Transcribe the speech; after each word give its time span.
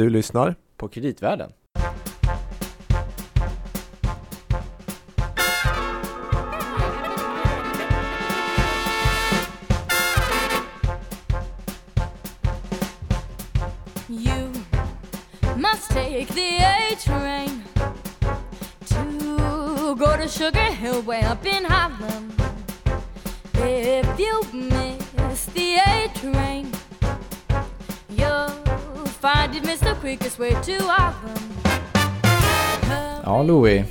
Du 0.00 0.10
lyssnar 0.10 0.54
på 0.76 0.88
Kreditvärlden. 0.88 1.52
You 14.08 14.52
must 15.56 15.90
take 15.90 16.26
the 16.26 16.64
A 16.64 16.96
train 16.96 17.62
to 18.88 19.94
go 19.96 20.16
to 20.16 20.28
Sugar 20.28 20.72
Hill 20.72 21.02
way 21.02 21.22
up 21.22 21.46
in 21.46 21.64
Harlem. 21.64 22.19
Ja, 33.24 33.42
Louis. 33.42 33.86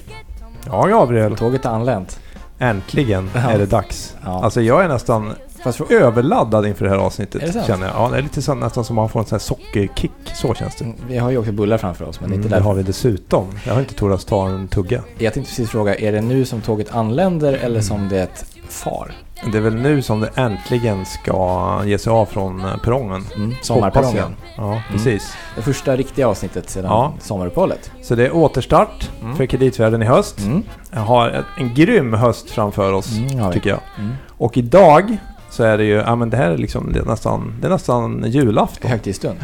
Ja, 0.65 0.85
Gabriel. 0.87 1.37
Tåget 1.37 1.65
är 1.65 1.69
anlänt. 1.69 2.19
Äntligen 2.59 3.29
Ja. 3.33 3.39
är 3.39 3.57
det 3.59 3.65
dags. 3.65 4.15
Ja. 4.25 4.43
Alltså 4.43 4.61
jag 4.61 4.83
är 4.83 4.87
nästan 4.87 5.33
Fast 5.63 5.77
för, 5.77 5.93
överladdad 5.93 6.65
inför 6.65 6.85
det 6.85 6.91
här 6.91 6.97
avsnittet. 6.97 7.43
Är 7.43 7.47
det 7.47 7.53
sant? 7.53 7.65
Känner 7.67 7.87
jag. 7.87 7.95
Ja, 7.95 8.09
det 8.09 8.17
är 8.17 8.21
lite 8.21 8.41
så, 8.41 8.53
nästan 8.53 8.83
som 8.83 8.97
att 8.97 9.01
man 9.01 9.09
får 9.09 9.19
en 9.19 9.25
sån 9.25 9.35
här 9.35 9.39
sockerkick. 9.39 10.11
Så 10.35 10.53
känns 10.53 10.75
det. 10.75 10.93
vi 11.07 11.17
har 11.17 11.29
ju 11.31 11.37
också 11.37 11.51
bullar 11.51 11.77
framför 11.77 12.05
oss, 12.05 12.19
men 12.19 12.29
Mm, 12.29 12.39
inte 12.39 12.49
det 12.49 12.55
där. 12.55 12.61
har 12.63 12.73
vi 12.73 12.83
dessutom. 12.83 13.47
Jag 13.65 13.73
har 13.73 13.79
inte 13.79 13.93
torats 13.93 14.25
ta 14.25 14.47
en 14.49 14.67
tugga. 14.67 15.01
Jag 15.17 15.33
tänkte 15.33 15.49
precis 15.51 15.69
fråga, 15.69 15.95
är 15.95 16.11
det 16.11 16.21
nu 16.21 16.45
som 16.45 16.61
tåget 16.61 16.95
anländer 16.95 17.53
eller 17.53 17.81
som 17.81 18.09
det 18.09 18.45
far? 18.69 19.11
Det 19.51 19.57
är 19.57 19.61
väl 19.61 19.75
nu 19.75 20.01
som 20.01 20.19
det 20.19 20.29
äntligen 20.35 21.05
ska 21.05 21.81
ge 21.85 21.97
sig 21.97 22.11
av 22.11 22.25
från 22.25 22.65
eh, 22.65 22.77
perrongen. 22.77 23.23
Mm, 23.35 23.55
sommarperrongen. 23.61 24.35
Ja, 24.57 24.81
precis. 24.91 25.33
Det 25.55 25.61
första 25.61 25.95
riktiga 25.97 26.27
avsnittet 26.27 26.69
sedan 26.69 26.85
Ja. 26.85 27.13
sommaruppehållet. 27.19 27.91
Så 28.01 28.15
det 28.15 28.25
är 28.25 28.35
återstart 28.35 29.09
Mm. 29.21 29.35
för 29.35 29.45
kreditvärlden 29.45 30.01
i 30.01 30.05
höst. 30.05 30.39
Mm. 30.39 30.63
Jag 30.91 30.99
har 30.99 31.45
en 31.57 31.73
grym 31.73 32.13
höst 32.13 32.49
framför 32.49 32.93
oss, 32.93 33.17
Mm, 33.17 33.47
vi. 33.47 33.53
tycker 33.53 33.69
jag. 33.69 33.79
Mm. 33.99 34.11
Och 34.27 34.57
idag 34.57 35.17
så 35.49 35.63
är 35.63 35.77
det 35.77 35.83
ju, 35.83 35.93
ja 35.95 36.15
men 36.15 36.29
det 36.29 36.37
här 36.37 36.51
är 36.51 36.57
liksom, 36.57 36.93
det 36.93 36.99
är 36.99 37.05
nästan, 37.05 37.53
det 37.61 37.67
är 37.67 37.71
nästan 37.71 38.23
julafton. 38.27 38.91
Högtidsstund. 38.91 39.39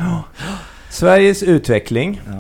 Sveriges 0.89 1.43
utveckling, 1.43 2.21
Ja. 2.27 2.33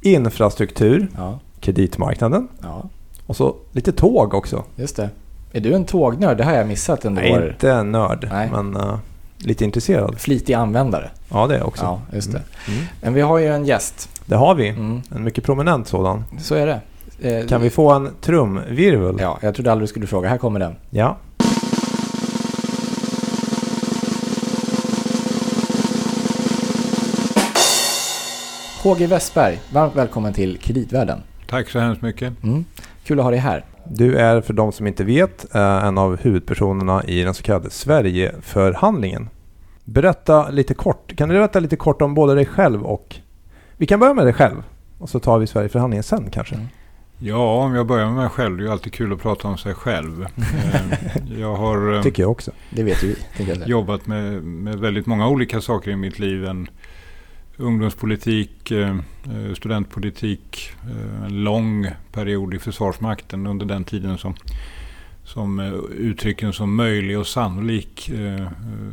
infrastruktur, 0.00 1.08
ja, 1.16 1.38
kreditmarknaden 1.60 2.48
ja, 2.62 2.82
och 3.26 3.36
så 3.36 3.56
lite 3.72 3.92
tåg 3.92 4.34
också. 4.34 4.64
just 4.76 4.96
det. 4.96 5.10
Är 5.54 5.60
du 5.60 5.74
en 5.74 5.84
tågnörd? 5.84 6.36
Det 6.36 6.44
har 6.44 6.52
jag 6.52 6.66
missat 6.66 7.04
under 7.04 7.22
Nej, 7.22 7.32
vår 7.32 7.48
inte 7.48 7.70
en 7.72 7.92
nörd, 7.92 8.28
Nej. 8.32 8.48
men 8.52 8.76
eh, 8.76 8.94
lite 9.38 9.64
intresserad. 9.64 10.18
flitig 10.18 10.54
användare. 10.54 11.10
Ja, 11.28 11.46
det 11.46 11.54
är 11.54 11.58
jag 11.58 11.68
också. 11.68 11.84
Ja, 11.84 12.00
just 12.12 12.32
det. 12.32 12.42
Mm. 12.68 12.84
Men 13.02 13.14
vi 13.14 13.20
har 13.20 13.38
ju 13.38 13.46
en 13.46 13.64
gäst. 13.64 14.08
Det 14.26 14.36
har 14.36 14.54
vi. 14.54 14.68
Mm. 14.68 15.02
En 15.16 15.24
mycket 15.24 15.44
prominent 15.44 15.88
sådan. 15.88 16.24
Så 16.40 16.54
är 16.54 16.66
det. 16.66 16.80
Eh, 17.40 17.46
Kan 17.46 17.60
vi 17.60 17.70
få 17.70 17.90
en 17.92 18.10
trumvirvel? 18.20 19.16
Ja, 19.20 19.38
jag 19.42 19.54
trodde 19.54 19.72
aldrig 19.72 19.82
du 19.88 19.88
skulle 19.90 20.06
fråga. 20.06 20.28
Här 20.28 20.38
kommer 20.38 20.60
den. 20.60 20.76
Ja. 20.90 21.16
HG 28.82 29.06
Westberg, 29.06 29.58
varmt 29.72 29.96
välkommen 29.96 30.32
till 30.32 30.58
Kreditvärlden. 30.58 31.22
Tack 31.46 31.68
så 31.70 31.78
hemskt 31.78 32.02
mycket. 32.02 32.42
Mm. 32.44 32.64
Kul 33.04 33.18
att 33.18 33.24
ha 33.24 33.30
dig 33.30 33.40
här. 33.40 33.64
Du 33.84 34.16
är 34.16 34.40
för 34.40 34.52
de 34.52 34.72
som 34.72 34.86
inte 34.86 35.04
vet 35.04 35.54
eh, 35.54 35.84
en 35.84 35.98
av 35.98 36.16
huvudpersonerna 36.16 37.04
i 37.04 37.22
den 37.22 37.34
så 37.34 37.42
kallade 37.42 37.70
Sverigeförhandlingen. 37.70 39.28
Berätta 39.84 40.50
lite 40.50 40.74
kort. 40.74 41.16
Kan 41.16 41.28
du 41.28 41.34
berätta 41.34 41.60
lite 41.60 41.76
kort 41.76 42.02
om 42.02 42.14
både 42.14 42.34
dig 42.34 42.46
själv 42.46 42.82
och... 42.82 43.16
Vi 43.76 43.86
kan 43.86 44.00
börja 44.00 44.14
med 44.14 44.26
dig 44.26 44.32
själv. 44.32 44.62
Och 44.98 45.08
så 45.08 45.20
tar 45.20 45.38
vi 45.38 45.46
Sverigeförhandlingen 45.46 46.02
sen 46.02 46.30
kanske. 46.30 46.54
Mm. 46.54 46.66
Ja, 47.18 47.64
om 47.64 47.74
jag 47.74 47.86
börjar 47.86 48.06
med 48.06 48.14
mig 48.14 48.28
själv. 48.28 48.56
Det 48.56 48.62
är 48.62 48.64
ju 48.66 48.72
alltid 48.72 48.92
kul 48.92 49.12
att 49.12 49.22
prata 49.22 49.48
om 49.48 49.58
sig 49.58 49.74
själv. 49.74 50.26
Eh, 50.74 51.40
jag 51.40 51.56
har 51.56 51.94
eh, 51.94 52.02
Tycker 52.02 52.22
jag 52.22 52.30
också. 52.30 52.50
Det 52.70 52.82
vet 52.82 53.02
ju 53.02 53.14
vi. 53.38 53.62
jobbat 53.66 54.06
med, 54.06 54.42
med 54.42 54.78
väldigt 54.78 55.06
många 55.06 55.28
olika 55.28 55.60
saker 55.60 55.90
i 55.90 55.96
mitt 55.96 56.18
liv. 56.18 56.44
En 56.44 56.68
ungdomspolitik, 57.62 58.70
eh, 58.70 58.90
eh, 59.24 59.54
studentpolitik, 59.54 60.70
eh, 60.82 61.24
en 61.24 61.44
lång 61.44 61.86
period 62.12 62.54
i 62.54 62.58
Försvarsmakten 62.58 63.46
under 63.46 63.66
den 63.66 63.84
tiden 63.84 64.18
som, 64.18 64.34
som 65.24 65.60
uttrycken 65.98 66.52
som 66.52 66.76
möjlig 66.76 67.18
och 67.18 67.26
sannolik 67.26 68.10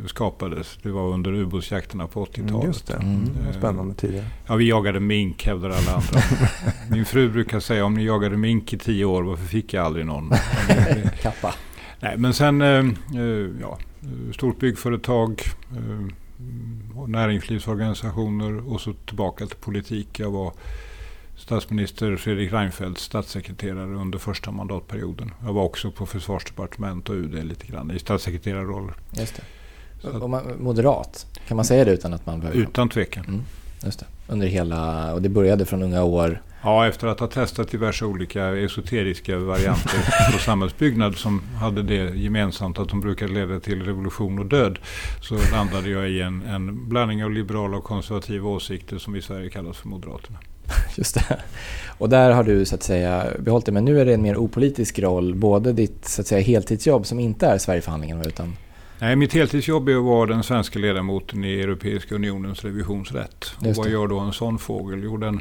skapades. 0.06 0.78
Det 0.82 0.90
var 0.90 1.08
under 1.08 1.32
ubåtsjakterna 1.32 2.06
på 2.06 2.24
80-talet. 2.24 2.50
Mm, 2.50 2.66
just 2.66 2.86
det. 2.86 2.94
Mm. 2.94 3.28
Spännande 3.58 3.94
tider. 3.94 4.24
Ja, 4.46 4.56
vi 4.56 4.68
jagade 4.68 5.00
mink 5.00 5.46
hävdar 5.46 5.68
alla 5.68 5.94
andra. 5.94 6.20
Min 6.90 7.04
fru 7.04 7.28
brukar 7.28 7.60
säga 7.60 7.84
om 7.84 7.94
ni 7.94 8.04
jagade 8.04 8.36
mink 8.36 8.72
i 8.72 8.78
tio 8.78 9.04
år, 9.04 9.22
varför 9.22 9.46
fick 9.46 9.74
jag 9.74 9.86
aldrig 9.86 10.06
någon? 10.06 10.30
Kappa. 11.22 11.54
Nej, 12.00 12.16
men 12.16 12.34
sen, 12.34 12.60
ja, 13.60 13.78
stort 14.32 14.58
byggföretag, 14.58 15.42
och 17.00 17.10
näringslivsorganisationer 17.10 18.72
och 18.72 18.80
så 18.80 18.92
tillbaka 18.92 19.46
till 19.46 19.56
politik. 19.56 20.18
Jag 20.18 20.30
var 20.30 20.52
statsminister 21.36 22.16
Fredrik 22.16 22.52
Reinfeldts 22.52 23.02
statssekreterare 23.02 23.94
under 23.94 24.18
första 24.18 24.50
mandatperioden. 24.50 25.32
Jag 25.44 25.52
var 25.52 25.62
också 25.62 25.90
på 25.90 26.06
försvarsdepartement 26.06 27.08
och 27.08 27.14
UD 27.14 27.44
lite 27.44 27.66
grann 27.66 27.90
i 27.90 27.98
statssekreterarroller. 27.98 28.94
Just 29.12 29.40
man, 30.28 30.42
moderat, 30.58 31.26
kan 31.48 31.56
man 31.56 31.64
säga 31.64 31.84
det 31.84 31.90
utan 31.90 32.12
att 32.12 32.26
man 32.26 32.40
behöver... 32.40 32.60
Utan 32.60 32.88
tvekan. 32.88 33.24
Mm, 33.24 33.42
just 33.84 34.00
det. 34.00 34.06
Under 34.28 34.46
hela... 34.46 35.12
Och 35.14 35.22
det 35.22 35.28
började 35.28 35.64
från 35.64 35.82
unga 35.82 36.02
år. 36.02 36.42
Ja, 36.62 36.86
efter 36.86 37.06
att 37.06 37.20
ha 37.20 37.26
testat 37.26 37.70
diverse 37.70 38.04
olika 38.04 38.56
esoteriska 38.56 39.38
varianter 39.38 40.32
på 40.32 40.38
samhällsbyggnad 40.44 41.16
som 41.16 41.42
hade 41.60 41.82
det 41.82 42.16
gemensamt 42.16 42.78
att 42.78 42.88
de 42.88 43.00
brukade 43.00 43.32
leda 43.32 43.60
till 43.60 43.82
revolution 43.82 44.38
och 44.38 44.46
död 44.46 44.78
så 45.22 45.38
landade 45.52 45.90
jag 45.90 46.10
i 46.10 46.20
en, 46.20 46.42
en 46.42 46.88
blandning 46.88 47.24
av 47.24 47.30
liberala 47.30 47.76
och 47.76 47.84
konservativa 47.84 48.48
åsikter 48.48 48.98
som 48.98 49.16
i 49.16 49.22
Sverige 49.22 49.50
kallas 49.50 49.76
för 49.76 49.88
Moderaterna. 49.88 50.38
Just 50.96 51.14
det. 51.14 51.40
Och 51.98 52.08
där 52.08 52.30
har 52.30 52.44
du 52.44 52.64
så 52.64 52.74
att 52.74 52.82
säga 52.82 53.26
behållit 53.38 53.66
det. 53.66 53.72
Men 53.72 53.84
nu 53.84 54.00
är 54.00 54.04
det 54.04 54.14
en 54.14 54.22
mer 54.22 54.36
opolitisk 54.36 54.98
roll. 54.98 55.34
Både 55.34 55.72
ditt 55.72 56.04
så 56.08 56.20
att 56.20 56.26
säga 56.26 56.40
heltidsjobb 56.40 57.06
som 57.06 57.20
inte 57.20 57.46
är 57.46 57.58
Sverigeförhandlingen 57.58 58.20
utan... 58.20 58.56
Nej, 58.98 59.16
mitt 59.16 59.32
heltidsjobb 59.32 59.88
är 59.88 59.96
att 59.96 60.04
vara 60.04 60.26
den 60.26 60.42
svenska 60.42 60.78
ledamoten 60.78 61.44
i 61.44 61.60
Europeiska 61.60 62.14
unionens 62.14 62.64
revisionsrätt. 62.64 63.52
Och 63.58 63.76
vad 63.76 63.88
gör 63.88 64.06
då 64.06 64.18
en 64.18 64.32
sån 64.32 64.58
fågel? 64.58 65.00
Jo, 65.04 65.16
den 65.16 65.40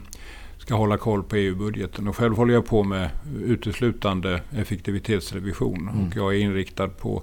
ska 0.69 0.75
hålla 0.75 0.97
koll 0.97 1.23
på 1.23 1.35
EU-budgeten. 1.35 2.07
Och 2.07 2.15
själv 2.15 2.35
håller 2.35 2.53
jag 2.53 2.65
på 2.65 2.83
med 2.83 3.09
uteslutande 3.45 4.41
effektivitetsrevision. 4.51 5.89
Mm. 5.89 6.07
Och 6.07 6.15
jag 6.15 6.35
är 6.35 6.39
inriktad 6.39 6.87
på, 6.87 7.21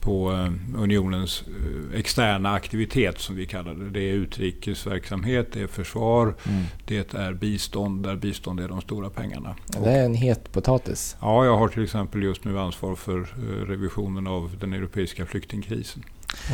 på 0.00 0.32
eh, 0.32 0.80
unionens 0.82 1.44
eh, 1.46 1.98
externa 1.98 2.52
aktivitet 2.52 3.18
som 3.18 3.36
vi 3.36 3.46
kallar 3.46 3.74
det. 3.74 3.90
Det 3.90 4.00
är 4.00 4.14
utrikesverksamhet, 4.14 5.52
det 5.52 5.60
är 5.60 5.66
försvar, 5.66 6.34
Mm. 6.48 6.62
det 6.84 7.14
är 7.14 7.32
bistånd, 7.32 8.02
där 8.02 8.16
bistånd 8.16 8.60
är 8.60 8.68
de 8.68 8.80
stora 8.80 9.10
pengarna. 9.10 9.56
Det 9.66 9.90
är 9.90 10.04
en 10.04 10.14
het 10.14 10.52
potatis. 10.52 11.16
Ja, 11.20 11.44
jag 11.44 11.56
har 11.56 11.68
till 11.68 11.84
exempel 11.84 12.22
just 12.22 12.44
nu 12.44 12.58
ansvar 12.58 12.94
för 12.94 13.18
eh, 13.20 13.66
revisionen 13.66 14.26
av 14.26 14.56
den 14.60 14.72
europeiska 14.72 15.26
flyktingkrisen. 15.26 16.02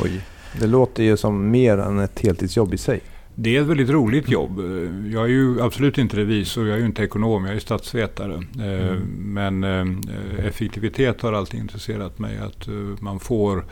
Oj. 0.03 0.21
Det 0.59 0.67
låter 0.67 1.03
ju 1.03 1.17
som 1.17 1.51
mer 1.51 1.77
än 1.77 1.99
ett 1.99 2.19
heltidsjobb 2.19 2.73
i 2.73 2.77
sig. 2.77 3.01
Det 3.41 3.55
är 3.57 3.61
ett 3.61 3.67
väldigt 3.67 3.89
roligt 3.89 4.29
jobb. 4.29 4.59
Eh, 4.59 5.11
Jag 5.13 5.23
är 5.23 5.27
ju 5.27 5.61
absolut 5.61 5.97
inte 5.97 6.17
revisor, 6.17 6.67
jag 6.67 6.75
är 6.75 6.79
ju 6.79 6.85
inte 6.85 7.03
ekonom, 7.03 7.45
jag 7.45 7.55
är 7.55 7.59
statsvetare. 7.59 8.33
Eh, 8.59 8.89
Mm. 8.89 9.33
Men 9.33 9.63
eh, 9.63 10.45
effektivitet 10.45 11.21
har 11.21 11.33
alltid 11.33 11.59
intresserat 11.59 12.19
mig. 12.19 12.37
Att 12.37 12.67
man 12.99 13.19
får 13.19 13.63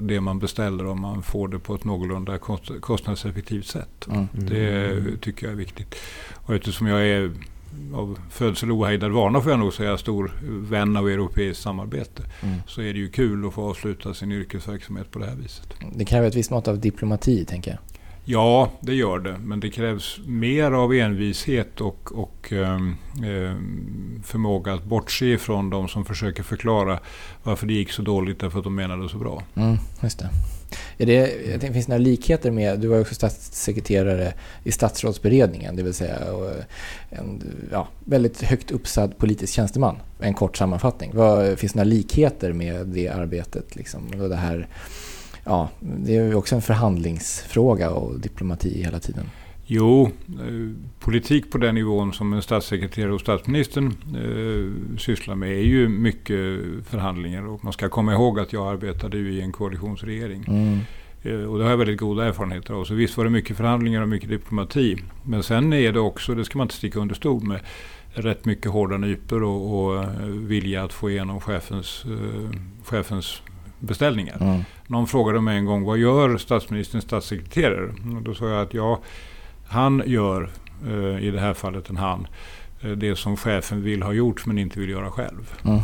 det 0.00 0.20
man 0.20 0.38
beställer 0.38 0.86
och 0.86 0.96
man 0.98 1.22
får 1.22 1.48
det 1.48 1.58
på 1.58 1.74
ett 1.74 1.84
någorlunda 1.84 2.38
kost- 2.38 2.80
kostnadseffektivt 2.80 3.66
sätt. 3.66 4.08
Mm. 4.10 4.26
Det 4.32 5.02
tycker 5.20 5.46
jag 5.46 5.52
är 5.52 5.56
viktigt. 5.56 5.94
Och 6.34 6.54
eftersom 6.54 6.86
jag 6.86 7.06
är 7.08 7.30
av 7.94 8.18
födsel 8.30 8.70
ohejdad 8.72 9.10
vana 9.12 9.40
får 9.40 9.50
jag 9.52 9.58
nog 9.58 9.72
säga 9.74 9.98
stor 9.98 10.32
vän 10.70 10.96
av 10.96 11.08
europeiskt 11.08 11.62
samarbete. 11.62 12.22
Mm. 12.42 12.54
Så 12.66 12.80
är 12.82 12.92
det 12.92 12.98
ju 12.98 13.08
kul 13.08 13.46
att 13.46 13.54
få 13.54 13.70
avsluta 13.70 14.14
sin 14.14 14.32
yrkesverksamhet 14.32 15.10
på 15.10 15.18
det 15.18 15.26
här 15.26 15.36
viset. 15.36 15.74
Det 15.96 16.04
kräver 16.04 16.28
ett 16.28 16.34
visst 16.36 16.50
mått 16.50 16.68
av 16.68 16.78
diplomati, 16.80 17.44
tänker 17.44 17.70
jag. 17.70 17.78
Ja, 18.30 18.70
det 18.80 18.94
gör 18.94 19.18
det. 19.18 19.36
Men 19.44 19.60
det 19.60 19.70
krävs 19.70 20.18
mer 20.26 20.72
av 20.72 20.94
envishet 20.94 21.80
och, 21.80 22.12
och 22.12 22.52
eh, 22.52 22.78
förmåga 24.24 24.74
att 24.74 24.84
bortse 24.84 25.26
ifrån 25.26 25.70
de 25.70 25.88
som 25.88 26.04
försöker 26.04 26.42
förklara 26.42 26.98
varför 27.42 27.66
det 27.66 27.72
gick 27.72 27.92
så 27.92 28.02
dåligt 28.02 28.40
därför 28.40 28.58
att 28.58 28.64
de 28.64 28.74
menade 28.74 29.08
så 29.08 29.18
bra. 29.18 29.42
Mm, 29.54 29.76
just 30.02 30.18
det. 30.18 30.30
Är 30.98 31.06
det 31.06 31.12
jag 31.12 31.60
tänkte, 31.60 31.72
finns 31.72 31.86
det 31.86 31.92
några 31.92 32.04
likheter 32.04 32.50
med, 32.50 32.80
du 32.80 32.88
var 32.88 32.96
ju 32.96 33.02
också 33.02 33.14
statssekreterare 33.14 34.32
i 34.64 34.72
statsrådsberedningen, 34.72 35.76
det 35.76 35.82
vill 35.82 35.94
säga 35.94 36.18
en 37.10 37.42
ja, 37.72 37.88
väldigt 38.04 38.42
högt 38.42 38.70
uppsatt 38.70 39.18
politisk 39.18 39.54
tjänsteman. 39.54 39.96
En 40.20 40.34
kort 40.34 40.56
sammanfattning. 40.56 41.10
Vad, 41.14 41.58
finns 41.58 41.72
det 41.72 41.76
några 41.76 41.90
likheter 41.90 42.52
med 42.52 42.86
det 42.86 43.08
arbetet? 43.08 43.76
Liksom? 43.76 44.20
Och 44.20 44.28
det, 44.28 44.36
här, 44.36 44.68
ja, 45.48 45.68
det 45.80 46.16
är 46.16 46.26
ju 46.26 46.34
också 46.34 46.54
en 46.54 46.62
förhandlingsfråga 46.62 47.90
och 47.90 48.20
diplomati 48.20 48.82
hela 48.82 48.98
tiden. 48.98 49.24
Jo, 49.70 50.10
eh, 50.28 50.74
politik 50.98 51.50
på 51.50 51.58
den 51.58 51.74
nivån 51.74 52.12
som 52.12 52.32
en 52.32 52.42
statssekreterare 52.42 53.12
och 53.12 53.20
statsministern 53.20 53.86
eh, 53.86 54.98
sysslar 54.98 55.34
med 55.34 55.50
är 55.50 55.62
ju 55.62 55.88
mycket 55.88 56.60
förhandlingar. 56.84 57.46
Och 57.46 57.64
man 57.64 57.72
ska 57.72 57.88
komma 57.88 58.12
ihåg 58.12 58.40
att 58.40 58.52
jag 58.52 58.72
arbetade 58.72 59.18
i 59.18 59.40
en 59.40 59.52
koalitionsregering. 59.52 60.44
Mm. 60.48 60.78
Eh, 61.22 61.50
och 61.50 61.58
det 61.58 61.64
har 61.64 61.70
jag 61.70 61.78
väldigt 61.78 62.00
goda 62.00 62.24
erfarenheter 62.24 62.74
av. 62.74 62.84
Så 62.84 62.94
visst 62.94 63.16
var 63.16 63.24
det 63.24 63.30
mycket 63.30 63.56
förhandlingar 63.56 64.02
och 64.02 64.08
mycket 64.08 64.28
diplomati. 64.28 64.96
Men 65.22 65.42
sen 65.42 65.72
är 65.72 65.92
det 65.92 66.00
också, 66.00 66.34
det 66.34 66.44
ska 66.44 66.58
man 66.58 66.64
inte 66.64 66.74
sticka 66.74 67.00
under 67.00 67.14
stol 67.14 67.42
med, 67.42 67.60
rätt 68.12 68.44
mycket 68.44 68.70
hårda 68.70 68.96
nypor 68.96 69.42
och, 69.42 69.84
och 69.84 70.04
eh, 70.04 70.26
vilja 70.26 70.84
att 70.84 70.92
få 70.92 71.10
igenom 71.10 71.40
chefens, 71.40 72.04
eh, 72.04 72.50
chefens 72.84 73.42
beställningar. 73.78 74.36
Mm. 74.40 74.60
Någon 74.86 75.06
frågade 75.06 75.40
mig 75.40 75.58
en 75.58 75.64
gång, 75.64 75.84
vad 75.84 75.98
gör 75.98 76.36
statsministerns 76.36 77.04
statssekreterare? 77.04 77.94
Och 78.16 78.22
då 78.22 78.34
sa 78.34 78.48
jag 78.48 78.62
att 78.62 78.74
ja, 78.74 79.00
han 79.68 80.02
gör, 80.06 80.50
eh, 80.86 81.24
i 81.24 81.30
det 81.30 81.40
här 81.40 81.54
fallet 81.54 81.90
en 81.90 81.96
han, 81.96 82.26
det 82.96 83.16
som 83.18 83.36
chefen 83.36 83.82
vill 83.82 84.02
ha 84.02 84.12
gjort 84.12 84.46
men 84.46 84.58
inte 84.58 84.80
vill 84.80 84.88
göra 84.90 85.10
själv. 85.10 85.54
Mm. 85.64 85.78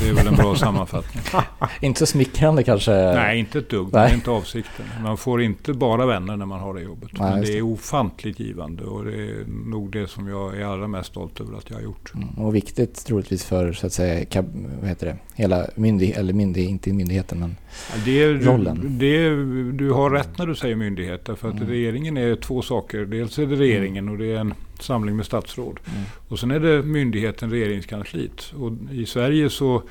Det 0.00 0.08
är 0.08 0.14
väl 0.14 0.26
en 0.26 0.34
bra 0.36 0.54
sammanfattning. 0.56 1.22
Inte 1.80 1.98
så 1.98 2.06
smickrande 2.06 2.62
kanske? 2.62 2.90
Nej, 2.92 3.38
inte 3.38 3.58
ett 3.58 3.70
dugg. 3.70 3.86
Det 3.92 3.98
Nej. 3.98 4.10
är 4.10 4.14
inte 4.14 4.30
avsikten. 4.30 4.84
Man 5.02 5.16
får 5.16 5.42
inte 5.42 5.72
bara 5.72 6.06
vänner 6.06 6.36
när 6.36 6.46
man 6.46 6.60
har 6.60 6.74
det 6.74 6.80
jobbet. 6.80 7.10
Nej, 7.12 7.30
men 7.30 7.40
det 7.40 7.50
är 7.52 7.54
det. 7.56 7.62
ofantligt 7.62 8.40
givande 8.40 8.84
och 8.84 9.04
det 9.04 9.12
är 9.14 9.44
nog 9.66 9.92
det 9.92 10.10
som 10.10 10.28
jag 10.28 10.56
är 10.56 10.64
allra 10.64 10.88
mest 10.88 11.08
stolt 11.10 11.40
över 11.40 11.56
att 11.58 11.70
jag 11.70 11.76
har 11.76 11.82
gjort. 11.82 12.12
Mm, 12.14 12.28
Och 12.28 12.54
viktigt 12.54 13.06
troligtvis 13.06 13.44
för 13.44 13.72
så 13.72 13.86
att 13.86 13.92
säga, 13.92 14.42
vad 14.80 14.88
heter 14.88 15.06
det, 15.06 15.16
hela 15.34 15.66
myndighet, 15.74 16.16
eller 16.18 16.32
myndighet, 16.32 16.70
inte 16.70 16.92
myndigheten 16.92 17.38
men 17.40 17.56
Det 18.04 18.22
är, 18.22 18.34
Rollen. 18.34 18.98
Det, 18.98 19.28
du 19.72 19.90
har 19.90 20.10
rätt 20.10 20.38
när 20.38 20.46
du 20.46 20.54
säger 20.54 20.76
myndighet. 20.76 21.24
Därför 21.24 21.48
att 21.48 21.54
Mm. 21.54 21.68
regeringen 21.68 22.16
är 22.16 22.36
två 22.36 22.62
saker. 22.62 23.04
Dels 23.04 23.38
är 23.38 23.46
det 23.46 23.56
regeringen 23.56 24.08
och 24.08 24.18
det 24.18 24.32
är 24.32 24.36
en 24.38 24.54
samling 24.82 25.16
med 25.16 25.26
statsråd. 25.26 25.80
Mm. 25.90 26.02
Och 26.28 26.38
sen 26.38 26.50
är 26.50 26.60
det 26.60 26.82
myndigheten 26.82 27.50
regeringskansliet. 27.50 28.52
Och 28.58 28.72
I 28.92 29.06
Sverige 29.06 29.50
så 29.50 29.82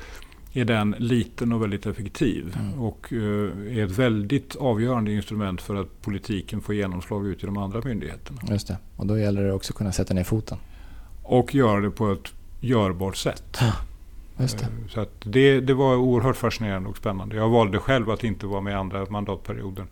är 0.52 0.64
den 0.64 0.94
liten 0.98 1.52
och 1.52 1.62
väldigt 1.62 1.86
effektiv. 1.86 2.56
Mm. 2.60 2.80
Och 2.80 3.12
eh, 3.12 3.78
är 3.78 3.84
ett 3.84 3.98
väldigt 3.98 4.56
avgörande 4.56 5.12
instrument 5.12 5.62
för 5.62 5.74
att 5.74 6.02
politiken 6.02 6.60
får 6.60 6.74
genomslag 6.74 7.26
ut 7.26 7.42
i 7.42 7.46
de 7.46 7.56
andra 7.56 7.80
myndigheterna. 7.84 8.40
just 8.50 8.68
det. 8.68 8.76
Och 8.96 9.06
då 9.06 9.18
gäller 9.18 9.42
det 9.42 9.52
också 9.52 9.72
att 9.72 9.76
kunna 9.76 9.92
sätta 9.92 10.14
ner 10.14 10.24
foten. 10.24 10.58
Och 11.22 11.54
göra 11.54 11.80
det 11.80 11.90
på 11.90 12.12
ett 12.12 12.32
görbart 12.60 13.16
sätt. 13.16 13.58
Just 14.40 14.58
det. 14.58 14.64
Eh, 14.64 14.70
Så 14.88 15.00
att 15.00 15.12
det, 15.24 15.60
det 15.60 15.74
var 15.74 15.96
oerhört 15.96 16.36
fascinerande 16.36 16.88
och 16.88 16.96
spännande. 16.96 17.36
Jag 17.36 17.48
valde 17.48 17.78
själv 17.78 18.10
att 18.10 18.24
inte 18.24 18.46
vara 18.46 18.60
med 18.60 18.78
andra 18.78 19.06
mandatperioden. 19.10 19.86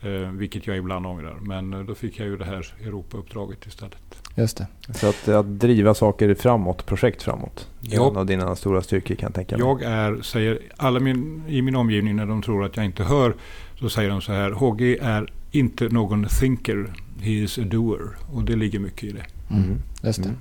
Mm. 0.00 0.24
Eh, 0.24 0.30
vilket 0.30 0.66
jag 0.66 0.76
ibland 0.76 1.06
ångrar. 1.06 1.36
Men 1.40 1.86
då 1.86 1.94
fick 1.94 2.18
jag 2.18 2.26
ju 2.28 2.36
det 2.36 2.44
här 2.44 2.74
Europauppdraget 2.84 3.66
istället. 3.66 4.25
Just 4.38 4.56
det. 4.56 4.66
Så 4.94 5.08
att, 5.08 5.28
att 5.28 5.46
driva 5.60 5.94
saker 5.94 6.34
framåt, 6.34 6.86
projekt 6.86 7.22
framåt. 7.22 7.68
Det 7.80 7.92
är 7.94 7.96
Ja. 7.96 8.10
en 8.10 8.16
av 8.16 8.26
dina 8.26 8.56
stora 8.56 8.82
styrkor 8.82 9.14
kan 9.14 9.26
jag 9.26 9.34
tänka 9.34 9.56
mig. 9.58 9.66
Jag 9.66 9.82
är, 9.82 10.22
säger 10.22 10.58
alla 10.76 11.00
min, 11.00 11.42
i 11.48 11.62
min 11.62 11.76
omgivning 11.76 12.16
när 12.16 12.26
de 12.26 12.42
tror 12.42 12.64
att 12.64 12.76
jag 12.76 12.84
inte 12.84 13.04
hör, 13.04 13.34
så 13.80 13.88
säger 13.88 14.10
de 14.10 14.20
så 14.20 14.32
här. 14.32 14.50
HG 14.50 14.96
är 15.02 15.32
inte 15.50 15.88
någon 15.88 16.24
thinker, 16.40 16.86
he 17.20 17.30
is 17.30 17.58
a 17.58 17.62
doer. 17.64 18.00
Och 18.34 18.42
det 18.44 18.56
ligger 18.56 18.78
mycket 18.78 19.04
i 19.04 19.12
det. 19.12 19.24
Mm. 19.50 19.64
Mm. 19.64 19.78
Just 20.02 20.22
det. 20.22 20.28
Mm. 20.28 20.40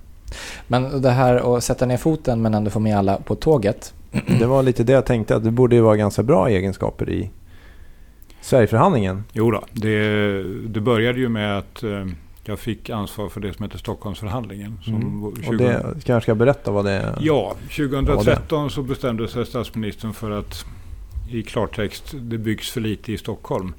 Men 0.68 1.02
det 1.02 1.12
här 1.12 1.58
att 1.58 1.64
sätta 1.64 1.86
ner 1.86 1.98
foten 1.98 2.42
men 2.42 2.54
ändå 2.54 2.70
få 2.70 2.80
med 2.80 2.98
alla 2.98 3.18
på 3.18 3.36
tåget. 3.36 3.94
Det 4.40 4.46
var 4.46 4.64
lite 4.64 4.84
det 4.84 4.94
jag 4.94 5.06
tänkte, 5.06 5.36
att 5.36 5.44
det 5.44 5.52
borde 5.52 5.76
ju 5.76 5.82
vara 5.82 5.96
ganska 5.98 6.24
bra 6.24 6.50
egenskaper 6.50 7.10
i 7.10 7.30
Sverigeförhandlingen. 8.42 9.24
Jo 9.34 9.52
då, 9.52 9.64
det, 9.72 10.44
det 10.68 10.80
började 10.82 11.20
ju 11.20 11.30
med 11.30 11.58
att 11.58 11.84
eh, 11.84 12.06
jag 12.48 12.60
fick 12.60 12.90
ansvar 12.90 13.30
för 13.30 13.42
det 13.42 13.54
som 13.54 13.64
heter 13.64 13.78
Stockholmsförhandlingen. 13.78 14.80
Som 14.84 14.96
Mm. 14.96 15.22
var 15.22 15.30
Och 15.30 15.38
20 15.44 15.58
det 15.58 15.96
kanske 16.06 16.30
jag 16.32 16.38
berätta 16.38 16.72
vad 16.72 16.86
det 16.86 16.92
är? 16.92 17.18
Ja, 17.22 17.56
2013 17.62 18.70
så 18.70 18.82
bestämde 18.84 19.28
sig 19.28 19.46
statsministern 19.46 20.14
för 20.14 20.32
att 20.32 20.66
i 21.30 21.44
klartext, 21.44 22.14
det 22.22 22.38
byggs 22.38 22.70
för 22.72 22.82
lite 22.82 23.12
i 23.14 23.18
Stockholm. 23.18 23.74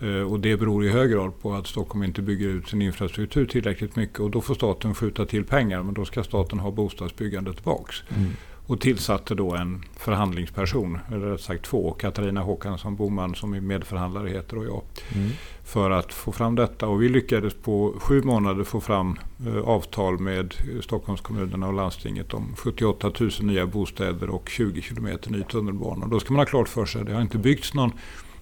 Eh, 0.00 0.32
Och 0.32 0.40
det 0.40 0.56
beror 0.56 0.84
i 0.84 0.88
hög 0.88 1.10
grad 1.10 1.32
på 1.42 1.54
att 1.54 1.66
Stockholm 1.66 2.02
inte 2.04 2.22
bygger 2.22 2.48
ut 2.48 2.68
sin 2.68 2.82
infrastruktur 2.82 3.46
tillräckligt 3.46 3.96
mycket. 3.96 4.20
Och 4.20 4.30
då 4.30 4.40
får 4.40 4.54
staten 4.54 4.94
skjuta 4.94 5.26
till 5.26 5.44
pengar, 5.44 5.82
men 5.82 5.94
då 5.94 6.04
ska 6.04 6.24
staten 6.24 6.58
ha 6.58 6.70
bostadsbyggandet 6.70 7.54
tillbaks. 7.54 8.02
Mm. 8.16 8.30
Och 8.66 8.80
tillsatte 8.80 9.34
då 9.34 9.54
en 9.54 9.84
förhandlingsperson, 9.96 10.98
eller 11.12 11.26
rätt 11.26 11.40
sagt 11.40 11.64
två, 11.64 11.90
Katarina 11.92 12.40
Håkansson 12.40 12.96
Boman 12.96 13.34
som 13.34 13.54
är 13.54 13.60
medförhandlare 13.60 14.28
heter 14.28 14.58
och 14.58 14.64
jag 14.64 14.82
Mm. 15.14 15.30
för 15.64 15.90
att 15.90 16.12
få 16.12 16.32
fram 16.32 16.54
detta. 16.54 16.86
Och 16.86 17.02
vi 17.02 17.08
lyckades 17.08 17.54
på 17.54 17.94
sju 17.98 18.22
månader 18.22 18.64
få 18.64 18.80
fram 18.80 19.18
eh, 19.46 19.56
avtal 19.58 20.18
med 20.18 20.54
Stockholmskommunerna 20.82 21.66
och 21.66 21.74
landstinget 21.74 22.34
om 22.34 22.54
78 22.56 23.12
000 23.20 23.30
nya 23.40 23.66
bostäder 23.66 24.30
och 24.30 24.48
20 24.48 24.82
kilometer 24.82 25.30
ny 25.30 25.42
tunnelbana. 25.42 26.04
Och 26.04 26.10
då 26.10 26.20
ska 26.20 26.32
man 26.32 26.40
ha 26.40 26.46
klart 26.46 26.68
för 26.68 26.86
sig 26.86 27.04
det 27.04 27.12
har 27.14 27.22
inte 27.22 27.38
byggts 27.38 27.74
någon 27.74 27.92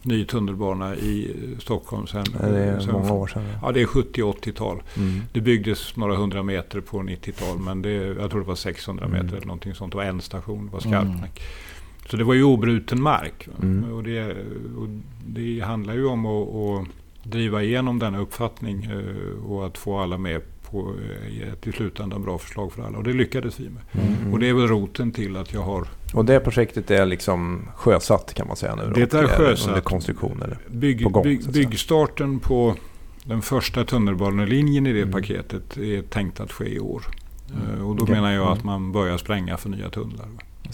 ny 0.02 0.24
tunnelbana 0.24 0.96
i 0.96 1.30
eh, 1.52 1.58
Stockholm. 1.58 2.06
Nej, 2.14 2.24
Det 2.40 2.58
är 2.58 2.80
sedan- 2.80 2.92
många 2.92 3.12
år 3.12 3.26
sedan. 3.26 3.44
Ja, 3.62 3.72
det 3.72 3.82
är 3.82 3.86
70-80-tal. 3.86 4.82
Mm. 4.96 5.20
Det 5.32 5.40
byggdes 5.40 5.96
några 5.96 6.16
hundra 6.16 6.42
meter 6.42 6.80
på 6.80 6.98
90-tal 7.02 7.58
men 7.58 7.82
det, 7.82 7.90
jag 7.92 8.30
tror 8.30 8.40
det 8.40 8.46
var 8.46 8.54
600 8.54 9.08
meter 9.08 9.20
Mm. 9.20 9.34
eller 9.34 9.46
någonting 9.46 9.74
sånt. 9.74 9.92
Det 9.92 9.96
var 9.96 10.04
en 10.04 10.20
station, 10.20 10.66
det 10.66 10.72
var 10.72 10.86
Mm. 10.86 11.08
Skarpnäck. 11.08 11.42
Så 12.10 12.16
det 12.16 12.24
var 12.24 12.34
ju 12.34 12.42
obruten 12.44 13.02
mark. 13.02 13.48
Mm. 13.62 13.92
Och, 13.92 14.02
det, 14.02 14.30
och 14.78 14.88
det 15.26 15.60
handlar 15.60 15.94
ju 15.94 16.06
om 16.06 16.26
att, 16.26 16.48
att 16.48 16.86
driva 17.32 17.62
igenom 17.62 17.98
denna 17.98 18.18
uppfattning 18.18 18.84
eh, 18.84 19.44
och 19.50 19.66
att 19.66 19.78
få 19.78 19.98
alla 19.98 20.18
med 20.18 20.40
på 20.72 20.94
eh, 21.42 21.52
ett 21.52 21.66
i 21.66 21.72
slutändan 21.72 22.22
bra 22.22 22.38
förslag 22.38 22.72
för 22.72 22.82
alla. 22.82 22.98
Och 22.98 23.04
det 23.04 23.12
lyckades 23.12 23.60
vi 23.60 23.70
med. 23.70 23.82
Mm. 23.92 24.32
Och 24.32 24.38
det 24.38 24.48
är 24.48 24.54
väl 24.54 24.68
roten 24.68 25.12
till 25.12 25.36
att 25.36 25.52
jag 25.52 25.62
har 25.62 25.86
Och 26.14 26.24
det 26.24 26.40
projektet 26.40 26.90
är 26.90 27.06
liksom 27.06 27.68
sjösatt 27.76 28.34
kan 28.34 28.46
man 28.46 28.56
säga 28.56 28.74
nu? 28.74 28.92
Det 28.94 29.14
är 29.14 29.26
sjösatt. 29.26 29.68
Under 29.68 29.80
konstruktion 29.80 30.42
eller? 30.42 30.58
bygg, 30.70 31.02
På 31.02 31.08
gång, 31.08 31.22
bygg, 31.22 31.52
byggstarten 31.52 32.38
på 32.38 32.74
den 33.24 33.42
första 33.42 33.84
tunnelbanelinjen 33.84 34.86
i 34.86 34.92
det 34.92 35.00
Mm. 35.02 35.12
paketet 35.12 35.76
är 35.76 36.02
tänkt 36.02 36.40
att 36.40 36.52
ske 36.52 36.68
i 36.74 36.80
år. 36.80 37.02
Mm. 37.54 37.78
Eh, 37.80 37.88
Och 37.88 37.96
då 37.96 38.02
Okej. 38.02 38.14
menar 38.14 38.32
jag 38.32 38.46
att 38.48 38.62
Mm. 38.62 38.66
man 38.66 38.92
börjar 38.92 39.18
spränga 39.18 39.56
för 39.56 39.68
nya 39.68 39.90
tunnlar. 39.90 40.26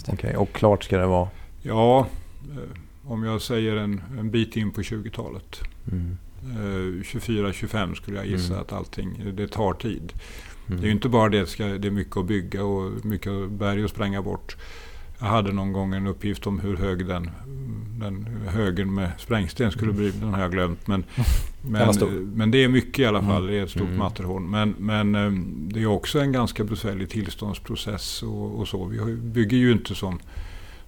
Okej, 0.07 0.37
och 0.37 0.53
klart 0.53 0.83
ska 0.83 0.97
det 0.97 1.05
vara? 1.07 1.27
Ja, 1.61 2.07
eh, 2.51 3.09
om 3.11 3.23
jag 3.23 3.41
säger 3.41 3.75
en, 3.75 4.01
en 4.19 4.31
bit 4.31 4.55
in 4.57 4.71
på 4.71 4.81
20-talet. 4.81 5.59
Mm. 5.91 6.17
Eh, 6.43 7.03
24-25 7.03 7.93
skulle 7.95 8.17
jag 8.17 8.27
gissa 8.27 8.53
Mm. 8.53 8.61
att 8.61 8.73
allting, 8.73 9.23
det 9.33 9.47
tar 9.47 9.73
tid. 9.73 10.13
Mm. 10.67 10.79
Det 10.81 10.85
är 10.85 10.87
ju 10.87 10.93
inte 10.93 11.09
bara 11.09 11.29
det, 11.29 11.45
ska, 11.47 11.65
det 11.65 11.87
är 11.87 11.91
mycket 11.91 12.17
att 12.17 12.25
bygga 12.25 12.63
och 12.63 13.05
mycket 13.05 13.49
berg 13.51 13.83
att 13.83 13.89
spränga 13.89 14.21
bort. 14.21 14.55
Jag 15.19 15.25
hade 15.27 15.51
någon 15.51 15.73
gång 15.73 15.93
en 15.93 16.07
uppgift 16.07 16.47
om 16.47 16.59
hur 16.59 16.77
hög 16.77 17.05
den, 17.07 17.29
den 17.99 18.25
högen 18.47 18.93
med 18.93 19.11
sprängsten 19.17 19.71
skulle 19.71 19.93
bli. 19.93 20.11
Den 20.11 20.33
har 20.33 20.41
jag 20.41 20.51
glömt. 20.51 20.87
Men, 20.87 21.03
men, 21.61 21.93
men 22.35 22.51
det 22.51 22.63
är 22.63 22.67
mycket 22.67 22.99
i 22.99 23.05
alla 23.05 23.21
fall. 23.21 23.47
Det 23.47 23.53
är 23.59 23.63
ett 23.63 23.69
stort 23.69 23.81
Mm. 23.81 23.97
Matterhorn. 23.97 24.49
Men, 24.49 24.75
men 24.77 25.15
eh, 25.15 25.31
det 25.73 25.81
är 25.81 25.85
också 25.85 26.19
en 26.19 26.31
ganska 26.31 26.63
besvärlig 26.63 27.09
tillståndsprocess 27.09 28.23
och, 28.23 28.59
och 28.59 28.67
så. 28.67 28.85
Vi 28.85 29.15
bygger 29.15 29.57
ju 29.57 29.71
inte 29.71 29.95
som, 29.95 30.19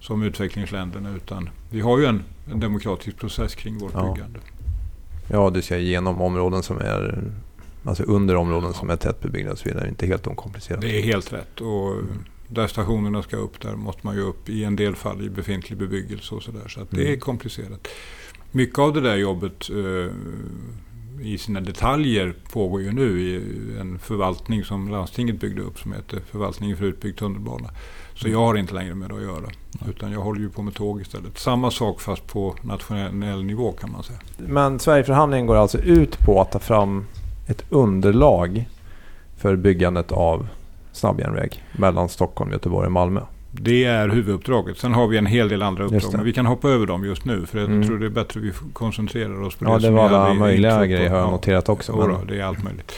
som 0.00 0.22
utvecklingsländerna 0.22 1.16
utan 1.16 1.48
vi 1.70 1.80
har 1.80 1.98
ju 1.98 2.04
en, 2.06 2.22
en 2.52 2.60
demokratisk 2.60 3.16
process 3.18 3.54
kring 3.54 3.78
vårt 3.78 3.92
Ja. 3.94 4.12
byggande. 4.14 4.38
Ja, 5.32 5.50
du 5.50 5.62
ska 5.62 5.76
igenom 5.78 6.20
områden 6.20 6.62
som 6.62 6.78
är... 6.78 7.24
Alltså 7.84 8.02
under 8.02 8.36
områden 8.36 8.72
som 8.72 8.90
är 8.90 8.96
tättbebyggda 8.96 9.52
och 9.52 9.58
så 9.58 9.68
vidare. 9.68 9.88
Inte 9.88 10.06
helt 10.06 10.26
okomplicerat. 10.26 10.80
Det 10.80 10.98
är 10.98 11.02
helt 11.02 11.32
rätt. 11.32 11.60
Och 11.60 11.96
där 12.48 12.66
stationerna 12.66 13.22
ska 13.22 13.36
upp, 13.36 13.60
där 13.60 13.74
måste 13.76 14.06
man 14.06 14.14
ju 14.14 14.20
upp 14.22 14.48
i 14.48 14.64
en 14.64 14.76
del 14.76 14.96
fall 14.96 15.22
i 15.22 15.30
befintlig 15.30 15.78
bebyggelse 15.78 16.34
och 16.34 16.42
sådär. 16.42 16.68
Så 16.68 16.80
att 16.80 16.90
det 16.90 17.00
Mm. 17.00 17.12
är 17.12 17.16
komplicerat. 17.16 17.88
Mycket 18.50 18.78
av 18.78 18.92
det 18.92 19.00
där 19.00 19.16
jobbet 19.16 19.70
eh, 19.70 20.12
i 21.26 21.38
sina 21.38 21.60
detaljer 21.60 22.34
pågår 22.52 22.82
ju 22.82 22.92
nu 22.92 23.20
i 23.22 23.36
en 23.80 23.98
förvaltning 23.98 24.64
som 24.64 24.88
landstinget 24.88 25.40
byggde 25.40 25.62
upp 25.62 25.78
som 25.78 25.92
heter 25.92 26.20
Förvaltningen 26.30 26.76
för 26.76 26.84
utbyggd 26.84 27.18
tunnelbana. 27.18 27.70
Så 28.22 28.28
jag 28.28 28.38
har 28.38 28.54
inte 28.56 28.74
längre 28.74 28.94
med 28.94 29.10
det 29.10 29.16
att 29.16 29.22
göra. 29.22 29.50
Utan 29.88 30.12
jag 30.12 30.20
håller 30.20 30.40
ju 30.40 30.48
på 30.50 30.62
med 30.62 30.74
tåg 30.74 31.00
istället. 31.00 31.38
Samma 31.38 31.70
sak 31.70 32.00
fast 32.00 32.26
på 32.26 32.54
nationell 32.62 33.44
nivå 33.44 33.72
kan 33.72 33.90
man 33.92 34.02
säga. 34.02 34.18
Men 34.36 34.78
Sverigeförhandlingen 34.78 35.46
går 35.46 35.56
alltså 35.56 35.78
ut 35.78 36.18
på 36.18 36.40
att 36.40 36.52
ta 36.52 36.58
fram 36.58 37.06
ett 37.48 37.64
underlag 37.70 38.64
för 39.36 39.56
byggandet 39.56 40.12
av 40.12 40.46
snabbjärnväg 40.92 41.62
mellan 41.72 42.08
Stockholm, 42.08 42.50
Göteborg 42.52 42.86
och 42.86 42.92
Malmö. 42.92 43.20
Det 43.54 43.84
är 43.84 44.08
huvuduppdraget. 44.08 44.78
Sen 44.78 44.92
har 44.92 45.06
vi 45.08 45.18
en 45.18 45.26
hel 45.26 45.48
del 45.48 45.62
andra 45.62 45.84
uppdrag. 45.84 46.02
det. 46.10 46.16
Men 46.16 46.26
vi 46.26 46.32
kan 46.32 46.46
hoppa 46.46 46.68
över 46.68 46.86
dem 46.86 47.04
just 47.04 47.24
nu. 47.24 47.46
För 47.46 47.58
jag 47.58 47.68
Mm. 47.70 47.86
tror 47.86 47.98
det 47.98 48.06
är 48.06 48.10
bättre 48.10 48.40
att 48.40 48.46
vi 48.46 48.52
koncentrerar 48.72 49.42
oss 49.42 49.56
på 49.56 49.64
Ja, 49.64 49.70
det 49.70 49.76
det 49.78 49.82
som 49.82 49.94
var 49.94 50.04
är 50.10 50.14
alla 50.14 50.34
i- 50.34 50.38
möjliga 50.38 50.70
intro 50.70 50.80
på- 50.82 50.86
grejer 50.86 51.10
har 51.10 51.16
jag 51.18 51.26
ja. 51.26 51.30
noterat 51.30 51.68
också. 51.68 51.92
Jodå, 51.92 52.06
Men, 52.18 52.26
det 52.26 52.40
är 52.40 52.44
allt 52.44 52.62
möjligt. 52.64 52.92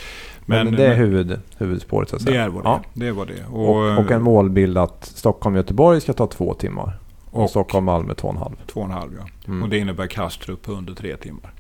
Men, 0.47 0.65
Men, 0.67 0.75
det 0.77 0.87
är 0.87 0.95
huvud, 0.97 1.39
huvudspåret 1.59 2.09
så 2.09 2.17
att 2.17 2.25
det 2.25 2.31
säga. 2.31 2.45
är 2.45 2.49
vad 2.49 2.65
det 2.65 2.69
ja. 2.69 2.77
är. 2.77 3.01
Det 3.01 3.13
var 3.13 3.27
det. 3.27 3.45
Och, 3.51 3.99
och 3.99 4.11
en 4.11 4.23
målbild 4.23 4.79
att 4.79 5.05
Stockholm-Göteborg 5.05 6.01
ska 6.01 6.13
ta 6.13 6.27
två 6.27 6.55
timmar. 6.55 6.99
Och, 7.31 7.43
och 7.43 7.51
Stockholm-Malmö 7.51 8.15
två 8.15 8.29
och 8.29 8.35
en 8.35 8.41
halv. 8.41 8.55
två 8.67 8.81
och 8.81 8.87
en 8.87 8.93
halv 8.93 9.11
ja. 9.19 9.27
Mm. 9.47 9.63
Och 9.63 9.69
det 9.69 9.79
innebär 9.79 10.07
Kastrup 10.07 10.63
på 10.63 10.73
under 10.73 10.95
tre 10.95 11.17
timmar. 11.17 11.53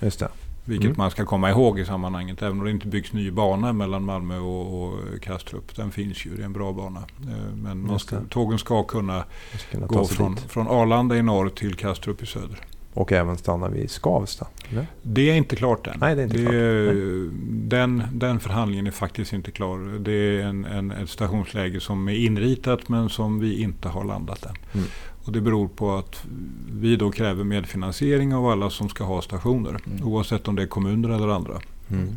Just 0.00 0.20
det. 0.20 0.28
Vilket 0.64 0.84
Mm. 0.86 0.94
man 0.98 1.10
ska 1.10 1.24
komma 1.24 1.50
ihåg 1.50 1.78
i 1.78 1.84
sammanhanget. 1.84 2.42
Även 2.42 2.58
om 2.58 2.64
det 2.64 2.70
inte 2.70 2.86
byggs 2.86 3.12
ny 3.12 3.30
bana 3.30 3.72
mellan 3.72 4.04
Malmö 4.04 4.38
och, 4.38 4.82
och 4.84 4.98
Kastrup. 5.22 5.76
Den 5.76 5.90
finns 5.90 6.26
ju, 6.26 6.36
det 6.36 6.42
är 6.42 6.46
en 6.46 6.52
bra 6.52 6.72
bana. 6.72 7.00
Eh, 7.00 7.54
Men 7.62 7.98
ska, 7.98 8.16
det. 8.16 8.26
tågen 8.30 8.58
ska 8.58 8.82
kunna 8.82 9.24
ska 9.58 9.68
kunna 9.70 9.86
gå 9.86 10.04
från, 10.04 10.34
dit. 10.34 10.44
från 10.44 10.68
Arlanda 10.68 11.16
i 11.16 11.22
norr 11.22 11.48
till 11.48 11.74
Kastrup 11.74 12.22
i 12.22 12.26
söder. 12.26 12.58
Och 12.94 13.12
även 13.12 13.36
stanna 13.38 13.68
vid 13.68 13.90
Skavsta. 13.90 14.46
Eller? 14.70 14.86
Det 15.02 15.30
är 15.30 15.34
inte 15.34 15.56
klart 15.56 15.86
än. 15.86 15.96
Nej, 16.00 16.14
det 16.14 16.22
är 16.22 16.24
inte 16.24 16.36
klart. 16.38 16.52
är- 16.54 17.30
Den, 17.68 18.02
den 18.12 18.40
förhandlingen 18.40 18.86
är 18.86 18.90
faktiskt 18.90 19.32
inte 19.32 19.50
klar. 19.50 19.98
Det 19.98 20.12
är 20.12 20.42
en, 20.44 20.64
en, 20.64 20.90
ett 20.90 21.10
stationsläge 21.10 21.80
som 21.80 22.08
är 22.08 22.14
inritat 22.14 22.88
men 22.88 23.08
som 23.08 23.40
vi 23.40 23.62
inte 23.62 23.88
har 23.88 24.04
landat 24.04 24.44
än. 24.46 24.54
Mm. 24.74 24.86
Och 25.24 25.32
det 25.32 25.40
beror 25.40 25.68
på 25.68 25.92
att 25.96 26.24
vi 26.72 26.96
då 26.96 27.10
kräver 27.10 27.44
medfinansiering 27.44 28.34
av 28.34 28.46
alla 28.46 28.70
som 28.70 28.88
ska 28.88 29.04
ha 29.04 29.22
stationer. 29.22 29.76
Mm. 29.86 30.04
Oavsett 30.08 30.48
om 30.48 30.56
det 30.56 30.62
är 30.62 30.66
kommuner 30.66 31.08
eller 31.08 31.28
andra. 31.28 31.60
Mm. 31.90 32.16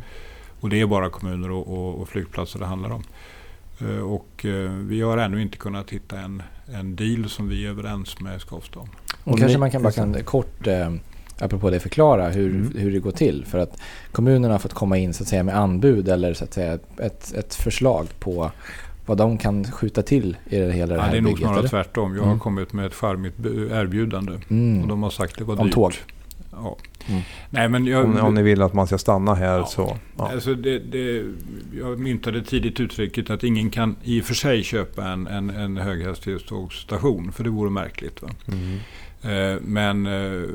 Och 0.60 0.68
det 0.68 0.80
är 0.80 0.86
bara 0.86 1.10
kommuner 1.10 1.50
och, 1.50 1.68
och, 1.78 2.00
och 2.00 2.08
flygplatser 2.08 2.58
det 2.58 2.66
handlar 2.66 2.90
om. 2.90 3.02
Eh, 3.80 3.98
Och 3.98 4.44
eh, 4.44 4.70
vi 4.70 5.00
har 5.00 5.18
ännu 5.18 5.42
inte 5.42 5.58
kunnat 5.58 5.90
hitta 5.90 6.18
en, 6.20 6.42
en 6.66 6.96
deal 6.96 7.28
som 7.28 7.48
vi 7.48 7.66
är 7.66 7.70
överens 7.70 8.20
med 8.20 8.40
Skavsta 8.40 8.80
om. 8.80 8.88
Och 9.26 9.32
Och 9.32 9.38
kanske 9.38 9.56
ni- 9.56 9.60
man 9.60 9.70
kan 9.70 9.82
bara 9.82 9.92
kan 9.92 10.22
kort, 10.24 10.66
eh, 10.66 10.92
apropå 11.38 11.70
det, 11.70 11.80
förklara 11.80 12.28
hur, 12.28 12.50
Mm. 12.50 12.72
hur 12.78 12.92
det 12.92 12.98
går 12.98 13.10
till. 13.10 13.44
För 13.46 13.58
att 13.58 13.78
kommunerna 14.12 14.54
har 14.54 14.58
fått 14.58 14.74
komma 14.74 14.98
in 14.98 15.14
så 15.14 15.22
att 15.22 15.28
säga 15.28 15.42
med 15.42 15.56
anbud 15.56 16.08
eller 16.08 16.34
så 16.34 16.44
att 16.44 16.54
säga 16.54 16.78
ett, 16.98 17.32
ett 17.34 17.54
förslag 17.54 18.06
på 18.18 18.50
vad 19.06 19.18
de 19.18 19.38
kan 19.38 19.64
skjuta 19.64 20.02
till 20.02 20.36
i 20.50 20.58
det 20.58 20.72
hela 20.72 20.94
det 20.94 21.00
Ja, 21.00 21.04
här 21.04 21.12
det 21.12 21.16
är 21.18 21.20
nog 21.20 21.30
bygget. 21.32 21.40
snarare 21.42 21.58
eller? 21.58 21.68
tvärtom. 21.68 22.10
Jag 22.14 22.22
Mm. 22.22 22.28
har 22.32 22.38
kommit 22.38 22.72
med 22.72 22.86
ett 22.86 22.94
charmigt 22.94 23.34
erbjudande. 23.72 24.32
Och 24.32 24.50
Mm. 24.52 24.88
de 24.88 25.02
har 25.02 25.10
sagt 25.10 25.38
det 25.38 25.44
var 25.44 25.60
Om 25.60 25.66
dyrt. 25.66 25.74
tåg. 25.74 25.92
Ja. 26.52 26.76
Mm. 27.08 27.20
Nej, 27.50 27.68
men 27.68 27.86
jag, 27.86 28.04
Om, 28.04 28.16
om 28.18 28.34
ni 28.34 28.42
vill 28.42 28.62
att 28.62 28.72
man 28.74 28.86
ska 28.86 28.98
stanna 28.98 29.34
här 29.34 29.58
Ja. 29.58 29.66
så... 29.66 29.96
Ja. 30.18 30.30
Alltså 30.32 30.54
det, 30.54 30.78
det, 30.78 31.24
jag 31.78 31.98
myntade 32.00 32.42
tidigt 32.42 32.80
uttrycket 32.80 33.30
att 33.30 33.44
ingen 33.44 33.70
kan 33.70 33.96
i 34.02 34.20
och 34.20 34.24
för 34.24 34.34
sig 34.34 34.62
köpa 34.62 35.04
en, 35.04 35.26
en, 35.26 35.50
en 35.50 35.76
höghastighetstågsstation. 35.76 37.32
För 37.32 37.44
det 37.44 37.50
vore 37.50 37.70
märkligt. 37.70 38.22
Va? 38.22 38.28
Mm. 38.48 38.78
Eh, 39.26 39.60
men 39.62 40.06
eh, 40.06 40.48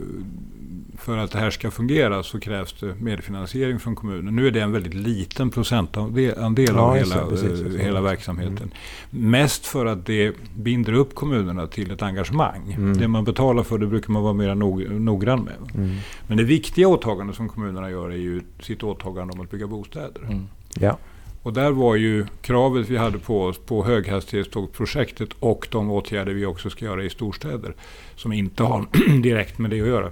för 0.97 1.17
att 1.17 1.31
det 1.31 1.39
här 1.39 1.49
ska 1.49 1.71
fungera 1.71 2.23
så 2.23 2.39
krävs 2.39 2.73
det 2.79 2.95
medfinansiering 2.95 3.79
från 3.79 3.95
kommunen. 3.95 4.35
Nu 4.35 4.47
är 4.47 4.51
det 4.51 4.61
en 4.61 4.71
väldigt 4.71 4.93
liten 4.93 5.49
procentandel 5.49 6.39
andel 6.39 6.69
Ja, 6.75 6.81
av 6.81 6.95
hela, 6.95 7.25
precis, 7.27 7.61
eh, 7.61 7.67
det. 7.67 7.83
hela 7.83 8.01
verksamheten. 8.01 8.73
Mest 9.09 9.65
för 9.65 9.85
att 9.85 10.05
det 10.05 10.35
binder 10.55 10.93
upp 10.93 11.15
kommunerna 11.15 11.67
till 11.67 11.91
ett 11.91 12.01
engagemang. 12.01 12.73
Mm. 12.77 12.97
Det 12.97 13.07
man 13.07 13.23
betalar 13.23 13.63
för 13.63 13.77
det 13.77 13.87
brukar 13.87 14.11
man 14.13 14.23
vara 14.23 14.33
mer 14.33 14.55
nog, 14.55 14.91
noggrann 14.91 15.43
med. 15.43 15.55
Mm. 15.75 15.95
Men 16.27 16.37
det 16.37 16.43
viktiga 16.43 16.87
åtagandet 16.87 17.35
som 17.35 17.49
kommunerna 17.49 17.89
gör 17.91 18.09
är 18.09 18.15
ju 18.17 18.41
sitt 18.59 18.83
åtagande 18.83 19.33
om 19.33 19.41
att 19.41 19.51
bygga 19.51 19.67
bostäder. 19.67 20.21
Mm. 20.23 20.47
Ja. 20.79 20.97
Och 21.43 21.53
där 21.53 21.71
var 21.71 21.95
ju 21.95 22.25
kravet 22.41 22.89
vi 22.89 22.97
hade 22.97 23.17
på 23.19 23.43
oss 23.43 23.57
på 23.57 23.83
höghastighetstågprojektet 23.85 25.29
och 25.39 25.67
de 25.71 25.91
åtgärder 25.91 26.33
vi 26.33 26.45
också 26.45 26.69
ska 26.69 26.85
göra 26.85 27.03
i 27.03 27.09
storstäder 27.09 27.75
som 28.15 28.33
inte 28.33 28.63
har 28.63 28.85
direkt 29.21 29.57
med 29.57 29.69
det 29.71 29.81
att 29.81 29.87
göra. 29.87 30.11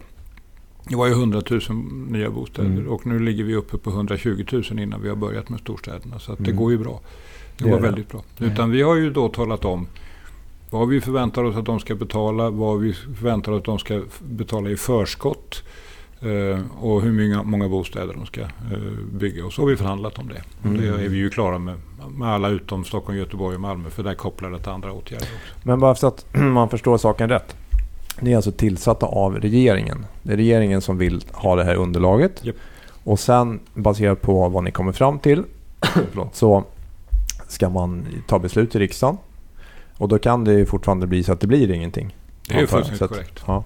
Det 0.90 0.96
var 0.96 1.08
ju 1.08 1.12
100 1.14 1.42
000 1.50 1.62
nya 2.08 2.30
bostäder 2.30 2.70
Mm. 2.70 2.88
och 2.88 3.06
nu 3.06 3.20
ligger 3.20 3.44
vi 3.44 3.56
uppe 3.56 3.78
på 3.78 3.90
120 3.90 4.46
000 4.52 4.80
innan 4.80 5.02
vi 5.02 5.10
har 5.10 5.16
börjat 5.16 5.50
med 5.50 5.60
storstäderna. 5.60 6.20
Så 6.20 6.32
att 6.32 6.38
det 6.38 6.44
Mm. 6.44 6.58
går 6.58 6.72
ju 6.72 6.78
bra. 6.78 7.02
Det, 7.58 7.64
Det 7.64 7.70
går 7.70 7.80
väldigt 7.80 8.10
bra. 8.10 8.24
Mm. 8.40 8.52
Utan 8.54 8.72
vi 8.72 8.82
har 8.82 8.96
ju 8.96 9.10
då 9.10 9.30
talat 9.30 9.66
om 9.66 9.88
vad 10.70 10.88
vi 10.88 11.02
förväntar 11.02 11.44
oss 11.44 11.56
att 11.56 11.66
de 11.66 11.80
ska 11.80 11.96
betala, 11.96 12.50
vad 12.50 12.80
vi 12.80 12.94
förväntar 12.94 13.52
oss 13.52 13.58
att 13.60 13.66
de 13.66 13.80
ska 13.80 14.02
betala 14.20 14.70
i 14.70 14.76
förskott 14.78 15.64
och 16.80 17.02
hur 17.02 17.12
många, 17.12 17.44
många 17.44 17.70
bostäder 17.70 18.14
de 18.14 18.26
ska 18.26 18.42
eh, 18.42 18.48
bygga. 19.12 19.46
Och 19.46 19.54
så 19.54 19.62
har 19.62 19.70
vi 19.70 19.78
förhandlat 19.78 20.20
om 20.20 20.28
det. 20.28 20.68
Mm. 20.68 20.82
Det 20.82 20.88
är 20.88 21.10
vi 21.10 21.18
ju 21.18 21.30
klara 21.30 21.60
med, 21.60 21.76
med 22.18 22.30
alla 22.30 22.50
utom 22.50 22.84
Stockholm, 22.84 23.18
Göteborg 23.18 23.56
och 23.56 23.62
Malmö 23.62 23.90
för 23.90 24.04
där 24.04 24.14
kopplar 24.14 24.50
det 24.50 24.60
till 24.60 24.70
andra 24.70 24.92
åtgärder 24.92 25.26
också. 25.26 25.68
Men 25.68 25.80
bara 25.80 25.96
så 25.96 26.08
att 26.08 26.26
man 26.34 26.70
förstår 26.70 26.98
saken 26.98 27.30
rätt. 27.30 27.56
Ni 28.20 28.32
är 28.32 28.36
alltså 28.36 28.52
tillsatta 28.52 29.06
av 29.06 29.36
regeringen. 29.36 30.06
Det 30.24 30.34
är 30.34 30.38
regeringen 30.38 30.82
som 30.82 30.98
vill 30.98 31.24
ha 31.32 31.56
det 31.56 31.64
här 31.64 31.76
underlaget. 31.76 32.46
Japp. 32.46 32.56
Och 33.04 33.20
sen 33.20 33.60
baserat 33.74 34.22
på 34.22 34.50
vad 34.50 34.64
ni 34.64 34.72
kommer 34.72 34.92
fram 34.92 35.20
till 35.20 35.44
så 36.34 36.64
ska 37.48 37.70
man 37.70 38.06
ta 38.28 38.40
beslut 38.40 38.76
i 38.76 38.80
riksdagen. 38.80 39.18
Och 39.98 40.08
då 40.08 40.20
kan 40.20 40.44
det 40.44 40.66
fortfarande 40.66 41.08
bli 41.08 41.24
så 41.24 41.32
att 41.32 41.40
det 41.40 41.48
blir 41.48 41.72
ingenting. 41.72 42.16
Det 42.48 42.56
är 42.56 42.60
ju 42.60 42.68
fullständigt 42.68 43.10
korrekt. 43.10 43.44
Ja. 43.48 43.64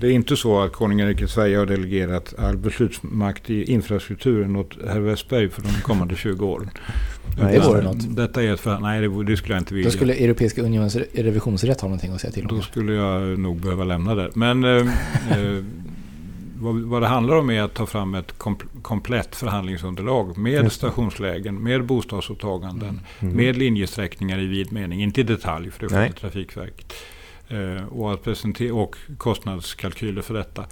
Det 0.00 0.06
är 0.06 0.10
inte 0.10 0.36
så 0.36 0.60
att 0.60 0.72
konungariket 0.72 1.30
Sverige 1.30 1.58
har 1.58 1.66
delegerat 1.66 2.34
all 2.38 2.56
beslutsmakt 2.56 3.50
i 3.50 3.72
infrastrukturen 3.72 4.56
åt 4.56 4.76
herr 4.88 5.00
Westberg 5.00 5.48
för 5.50 5.62
de 5.62 5.68
kommande 5.82 6.16
20 6.16 6.46
åren. 6.46 6.70
Nej, 7.42 7.58
det 7.58 7.66
vore 7.66 7.82
något. 7.82 8.16
Detta 8.16 8.42
är 8.42 8.54
ett 8.54 8.60
för, 8.60 8.78
nej, 8.78 9.00
det, 9.26 9.36
skulle 9.36 9.54
jag 9.54 9.60
inte 9.60 9.74
vilja. 9.74 9.90
Då 9.90 9.96
skulle 9.96 10.14
Europeiska 10.14 10.62
unionens 10.62 10.96
re- 10.96 11.22
revisionsrätt 11.22 11.80
ha 11.80 11.88
någonting 11.88 12.12
att 12.12 12.20
säga 12.20 12.32
till 12.32 12.46
om. 12.46 12.56
Då 12.56 12.62
skulle 12.62 12.92
jag 12.92 13.38
nog 13.38 13.60
behöva 13.60 13.84
lämna 13.84 14.14
det. 14.14 14.30
Men 14.34 14.64
eh, 14.64 14.70
eh, 15.30 15.64
vad, 16.58 16.74
vad 16.80 17.02
det 17.02 17.08
handlar 17.08 17.36
om 17.36 17.50
är 17.50 17.62
att 17.62 17.74
ta 17.74 17.86
fram 17.86 18.14
ett 18.14 18.38
kom- 18.38 18.58
komplett 18.82 19.36
förhandlingsunderlag 19.36 20.38
med 20.38 20.72
stationslägen, 20.72 21.62
med 21.62 21.84
bostadsåtaganden, 21.84 23.00
Mm. 23.20 23.36
med 23.36 23.56
linjesträckningar 23.56 24.38
i 24.38 24.46
vid 24.46 24.72
mening. 24.72 25.02
Inte 25.02 25.20
i 25.20 25.24
detalj, 25.24 25.70
för 25.70 25.80
det 25.80 25.88
sköter 25.88 26.12
Trafikverket. 26.20 26.92
Eh, 27.48 27.86
och, 27.88 28.12
att 28.12 28.22
presentera, 28.22 28.74
och 28.74 28.96
kostnadskalkyler 29.18 30.22
för 30.22 30.34
detta. 30.34 30.64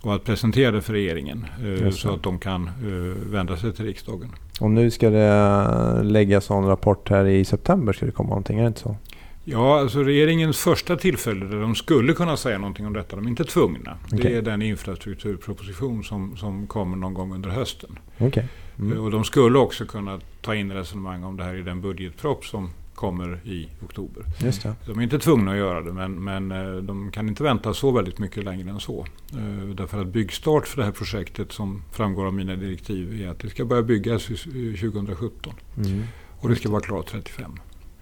Och 0.00 0.14
att 0.14 0.24
presentera 0.24 0.70
det 0.70 0.82
för 0.82 0.92
regeringen 0.92 1.46
eh, 1.64 1.90
så 1.90 2.14
att 2.14 2.22
de 2.22 2.38
kan 2.38 2.66
eh, 2.66 3.30
vända 3.30 3.56
sig 3.56 3.72
till 3.72 3.84
riksdagen. 3.84 4.28
Och 4.60 4.70
nu 4.70 4.90
ska 4.90 5.10
det 5.10 6.02
läggas 6.02 6.50
en 6.50 6.66
rapport 6.66 7.08
här 7.10 7.24
i 7.24 7.44
september. 7.44 7.92
Ska 7.92 8.06
det 8.06 8.12
komma 8.12 8.28
någonting? 8.28 8.58
Är 8.58 8.62
det 8.62 8.68
inte 8.68 8.80
så? 8.80 8.96
Ja, 9.44 9.80
alltså 9.80 10.02
regeringens 10.02 10.58
första 10.58 10.96
tillfälle 10.96 11.46
där 11.46 11.60
de 11.60 11.74
skulle 11.74 12.12
kunna 12.12 12.36
säga 12.36 12.58
någonting 12.58 12.86
om 12.86 12.92
detta, 12.92 13.16
de 13.16 13.24
är 13.24 13.30
inte 13.30 13.44
tvungna. 13.44 13.96
Okej. 14.04 14.18
Det 14.18 14.36
är 14.36 14.42
den 14.42 14.62
infrastrukturproposition 14.62 16.04
som, 16.04 16.36
som 16.36 16.66
kommer 16.66 16.96
någon 16.96 17.14
gång 17.14 17.34
under 17.34 17.50
hösten. 17.50 17.98
Okej. 18.18 18.48
Mm. 18.78 19.00
Och 19.00 19.10
de 19.10 19.24
skulle 19.24 19.58
också 19.58 19.86
kunna 19.86 20.20
ta 20.40 20.54
in 20.54 20.72
resonemang 20.72 21.24
om 21.24 21.36
det 21.36 21.44
här 21.44 21.54
i 21.54 21.62
den 21.62 21.80
budgetpropp 21.80 22.44
som 22.44 22.70
kommer 22.96 23.40
i 23.44 23.68
oktober. 23.84 24.24
Just 24.38 24.62
det. 24.62 24.74
De 24.86 24.98
är 24.98 25.02
inte 25.02 25.18
tvungna 25.18 25.50
att 25.50 25.56
göra 25.56 25.80
det, 25.80 25.92
men, 25.92 26.24
men 26.24 26.52
eh, 26.52 26.82
de 26.82 27.10
kan 27.10 27.28
inte 27.28 27.42
vänta 27.42 27.74
så 27.74 27.90
väldigt 27.90 28.18
mycket 28.18 28.44
längre 28.44 28.70
än 28.70 28.80
så. 28.80 29.06
Eh, 29.32 29.74
Därför 29.74 30.00
att 30.00 30.06
byggstart 30.06 30.66
för 30.68 30.76
det 30.76 30.84
här 30.84 30.92
projektet 30.92 31.52
som 31.52 31.82
framgår 31.92 32.26
av 32.26 32.34
mina 32.34 32.56
direktiv 32.56 33.22
är 33.22 33.28
att 33.28 33.38
det 33.38 33.48
ska 33.50 33.64
börja 33.64 33.82
byggas 33.82 34.30
i- 34.30 34.36
2017 34.80 35.52
Mm. 35.76 36.02
och 36.40 36.48
det 36.48 36.56
ska 36.56 36.68
vara 36.70 36.80
klart 36.80 37.06
35. 37.06 37.50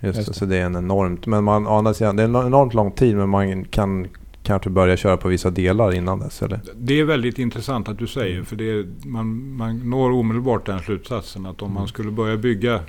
Just, 0.01 0.17
Just 0.17 0.29
det. 0.29 0.35
Så 0.35 0.45
det 0.47 0.57
är 0.57 0.67
en 0.67 0.77
enormt... 0.77 1.27
Men 1.27 1.45
man, 1.45 1.95
sidan, 1.95 2.17
det 2.17 2.23
är 2.23 2.29
en 2.29 2.37
enormt 2.47 2.75
lång 2.75 2.93
tid 2.93 3.17
men 3.17 3.29
man 3.29 3.65
kan 3.65 4.07
kanske 4.43 4.71
börja 4.71 4.97
köra 4.97 5.17
på 5.17 5.29
vissa 5.29 5.51
delar 5.51 5.95
innan 5.95 6.19
dess 6.19 6.43
eller? 6.43 6.61
Det 6.77 7.01
är 7.01 7.05
väldigt 7.05 7.39
intressant 7.39 7.89
att 7.89 7.99
du 7.99 8.07
säger, 8.07 8.43
för 8.43 8.57
det 8.57 8.71
är, 8.71 8.87
man, 9.07 9.57
man 9.57 9.91
når 9.91 10.11
omedelbart 10.11 10.67
den 10.67 10.79
slutsatsen 10.79 11.47
att 11.47 11.63
om 11.63 11.71
man 11.71 11.77
Mm. 11.81 11.89
skulle 11.89 12.11
börja 12.11 12.37
bygga 12.37 12.81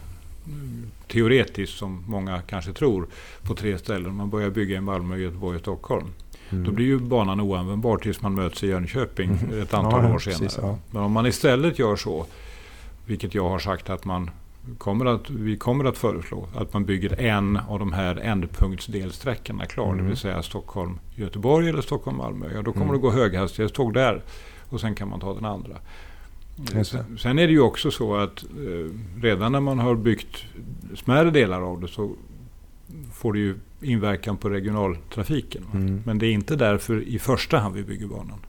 teoretiskt, 1.07 1.77
som 1.77 2.03
många 2.07 2.41
kanske 2.41 2.73
tror, 2.73 3.07
på 3.43 3.55
tre 3.55 3.77
ställen. 3.77 4.15
Man 4.15 4.29
börjar 4.29 4.49
bygga 4.49 4.77
i 4.77 4.81
Malmö, 4.81 5.17
Göteborg 5.17 5.55
och 5.55 5.61
Stockholm. 5.61 6.05
Mm. 6.49 6.63
Då 6.63 6.71
blir 6.71 6.85
ju 6.85 6.99
banan 6.99 7.41
oanvändbar 7.41 7.97
tills 7.97 8.21
man 8.21 8.35
möts 8.35 8.63
i 8.63 8.67
Jönköping 8.67 9.29
Mhm. 9.31 9.61
ett 9.61 9.73
antal 9.73 10.03
Ja, 10.03 10.13
år 10.13 10.19
senare. 10.19 10.39
precis, 10.39 10.59
ja. 10.61 10.77
Men 10.91 11.01
om 11.03 11.11
man 11.11 11.25
istället 11.25 11.79
gör 11.79 11.95
så, 11.95 12.25
vilket 13.05 13.33
jag 13.35 13.49
har 13.49 13.59
sagt 13.59 13.89
att 13.89 14.05
man 14.05 14.29
kommer 14.77 15.05
att, 15.05 15.29
vi 15.29 15.57
kommer 15.57 15.85
att 15.85 15.97
föreslå, 15.97 16.47
att 16.55 16.73
man 16.73 16.85
bygger 16.85 17.21
en 17.21 17.57
av 17.69 17.79
de 17.79 17.93
här 17.93 18.15
ändpunktsdelsträckorna 18.15 19.65
klar, 19.65 19.85
Mm. 19.85 19.97
det 19.97 20.03
vill 20.03 20.17
säga 20.17 20.43
Stockholm-Göteborg 20.43 21.69
eller 21.69 21.81
Stockholm-Malmö. 21.81 22.45
Ja, 22.53 22.61
då 22.61 22.71
kommer 22.71 22.85
Mm. 22.85 22.95
det 22.95 23.01
gå 23.01 23.11
höghastighetståg 23.11 23.93
där 23.93 24.21
och 24.69 24.81
sen 24.81 24.95
kan 24.95 25.09
man 25.09 25.19
ta 25.19 25.33
den 25.33 25.45
andra. 25.45 25.75
Sen, 26.83 27.17
sen 27.17 27.39
är 27.39 27.47
det 27.47 27.53
ju 27.53 27.59
också 27.59 27.91
så 27.91 28.15
att 28.15 28.43
eh, 28.43 28.91
redan 29.21 29.51
när 29.51 29.59
man 29.59 29.79
har 29.79 29.95
byggt 29.95 30.43
smärre 30.95 31.31
delar 31.31 31.62
av 31.62 31.81
det 31.81 31.88
så 31.88 32.12
får 33.13 33.33
det 33.33 33.39
ju 33.39 33.55
inverkan 33.81 34.38
på 34.38 34.50
regionaltrafiken. 34.50 35.65
Mm. 35.74 36.01
Men 36.05 36.17
det 36.19 36.27
är 36.27 36.31
inte 36.31 36.55
därför 36.55 37.01
i 37.01 37.19
första 37.19 37.57
hand 37.57 37.75
vi 37.75 37.83
bygger 37.83 38.07
banan. 38.07 38.39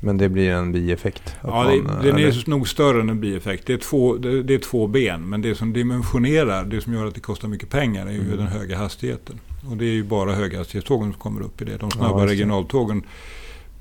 Men 0.00 0.18
det 0.18 0.28
blir 0.28 0.50
en 0.50 0.72
bieffekt? 0.72 1.36
Ja, 1.42 1.64
det, 1.70 1.82
man, 1.82 2.02
den 2.02 2.14
eller- 2.16 2.28
är 2.28 2.50
nog 2.50 2.68
större 2.68 3.00
än 3.00 3.08
en 3.08 3.20
bieffekt. 3.20 3.66
Det 3.66 3.72
är, 3.72 3.78
två, 3.78 4.16
det, 4.16 4.42
det 4.42 4.54
är 4.54 4.58
två 4.58 4.86
ben, 4.86 5.28
men 5.28 5.42
det 5.42 5.54
som 5.54 5.72
dimensionerar, 5.72 6.64
det 6.64 6.80
som 6.80 6.92
gör 6.92 7.06
att 7.06 7.14
det 7.14 7.20
kostar 7.20 7.48
mycket 7.48 7.70
pengar 7.70 8.06
är 8.06 8.10
ju 8.12 8.20
Mm. 8.20 8.36
den 8.36 8.46
höga 8.46 8.78
hastigheten. 8.78 9.40
Och 9.70 9.76
det 9.76 9.84
är 9.84 9.92
ju 9.92 10.04
bara 10.04 10.32
höghastighetstågen 10.34 11.12
som 11.12 11.20
kommer 11.20 11.40
upp 11.40 11.62
i 11.62 11.64
det. 11.64 11.76
De 11.76 11.90
snabba 11.90 12.20
just 12.22 12.30
det. 12.30 12.36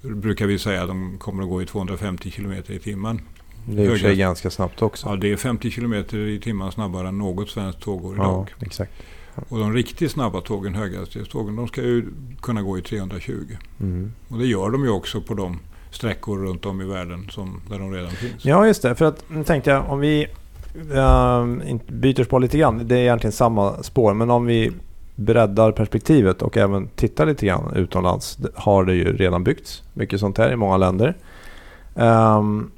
Brukar 0.10 0.48
vi 0.48 0.60
säga 0.60 0.86
de 0.86 1.18
kommer 1.18 1.44
att 1.44 1.50
gå 1.50 1.62
i 1.62 1.66
250 1.66 2.32
km 2.32 2.54
i 2.68 2.80
timmen. 2.80 3.22
Det 3.66 3.82
är 3.82 3.86
i 3.86 3.88
och 3.88 3.92
för 3.92 4.00
sig 4.00 4.16
ganska 4.16 4.50
snabbt 4.50 4.82
också. 4.82 5.10
Ja, 5.10 5.16
det 5.16 5.32
är 5.32 5.38
50 5.38 5.72
km 5.72 5.94
i 6.12 6.40
timmen 6.44 6.72
snabbare 6.72 7.08
än 7.08 7.18
något 7.18 7.50
svenskt 7.50 7.82
tåg 7.82 8.02
går 8.02 8.16
idag. 8.16 8.54
Ja, 8.60 8.66
exakt. 8.66 8.92
Och 9.50 9.60
de 9.60 9.74
riktigt 9.74 10.12
snabba 10.12 10.42
tågen, 10.42 10.76
höghastighetstågen, 10.76 11.56
de 11.56 11.68
ska 11.68 11.82
ju 11.82 12.06
kunna 12.42 12.62
gå 12.62 12.78
i 12.78 12.82
320. 12.82 13.34
Mm. 13.80 14.14
Och 14.28 14.40
det 14.40 14.46
gör 14.46 14.70
de 14.70 14.84
ju 14.84 14.90
också 14.90 15.22
på 15.22 15.34
de 15.34 15.60
sträckor 15.92 16.38
runt 16.38 16.66
om 16.66 16.82
i 16.82 16.86
världen 16.86 17.28
som, 17.30 17.62
där 17.70 17.80
de 17.80 17.94
redan 17.94 18.12
finns. 18.12 18.46
Ja, 18.46 18.68
just 18.68 18.82
det. 18.82 18.96
För 18.96 19.06
att 19.06 19.24
nu 19.28 19.44
tänkte 19.44 19.70
jag 19.70 19.90
om 19.90 20.00
vi 20.00 20.28
uh, 20.76 21.76
byter 21.88 22.24
spår 22.24 22.40
lite 22.40 22.58
grann. 22.58 22.88
Det 22.88 22.96
är 22.96 23.00
egentligen 23.00 23.32
samma 23.32 23.84
spår. 23.84 24.14
Men 24.14 24.30
om 24.30 24.46
vi 24.46 24.72
breddar 25.16 25.72
perspektivet 25.72 26.42
och 26.42 26.58
även 26.58 26.88
tittar 26.88 27.26
lite 27.26 27.46
grann 27.46 27.74
utomlands. 27.76 28.38
Har 28.54 28.86
det 28.86 28.94
ju 28.94 29.18
redan 29.18 29.44
byggts 29.44 29.84
mycket 29.94 30.20
sånt 30.20 30.38
här 30.38 30.52
i 30.52 30.56
många 30.56 30.78
länder. 30.78 31.16
Um, 31.94 32.72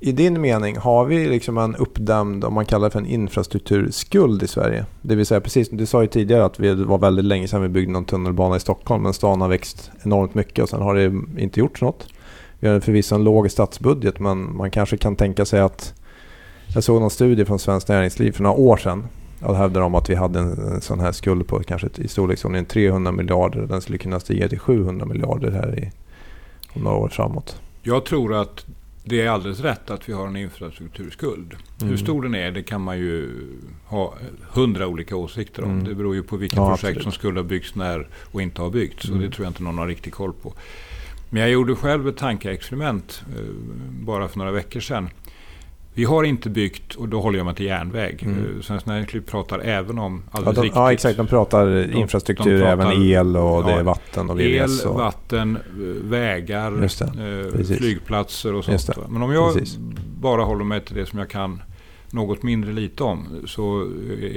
i 0.00 0.12
din 0.12 0.40
mening, 0.40 0.76
har 0.76 1.04
vi 1.04 1.28
liksom 1.28 1.58
en 1.58 1.76
uppdämd, 1.76 2.44
om 2.44 2.54
man 2.54 2.66
kallar 2.66 2.86
det 2.86 2.90
för 2.90 2.98
en 2.98 3.06
infrastrukturskuld 3.06 4.42
i 4.42 4.46
Sverige? 4.46 4.86
Det 5.02 5.14
vill 5.14 5.26
säga, 5.26 5.40
precis, 5.40 5.68
du 5.68 5.86
sa 5.86 6.02
ju 6.02 6.08
tidigare 6.08 6.44
att 6.44 6.54
det 6.54 6.74
var 6.74 6.98
väldigt 6.98 7.24
länge 7.24 7.48
sedan 7.48 7.62
vi 7.62 7.68
byggde 7.68 7.92
någon 7.92 8.04
tunnelbana 8.04 8.56
i 8.56 8.60
Stockholm, 8.60 9.02
men 9.02 9.12
stan 9.12 9.40
har 9.40 9.48
växt 9.48 9.90
enormt 10.02 10.34
mycket 10.34 10.62
och 10.62 10.68
sen 10.68 10.82
har 10.82 10.94
det 10.94 11.42
inte 11.42 11.60
gjorts 11.60 11.82
något. 11.82 12.06
Vi 12.60 12.68
har 12.68 12.80
förvisso 12.80 13.14
en 13.14 13.24
låg 13.24 13.50
statsbudget, 13.50 14.18
men 14.18 14.56
man 14.56 14.70
kanske 14.70 14.96
kan 14.96 15.16
tänka 15.16 15.44
sig 15.44 15.60
att... 15.60 15.94
Jag 16.74 16.84
såg 16.84 17.00
någon 17.00 17.10
studie 17.10 17.44
från 17.44 17.58
Svenskt 17.58 17.88
Näringsliv 17.88 18.32
för 18.32 18.42
några 18.42 18.56
år 18.56 18.76
sedan. 18.76 19.06
Och 19.44 19.56
hävdade 19.56 19.86
om 19.86 19.94
att 19.94 20.10
vi 20.10 20.14
hade 20.14 20.38
en 20.38 20.80
sån 20.80 21.00
här 21.00 21.12
skuld 21.12 21.46
på 21.46 21.62
kanske 21.62 21.88
i 21.96 22.08
storleksordningen 22.08 22.64
300 22.64 23.12
miljarder. 23.12 23.60
Den 23.66 23.80
skulle 23.80 23.98
kunna 23.98 24.20
stiga 24.20 24.48
till 24.48 24.58
700 24.58 25.06
miljarder 25.06 25.50
här 25.50 25.78
i 25.78 25.90
om 26.74 26.82
några 26.82 26.96
år 26.96 27.08
framåt. 27.08 27.60
Jag 27.82 28.04
tror 28.04 28.34
att 28.34 28.66
det 29.04 29.20
är 29.20 29.30
alldeles 29.30 29.60
rätt 29.60 29.90
att 29.90 30.08
vi 30.08 30.12
har 30.12 30.26
en 30.26 30.36
infrastrukturskuld. 30.36 31.54
Mm. 31.80 31.90
Hur 31.90 31.96
stor 31.96 32.22
den 32.22 32.34
är 32.34 32.50
det 32.50 32.62
kan 32.62 32.80
man 32.80 32.98
ju 32.98 33.30
ha 33.84 34.14
hundra 34.52 34.86
olika 34.86 35.16
åsikter 35.16 35.64
om. 35.64 35.70
Mm. 35.70 35.84
Det 35.84 35.94
beror 35.94 36.14
ju 36.14 36.22
på 36.22 36.36
vilka 36.36 36.56
ja, 36.56 36.68
projekt 36.68 36.84
absolut. 36.84 37.02
som 37.02 37.12
skulle 37.12 37.40
ha 37.40 37.44
byggts 37.44 37.74
när 37.74 38.08
och 38.32 38.42
inte 38.42 38.62
har 38.62 38.70
byggts. 38.70 39.08
Mm. 39.08 39.18
Så 39.18 39.26
det 39.26 39.34
tror 39.34 39.44
jag 39.44 39.50
inte 39.50 39.62
någon 39.62 39.78
har 39.78 39.86
riktig 39.86 40.12
koll 40.12 40.32
på. 40.32 40.52
Men 41.30 41.42
jag 41.42 41.50
gjorde 41.50 41.74
själv 41.74 42.08
ett 42.08 42.16
tankeexperiment 42.16 43.24
eh, 43.36 43.44
bara 43.90 44.28
för 44.28 44.38
några 44.38 44.52
veckor 44.52 44.80
sedan. 44.80 45.08
Vi 45.96 46.04
har 46.04 46.24
inte 46.24 46.50
byggt, 46.50 46.94
och 46.94 47.08
då 47.08 47.20
håller 47.20 47.38
jag 47.38 47.44
mig 47.44 47.54
till 47.54 47.66
järnväg. 47.66 48.22
Mm. 48.22 48.38
Eh, 48.38 48.62
Svenskt 48.62 48.86
Näringsliv 48.86 49.20
pratar 49.20 49.58
även 49.58 49.98
om, 49.98 50.22
alldeles 50.30 50.56
ja, 50.56 50.62
de, 50.62 50.70
ja 50.74 50.92
exakt, 50.92 51.16
de 51.16 51.26
pratar 51.26 51.96
infrastruktur, 51.96 52.52
de 52.52 52.58
pratar, 52.58 52.72
även 52.72 53.02
el 53.02 53.36
och 53.36 53.42
ja, 53.42 53.66
det 53.66 53.72
är 53.72 53.82
vatten 53.82 54.30
och 54.30 54.40
VVS. 54.40 54.82
El, 54.84 54.88
och... 54.88 54.98
vatten, 54.98 55.56
eh, 55.56 56.08
vägar, 56.10 56.82
eh, 56.82 57.64
flygplatser 57.78 58.54
och 58.54 58.64
sånt. 58.64 58.90
Men 59.08 59.22
om 59.22 59.32
jag 59.32 59.54
Precis. 59.54 59.76
bara 60.20 60.42
håller 60.42 60.64
mig 60.64 60.80
till 60.80 60.96
det 60.96 61.06
som 61.06 61.18
jag 61.18 61.30
kan 61.30 61.62
något 62.10 62.42
mindre 62.42 62.72
lite 62.72 63.02
om 63.02 63.26
så 63.46 63.80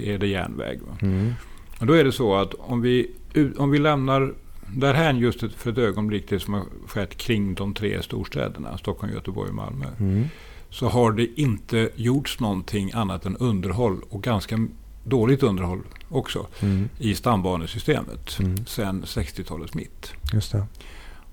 är 0.05 0.17
det 0.17 0.27
järnväg. 0.27 0.79
Mm. 1.01 1.33
Och 1.79 1.85
då 1.85 1.93
är 1.93 2.03
det 2.03 2.11
så 2.11 2.35
att 2.35 2.53
om 2.53 2.81
vi, 2.81 3.11
om 3.57 3.71
vi 3.71 3.79
lämnar 3.79 4.33
därhän 4.75 5.17
just 5.17 5.39
för 5.39 5.71
ett 5.71 5.77
ögonblick 5.77 6.29
det 6.29 6.39
som 6.39 6.53
har 6.53 6.63
skett 6.87 7.17
kring 7.17 7.53
de 7.53 7.73
tre 7.73 8.01
storstäderna, 8.01 8.77
Stockholm, 8.77 9.13
Göteborg 9.13 9.49
och 9.49 9.55
Malmö. 9.55 9.85
Mm 9.99 10.25
så 10.69 10.87
har 10.87 11.11
det 11.11 11.41
inte 11.41 11.89
gjorts 11.95 12.39
någonting 12.39 12.91
annat 12.93 13.25
än 13.25 13.37
underhåll 13.37 14.01
och 14.09 14.23
ganska 14.23 14.67
dåligt 15.03 15.43
underhåll 15.43 15.81
också 16.09 16.47
mm. 16.59 16.89
i 16.99 17.15
stambanesystemet 17.15 18.39
mm. 18.39 18.65
sedan 18.65 19.03
60-talets 19.03 19.73
mitt. 19.73 20.13
Just 20.33 20.51
det. 20.51 20.65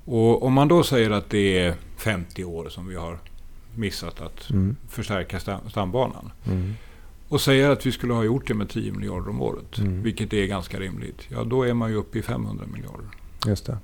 Och 0.05 0.43
om 0.43 0.53
man 0.53 0.69
då 0.69 0.83
säger 0.83 1.11
att 1.11 1.31
det 1.31 1.59
är 1.59 1.75
50 1.97 2.45
år 2.45 2.69
som 2.69 2.87
vi 2.87 2.97
har 2.97 3.19
missat 3.75 4.21
att 4.21 4.50
mm. 4.50 4.76
förstärka 4.88 5.41
stambanan 5.71 6.31
mm. 6.47 6.75
och 7.29 7.41
säger 7.41 7.71
att 7.71 7.87
vi 7.87 7.93
skulle 7.93 8.12
ha 8.12 8.25
gjort 8.25 8.49
det 8.49 8.55
med 8.55 8.69
10 8.69 8.93
miljarder 8.93 9.29
om 9.29 9.43
året, 9.43 9.79
mm. 9.79 10.03
vilket 10.03 10.33
är 10.33 10.47
ganska 10.47 10.81
rimligt, 10.81 11.26
ja 11.29 11.45
då 11.45 11.62
är 11.62 11.75
man 11.75 11.91
ju 11.91 11.97
uppe 11.97 12.19
i 12.19 12.23
500 12.23 12.64
miljarder. 12.73 13.07
Just 13.47 13.67
det. 13.67 13.79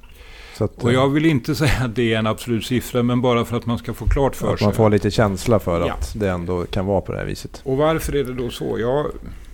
Att, 0.62 0.84
och 0.84 0.92
jag 0.92 1.08
vill 1.08 1.26
inte 1.26 1.54
säga 1.54 1.78
att 1.84 1.94
det 1.94 2.14
är 2.14 2.18
en 2.18 2.26
absolut 2.26 2.66
siffra, 2.66 3.02
men 3.02 3.20
bara 3.20 3.44
för 3.44 3.56
att 3.56 3.66
man 3.66 3.78
ska 3.78 3.94
få 3.94 4.06
klart 4.06 4.36
för 4.36 4.52
att 4.52 4.58
sig. 4.58 4.66
Man 4.66 4.74
får 4.74 4.90
lite 4.90 5.10
känsla 5.10 5.58
för 5.58 5.80
ja. 5.80 5.92
att 5.92 6.12
det 6.16 6.30
ändå 6.30 6.64
kan 6.64 6.86
vara 6.86 7.00
på 7.00 7.12
det 7.12 7.18
här 7.18 7.26
viset. 7.26 7.60
Och 7.64 7.76
varför 7.76 8.16
är 8.16 8.24
det 8.24 8.34
då 8.34 8.50
så? 8.50 8.78
Ja, 8.78 9.06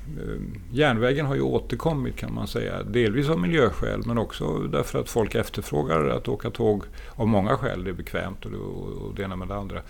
eh, 0.07 0.43
järnvägen 0.73 1.27
har 1.27 1.35
ju 1.35 1.41
återkommit 1.41 2.17
kan 2.17 2.35
man 2.35 2.47
säga. 2.47 2.83
Delvis 2.83 3.29
av 3.29 3.41
miljöskäl, 3.41 4.03
men 4.07 4.19
också 4.19 4.59
därför 4.59 5.01
att 5.01 5.09
folk 5.09 5.35
efterfrågar 5.35 6.09
att 6.09 6.29
åka 6.29 6.51
tåg 6.51 6.85
av 7.15 7.29
många 7.29 7.57
skäl. 7.57 7.85
Det 7.85 7.91
är 7.91 7.95
bekvämt 7.95 8.45
och 8.45 8.51
det, 8.51 8.57
och 8.57 9.15
det 9.15 9.23
ena 9.23 9.37
med 9.37 9.49
det 9.49 9.57
andra. 9.57 9.83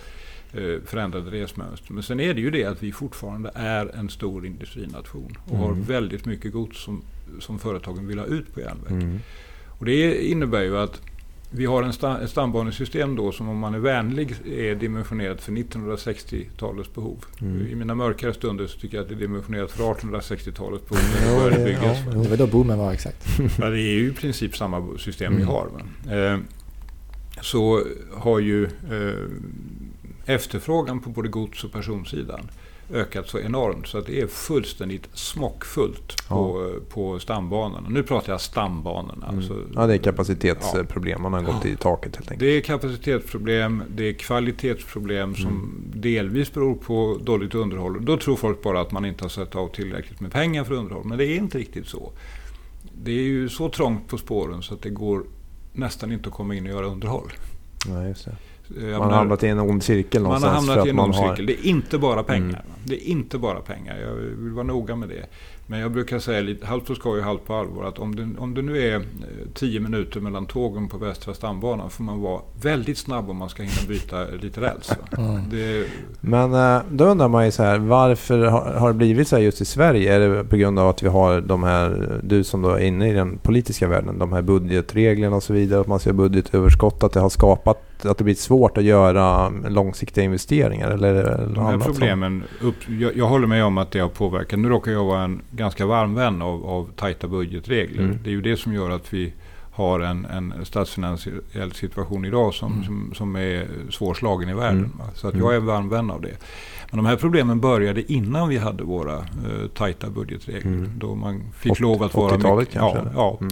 Eh, 0.52 0.80
förändrade 0.84 1.30
resmönster. 1.30 1.92
Men 1.92 2.02
sen 2.02 2.20
är 2.20 2.34
det 2.34 2.40
ju 2.40 2.50
det 2.50 2.64
att 2.64 2.82
vi 2.82 2.92
fortfarande 2.92 3.50
är 3.54 3.96
en 3.98 4.08
stor 4.08 4.46
industrination 4.46 5.38
och 5.44 5.50
mm. 5.50 5.62
har 5.62 5.72
väldigt 5.72 6.26
mycket 6.26 6.52
gods 6.52 6.84
som, 6.84 7.02
som 7.40 7.58
företagen 7.58 8.06
vill 8.06 8.18
ha 8.18 8.26
ut 8.26 8.54
på 8.54 8.60
järnväg. 8.60 8.92
Mm. 8.92 9.20
Och 9.78 9.84
det 9.84 10.26
innebär 10.26 10.62
ju 10.62 10.78
att 10.78 11.00
vi 11.50 11.66
har 11.66 11.82
en 11.82 11.92
sta, 11.92 12.20
ett 12.20 12.30
stambanesystem 12.30 13.16
då 13.16 13.32
som 13.32 13.48
om 13.48 13.58
man 13.58 13.74
är 13.74 13.78
vänlig 13.78 14.34
är 14.46 14.74
dimensionerat 14.74 15.40
för 15.40 15.52
1960-talets 15.52 16.94
behov. 16.94 17.24
Mm. 17.40 17.66
I 17.66 17.74
mina 17.74 17.94
mörkare 17.94 18.34
stunder 18.34 18.66
så 18.66 18.78
tycker 18.78 18.96
jag 18.96 19.02
att 19.02 19.08
det 19.08 19.14
är 19.14 19.18
dimensionerat 19.18 19.70
för 19.70 19.84
1860-talets 19.84 20.88
behov. 20.88 21.50
det, 21.50 21.64
byggas. 21.64 21.98
Ja, 22.06 22.12
det 22.12 22.28
var 22.28 22.36
då 22.36 22.46
boomen 22.46 22.78
var 22.78 22.92
exakt. 22.92 23.26
ja, 23.58 23.70
det 23.70 23.80
är 23.80 23.94
ju 23.94 24.08
i 24.08 24.12
princip 24.12 24.56
samma 24.56 24.98
system 24.98 25.32
mm. 25.32 25.38
vi 25.38 25.52
har. 25.52 25.68
Eh, 26.10 26.38
så 27.40 27.82
har 28.14 28.38
ju 28.38 28.64
eh, 28.64 30.34
efterfrågan 30.34 31.00
på 31.00 31.10
både 31.10 31.28
gods 31.28 31.64
och 31.64 31.72
personsidan 31.72 32.50
ökat 32.92 33.28
så 33.28 33.38
enormt 33.38 33.86
så 33.86 33.98
att 33.98 34.06
det 34.06 34.20
är 34.20 34.26
fullständigt 34.26 35.08
smockfullt 35.12 36.14
ja. 36.28 36.34
på, 36.34 36.72
på 36.88 37.18
stambanan. 37.18 37.86
Nu 37.88 38.02
pratar 38.02 38.32
jag 38.32 38.40
stambanorna. 38.40 39.26
Mm. 39.26 39.38
Alltså, 39.38 39.62
ja, 39.74 39.86
det 39.86 39.94
är 39.94 39.98
kapacitetsproblem. 39.98 41.22
Man 41.22 41.32
har 41.32 41.42
gått 41.42 41.64
ja. 41.64 41.70
i 41.70 41.76
taket 41.76 42.16
helt 42.16 42.30
enkelt. 42.30 42.40
Det 42.40 42.46
är 42.46 42.60
kapacitetsproblem, 42.60 43.82
det 43.88 44.04
är 44.04 44.12
kvalitetsproblem 44.12 45.34
som 45.34 45.46
mm. 45.46 45.92
delvis 45.94 46.52
beror 46.52 46.74
på 46.74 47.20
dåligt 47.22 47.54
underhåll. 47.54 48.04
Då 48.04 48.16
tror 48.16 48.36
folk 48.36 48.62
bara 48.62 48.80
att 48.80 48.92
man 48.92 49.04
inte 49.04 49.24
har 49.24 49.28
satt 49.28 49.56
av 49.56 49.68
tillräckligt 49.68 50.20
med 50.20 50.32
pengar 50.32 50.64
för 50.64 50.74
underhåll. 50.74 51.04
Men 51.04 51.18
det 51.18 51.26
är 51.26 51.36
inte 51.36 51.58
riktigt 51.58 51.86
så. 51.86 52.12
Det 53.02 53.10
är 53.10 53.24
ju 53.24 53.48
så 53.48 53.68
trångt 53.68 54.08
på 54.08 54.18
spåren 54.18 54.62
så 54.62 54.74
att 54.74 54.82
det 54.82 54.90
går 54.90 55.24
nästan 55.72 56.12
inte 56.12 56.28
att 56.28 56.34
komma 56.34 56.54
in 56.54 56.66
och 56.66 56.72
göra 56.72 56.86
underhåll. 56.86 57.32
Nej, 57.88 58.08
just 58.08 58.24
det. 58.24 58.36
Man 58.68 59.02
har 59.02 59.10
hamnat 59.10 59.42
i 59.42 59.48
en 59.48 59.58
ond 59.58 59.82
cirkel 59.82 60.22
någonstans. 60.22 60.52
Man 60.52 60.68
har 60.68 60.74
hamnat 60.74 60.86
i 60.86 60.90
en 60.90 60.98
ond 60.98 61.14
cirkel. 61.14 61.46
Det 61.46 61.52
är 61.52 61.66
inte 61.66 61.98
bara 61.98 62.22
pengar. 62.22 62.48
Mm. 62.48 62.72
Det 62.84 62.94
är 62.94 63.08
inte 63.08 63.38
bara 63.38 63.60
pengar. 63.60 63.98
Jag 63.98 64.14
vill 64.14 64.52
vara 64.52 64.66
noga 64.66 64.96
med 64.96 65.08
det. 65.08 65.26
Men 65.68 65.80
jag 65.80 65.92
brukar 65.92 66.18
säga 66.18 66.40
lite 66.40 66.66
halvt 66.66 66.86
på 66.86 66.94
skoj 66.94 67.18
och 67.18 67.24
halvt 67.24 67.44
på 67.44 67.54
allvar 67.54 67.84
att 67.84 67.98
om 67.98 68.16
det, 68.16 68.28
om 68.38 68.54
det 68.54 68.62
nu 68.62 68.88
är 68.88 69.02
10 69.54 69.76
eh, 69.76 69.82
minuter 69.82 70.20
mellan 70.20 70.46
tågen 70.46 70.88
på 70.88 70.98
Västra 70.98 71.34
stambanan 71.34 71.90
får 71.90 72.04
man 72.04 72.20
vara 72.20 72.40
väldigt 72.62 72.98
snabb 72.98 73.30
om 73.30 73.36
man 73.36 73.48
ska 73.48 73.62
hinna 73.62 73.88
byta 73.88 74.24
lite 74.42 74.60
räls. 74.60 74.92
Mm. 75.18 75.40
Det... 75.50 75.86
Men 76.20 76.54
eh, 76.54 76.82
då 76.90 77.04
undrar 77.04 77.28
man 77.28 77.44
ju 77.44 77.50
så 77.50 77.62
här, 77.62 77.78
varför 77.78 78.38
har 78.78 78.88
det 78.88 78.94
blivit 78.94 79.28
så 79.28 79.36
här 79.36 79.42
just 79.42 79.60
i 79.60 79.64
Sverige? 79.64 80.14
Är 80.14 80.20
det 80.20 80.44
på 80.44 80.56
grund 80.56 80.78
av 80.78 80.88
att 80.88 81.02
vi 81.02 81.08
har 81.08 81.40
de 81.40 81.62
här, 81.62 82.20
du 82.22 82.44
som 82.44 82.62
då 82.62 82.70
är 82.70 82.84
inne 82.84 83.10
i 83.10 83.12
den 83.12 83.38
politiska 83.38 83.88
världen, 83.88 84.18
de 84.18 84.32
här 84.32 84.42
budgetreglerna 84.42 85.36
och 85.36 85.42
så 85.42 85.52
vidare, 85.52 85.80
att 85.80 85.86
man 85.86 86.00
ser 86.00 86.12
budgetöverskott, 86.12 87.02
att 87.02 87.12
det 87.12 87.20
har 87.20 87.28
skapat 87.28 87.95
att 88.04 88.18
det 88.18 88.24
blir 88.24 88.34
svårt 88.34 88.78
att 88.78 88.84
göra 88.84 89.48
långsiktiga 89.48 90.24
investeringar? 90.24 90.90
Eller, 90.90 91.14
eller 91.14 91.54
de 91.54 91.66
här 91.66 91.78
problemen, 91.78 92.44
upp, 92.60 92.76
jag, 92.88 93.16
jag, 93.16 93.26
håller 93.26 93.46
med 93.46 93.64
om 93.64 93.78
att 93.78 93.90
det 93.90 93.98
har 93.98 94.08
påverkat. 94.08 94.58
Nu 94.58 94.68
råkar 94.68 94.92
jag 94.92 95.04
vara 95.04 95.22
en 95.22 95.42
ganska 95.50 95.86
varm 95.86 96.14
vän 96.14 96.42
av, 96.42 96.66
av 96.66 96.90
tajta 96.96 97.28
budgetregler. 97.28 98.02
Mm. 98.02 98.18
Det 98.24 98.30
är 98.30 98.32
ju 98.32 98.42
det 98.42 98.56
som 98.56 98.72
gör 98.72 98.90
att 98.90 99.14
vi 99.14 99.32
har 99.76 100.00
en, 100.00 100.24
en 100.24 100.54
statsfinansiell 100.64 101.72
situation 101.72 102.24
idag 102.24 102.54
som, 102.54 102.72
mm. 102.72 102.84
som, 102.84 103.12
som, 103.14 103.36
är 103.36 103.66
svårslagen 103.90 104.48
i 104.48 104.54
världen. 104.54 104.78
Mm. 104.78 105.06
Så 105.14 105.28
att 105.28 105.34
jag 105.34 105.52
är 105.52 105.56
en 105.56 105.66
varm 105.66 105.88
vän 105.88 106.10
av 106.10 106.20
det. 106.20 106.36
Men 106.90 106.96
de 106.96 107.06
här 107.06 107.16
problemen 107.16 107.60
började 107.60 108.12
innan 108.12 108.48
vi 108.48 108.58
hade 108.58 108.84
våra 108.84 109.18
uh, 109.18 109.66
tajta 109.74 110.10
budgetregler. 110.10 110.72
Mm. 110.72 110.90
Då 110.98 111.14
man 111.14 111.42
fick 111.58 111.72
80, 111.72 111.82
lov 111.82 112.02
att 112.02 112.14
vara... 112.14 112.36
80-talet 112.36 112.70
kanske? 112.72 112.98
Ja, 113.14 113.38
ja. 113.40 113.48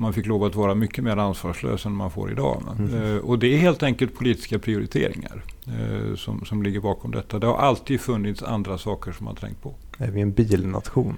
Man 0.00 0.12
fick 0.12 0.26
lov 0.26 0.44
att 0.44 0.54
vara 0.54 0.74
mycket 0.74 1.04
mer 1.04 1.16
ansvarslös 1.16 1.86
än 1.86 1.92
man 1.92 2.10
får 2.10 2.32
idag. 2.32 2.62
Mm. 2.78 2.94
Eh, 2.94 3.16
och 3.16 3.38
det 3.38 3.54
är 3.54 3.58
helt 3.58 3.82
enkelt 3.82 4.14
politiska 4.14 4.58
prioriteringar 4.58 5.44
eh, 5.66 6.14
som, 6.16 6.44
som 6.44 6.62
ligger 6.62 6.80
bakom 6.80 7.10
detta. 7.10 7.38
Det 7.38 7.46
har 7.46 7.56
alltid 7.56 8.00
funnits 8.00 8.42
andra 8.42 8.78
saker 8.78 9.12
som 9.12 9.26
har 9.26 9.34
trängt 9.34 9.62
på. 9.62 9.74
Är 9.98 10.10
vi 10.10 10.20
en 10.20 10.32
bilnation? 10.32 11.16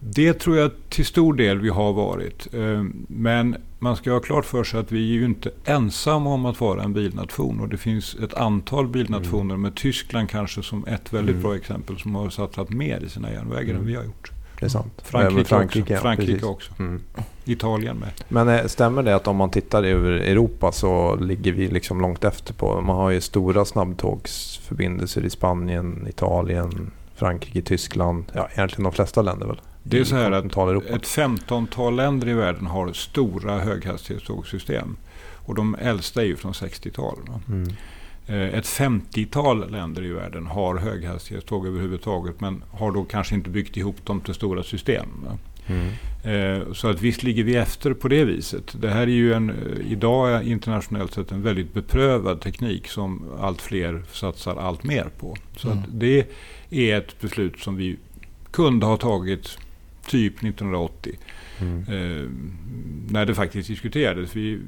Det 0.00 0.32
tror 0.32 0.56
jag 0.56 0.70
till 0.88 1.06
stor 1.06 1.34
del 1.34 1.58
vi 1.58 1.68
har 1.68 1.92
varit. 1.92 2.54
Eh, 2.54 2.84
men 3.08 3.56
man 3.78 3.96
ska 3.96 4.12
ha 4.12 4.20
klart 4.20 4.44
för 4.44 4.64
sig 4.64 4.80
att 4.80 4.92
vi 4.92 5.10
är 5.10 5.14
ju 5.14 5.24
inte 5.24 5.50
ensamma 5.64 6.30
om 6.30 6.46
att 6.46 6.60
vara 6.60 6.82
en 6.82 6.92
bilnation. 6.92 7.60
Och 7.60 7.68
det 7.68 7.76
finns 7.76 8.14
ett 8.14 8.34
antal 8.34 8.88
bilnationer 8.88 9.54
mm. 9.54 9.60
med 9.60 9.74
Tyskland 9.74 10.30
kanske 10.30 10.62
som 10.62 10.86
ett 10.86 11.12
väldigt 11.12 11.36
mm. 11.36 11.42
bra 11.42 11.56
exempel 11.56 11.98
som 11.98 12.14
har 12.14 12.30
satsat 12.30 12.70
mer 12.70 13.00
i 13.04 13.08
sina 13.08 13.32
järnvägar 13.32 13.70
mm. 13.70 13.76
än 13.76 13.86
vi 13.86 13.94
har 13.94 14.04
gjort. 14.04 14.32
Det 14.60 14.66
är 14.66 14.70
sant. 14.70 15.02
Frankrike, 15.02 15.44
Frankrike 15.44 15.94
också. 15.94 16.02
Frankrike 16.02 16.46
också. 16.46 16.72
Mm. 16.78 17.02
Italien 17.44 17.96
med. 17.96 18.08
Men 18.28 18.48
eh, 18.48 18.66
stämmer 18.66 19.02
det 19.02 19.16
att 19.16 19.26
om 19.26 19.36
man 19.36 19.50
tittar 19.50 19.82
över 19.82 20.10
Europa 20.10 20.72
så 20.72 21.16
ligger 21.16 21.52
vi 21.52 21.68
liksom 21.68 22.00
långt 22.00 22.24
efter 22.24 22.54
på... 22.54 22.80
Man 22.80 22.96
har 22.96 23.10
ju 23.10 23.20
stora 23.20 23.64
snabbtågsförbindelser 23.64 25.24
i 25.24 25.30
Spanien, 25.30 26.06
Italien, 26.08 26.90
Frankrike, 27.14 27.62
Tyskland. 27.62 28.24
Ja, 28.32 28.48
egentligen 28.54 28.84
de 28.84 28.92
flesta 28.92 29.22
länder 29.22 29.46
väl? 29.46 29.60
Det 29.82 29.98
är 29.98 30.04
så 30.04 30.16
här 30.16 30.32
att 30.32 30.90
ett 30.90 31.06
femtontal 31.06 31.96
länder 31.96 32.28
i 32.28 32.34
världen 32.34 32.66
har 32.66 32.92
stora 32.92 33.58
höghastighetstågsystem. 33.58 34.96
Och 35.46 35.54
de 35.54 35.76
äldsta 35.80 36.22
är 36.22 36.26
ju 36.26 36.36
från 36.36 36.52
60-tal. 36.52 37.18
Mm. 37.48 37.72
Eh, 38.30 38.54
ett 38.58 38.64
50-tal 38.66 39.70
länder 39.70 40.02
i 40.02 40.08
världen 40.12 40.46
har 40.46 40.76
höghastighetståg 40.76 41.66
överhuvudtaget 41.66 42.40
men 42.40 42.62
har 42.70 42.92
då 42.92 43.04
kanske 43.04 43.34
inte 43.34 43.50
byggt 43.50 43.76
ihop 43.76 44.06
dem 44.06 44.20
till 44.20 44.34
stora 44.34 44.62
system. 44.62 45.08
Mm. 45.66 45.88
Eh, 46.24 46.72
så 46.72 46.88
att 46.88 47.02
visst 47.02 47.22
ligger 47.22 47.44
vi 47.44 47.56
efter 47.56 47.94
på 47.94 48.08
det 48.08 48.24
viset. 48.24 48.76
Det 48.80 48.90
här 48.90 49.02
är 49.02 49.06
ju 49.06 49.32
en, 49.32 49.50
eh, 49.50 49.92
idag 49.92 50.44
internationellt 50.44 51.14
sett 51.14 51.32
en 51.32 51.42
väldigt 51.42 51.74
beprövad 51.74 52.40
teknik 52.40 52.88
som 52.88 53.22
allt 53.40 53.62
fler 53.62 54.02
satsar 54.12 54.56
allt 54.56 54.84
mer 54.84 55.06
på. 55.18 55.36
Så 55.56 55.68
Mm. 55.70 55.78
att 55.78 55.84
det 55.90 56.26
är 56.70 56.98
ett 56.98 57.20
beslut 57.20 57.58
som 57.58 57.76
vi 57.76 57.96
kunde 58.50 58.86
ha 58.86 58.96
tagit 58.96 59.58
typ 60.06 60.42
1980. 60.42 61.18
Mm. 61.60 61.78
Eh, 61.80 62.28
när 63.12 63.26
det 63.26 63.34
faktiskt 63.34 63.68
diskuterades. 63.68 64.36
Vi 64.36 64.58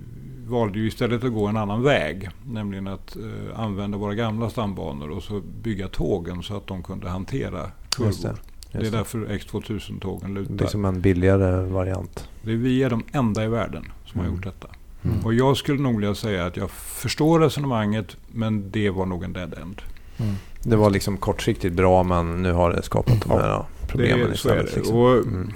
valde 0.46 0.78
ju 0.78 0.86
istället 0.86 1.24
att 1.24 1.32
gå 1.32 1.46
en 1.46 1.56
annan 1.56 1.82
väg. 1.82 2.28
Nämligen 2.46 2.86
att 2.88 3.16
eh, 3.16 3.60
använda 3.60 3.98
våra 3.98 4.14
gamla 4.14 4.50
stambanor 4.50 5.10
och 5.10 5.22
så 5.22 5.40
bygga 5.62 5.88
tågen 5.88 6.42
så 6.42 6.56
att 6.56 6.66
de 6.66 6.82
kunde 6.82 7.08
hantera 7.08 7.66
kurvor. 7.90 8.06
Just 8.08 8.22
det. 8.22 8.34
Det 8.72 8.78
är 8.78 8.80
Just 8.80 8.92
det. 8.92 8.98
därför 8.98 9.18
X2000-tågen 9.26 10.34
lutar. 10.34 10.54
Det 10.54 10.64
är 10.64 10.68
som 10.68 10.84
en 10.84 11.00
billigare 11.00 11.66
variant. 11.66 12.28
Det 12.42 12.52
är 12.52 12.56
vi 12.56 12.82
är 12.82 12.90
de 12.90 13.02
enda 13.12 13.44
i 13.44 13.48
världen 13.48 13.84
som 14.06 14.20
har 14.20 14.26
Mm. 14.26 14.36
gjort 14.36 14.44
detta. 14.44 14.68
Mm. 15.04 15.16
Och 15.24 15.34
jag 15.34 15.56
skulle 15.56 15.82
nog 15.82 15.94
vilja 15.96 16.14
säga 16.14 16.46
att 16.46 16.56
jag 16.56 16.70
förstår 16.70 17.40
resonemanget 17.40 18.16
men 18.32 18.70
det 18.70 18.90
var 18.90 19.06
nog 19.06 19.24
en 19.24 19.32
dead 19.32 19.54
end. 19.62 19.82
Mm. 20.18 20.34
Det 20.62 20.76
var 20.76 20.90
liksom 20.90 21.16
kortsiktigt 21.16 21.74
bra 21.74 22.02
men 22.02 22.42
nu 22.42 22.52
har 22.52 22.70
det 22.70 22.82
skapat 22.82 23.20
de 23.20 23.30
Ja, 23.30 23.38
här 23.40 23.64
problemen 23.88 24.18
det, 24.18 24.24
är 24.26 24.34
istället. 24.34 24.76
Liksom. 24.76 24.96
Och 24.96 25.12
Mm. 25.16 25.52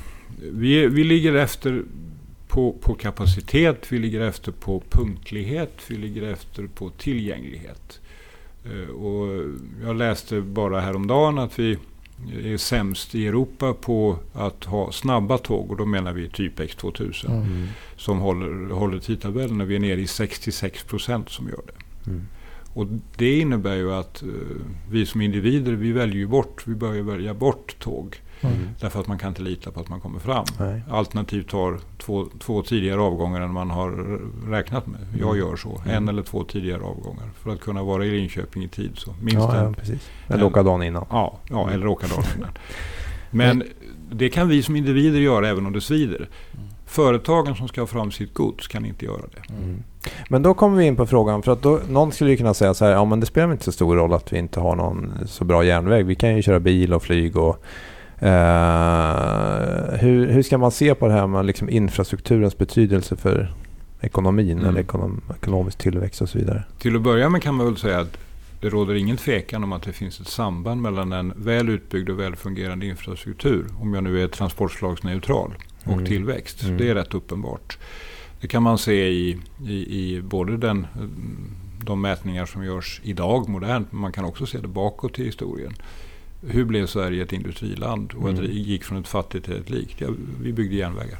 vi, 0.53 0.87
vi 0.87 1.05
ligger 1.05 1.35
efter 1.35 1.83
på, 2.57 2.73
på 2.73 2.95
kapacitet, 2.95 3.92
vi 3.92 3.99
ligger 3.99 4.21
efter 4.21 4.53
på 4.53 4.83
punktlighet, 4.90 5.73
vi 5.88 5.97
ligger 5.97 6.23
efter 6.33 6.66
på 6.66 6.90
tillgänglighet. 6.90 8.01
Eh, 8.64 8.90
Och 8.95 9.45
jag 9.83 9.97
läste 9.97 10.40
bara 10.40 10.81
häromdagen 10.81 11.38
att 11.38 11.59
vi 11.59 11.79
är 12.45 12.57
sämst 12.57 13.14
i 13.14 13.27
Europa 13.27 13.75
på 13.75 14.19
att 14.33 14.64
ha 14.64 14.92
snabba 14.92 15.38
tåg 15.38 15.71
och 15.71 15.77
då 15.77 15.85
menar 15.87 16.12
vi 16.12 16.29
typ 16.29 16.61
X2000 16.61 17.27
Mm. 17.31 17.42
Mm. 17.42 17.69
som 17.97 18.19
håller, 18.19 18.71
håller 18.75 18.99
tidtabellen 18.99 19.61
och 19.61 19.71
vi 19.71 19.75
är 19.77 19.81
nere 19.81 20.01
i 20.01 20.07
66 20.07 20.85
procent 20.85 21.29
som 21.31 21.49
gör 21.49 21.62
det. 21.66 22.11
Mm. 22.11 22.23
Och 22.75 22.87
det 23.16 23.38
innebär 23.38 23.77
ju 23.77 23.92
att 23.92 24.23
eh, 24.23 24.29
vi 24.90 25.07
som 25.07 25.21
individer, 25.21 25.73
vi 25.73 25.92
väljer 25.92 26.27
bort, 26.27 26.62
vi 26.66 26.75
börjar 26.75 27.03
välja 27.03 27.35
bort 27.35 27.77
tåg. 27.79 28.16
Mm. 28.40 28.57
Därför 28.81 29.01
att 29.01 29.07
man 29.07 29.18
kan 29.18 29.29
inte 29.29 29.42
lita 29.42 29.70
på 29.70 29.81
att 29.81 29.88
man 29.88 30.01
kommer 30.01 30.18
fram. 30.18 30.44
Nej. 30.61 30.83
Alternativt 30.90 31.49
tar 31.49 31.79
två, 31.99 32.27
två 32.38 32.62
tidigare 32.62 33.01
avgångar 33.01 33.40
än 33.40 33.53
man 33.53 33.70
har 33.70 34.18
räknat 34.51 34.87
med. 34.87 35.01
Jag 35.20 35.37
Mm. 35.37 35.38
gör 35.49 35.57
så. 35.57 35.81
En 35.85 35.90
Mm. 35.90 36.09
eller 36.09 36.22
två 36.22 36.44
tidigare 36.44 36.83
avgångar. 36.83 37.31
För 37.42 37.51
att 37.51 37.61
kunna 37.61 37.83
vara 37.83 38.05
i 38.05 38.11
Linköping 38.11 38.62
i 38.64 38.68
tid. 38.68 38.90
Så 38.94 39.14
minst 39.20 39.35
Ja, 39.37 39.57
ja, 39.57 39.61
en. 39.66 39.75
precis. 39.75 40.11
Eller 40.29 40.38
en- 40.38 40.44
åka 40.44 40.62
dagen 40.62 40.83
innan. 40.83 41.05
Ja, 41.11 41.38
ja, 41.51 41.70
eller 41.70 41.87
åka 41.87 42.07
dagen 42.07 42.25
innan. 42.37 42.51
Men 43.31 43.62
det 44.12 44.29
kan 44.29 44.49
vi 44.49 44.62
som 44.62 44.77
individer 44.77 45.18
göra 45.20 45.49
även 45.49 45.66
om 45.66 45.72
det 45.72 45.81
svider. 45.81 46.29
Företagen 46.87 47.55
som 47.57 47.68
ska 47.68 47.81
ha 47.81 47.87
fram 47.87 48.11
sitt 48.11 48.35
gods 48.35 48.68
kan 48.68 48.85
inte 48.87 49.05
göra 49.05 49.22
det. 49.35 49.55
Mm. 49.55 49.83
Men 50.29 50.42
då 50.42 50.55
kommer 50.55 50.77
vi 50.77 50.85
in 50.85 50.96
på 50.96 51.07
frågan, 51.07 51.42
för 51.42 51.53
att 51.53 51.62
då, 51.62 51.81
någon 51.88 52.12
skulle 52.12 52.31
ju 52.31 52.37
kunna 52.37 52.55
säga 52.55 52.75
så 52.75 52.85
här, 52.85 52.92
ja 52.92 53.05
men 53.05 53.20
det 53.20 53.27
spelar 53.27 53.53
inte 53.53 53.64
så 53.64 53.72
stor 53.72 53.96
roll 53.96 54.12
att 54.12 54.33
vi 54.33 54.38
inte 54.38 54.61
har 54.61 54.77
någon 54.77 55.12
så 55.27 55.44
bra 55.44 55.64
järnväg. 55.64 56.03
Vi 56.07 56.14
kan 56.14 56.37
ju 56.37 56.42
köra 56.42 56.61
bil 56.61 56.94
och 56.94 57.03
flyg 57.03 57.37
och 57.37 57.62
eh, 58.18 59.98
hur, 60.00 60.26
hur 60.26 60.42
ska 60.42 60.59
man 60.59 60.70
se 60.70 60.94
på 60.94 61.07
det 61.09 61.12
här 61.14 61.26
med 61.26 61.46
liksom 61.46 61.68
infrastrukturens 61.70 62.59
betydelse 62.59 63.16
för 63.16 63.52
ekonomin 64.00 64.50
Mm. 64.59 64.68
eller 64.70 64.81
ekonom, 64.81 65.20
ekonomisk 65.37 65.79
tillväxt 65.79 66.20
och 66.20 66.29
så 66.29 66.38
vidare? 66.38 66.64
Till 66.79 66.96
att 66.96 67.02
börja 67.02 67.29
med 67.29 67.42
kan 67.42 67.55
man 67.55 67.66
väl 67.66 67.76
säga 67.76 68.00
att 68.00 68.16
det 68.61 68.68
råder 68.68 68.94
ingen 68.94 69.16
tvekan 69.16 69.64
om 69.64 69.72
att 69.72 69.83
det 69.83 69.92
finns 69.92 70.20
ett 70.20 70.29
samband 70.29 70.83
mellan 70.83 71.12
en 71.12 71.33
väl 71.37 71.68
utbyggd 71.68 72.09
och 72.11 72.20
väl 72.20 72.37
fungerande 72.37 72.87
infrastruktur, 72.87 73.66
om 73.81 73.94
jag 73.94 74.05
nu 74.05 74.22
är 74.22 74.29
transportslagsneutral, 74.29 75.55
och 75.85 75.92
Mm. 75.92 76.07
tillväxt. 76.07 76.62
Mm. 76.62 76.76
Det 76.79 76.88
är 76.90 76.94
rätt 76.94 77.14
uppenbart. 77.14 77.79
Det 78.40 78.48
kan 78.48 78.62
man 78.62 78.79
se 78.79 79.09
i, 79.09 79.38
i, 79.66 79.74
i 80.00 80.22
både 80.22 80.57
den, 80.57 80.87
de 81.85 82.00
mätningar 82.00 82.46
som 82.46 82.64
görs 82.64 83.00
idag 83.05 83.48
modernt, 83.48 83.92
men 83.92 84.00
man 84.00 84.12
kan 84.12 84.24
också 84.24 84.46
se 84.46 84.59
det 84.59 84.68
bakåt 84.68 85.18
i 85.18 85.24
historien. 85.24 85.72
Hur 86.48 86.64
blev 86.64 86.87
Sverige 86.87 87.22
ett 87.22 87.32
industriland 87.32 88.12
och 88.16 88.22
Mm. 88.28 88.35
att 88.35 88.40
det 88.40 88.52
gick 88.52 88.85
från 88.85 88.98
ett 88.98 89.09
fattigt 89.09 89.44
till 89.44 89.56
ett 89.61 89.70
rikt? 89.70 89.94
Ja, 90.00 90.09
vi 90.42 90.52
byggde 90.52 90.76
järnvägar. 90.76 91.18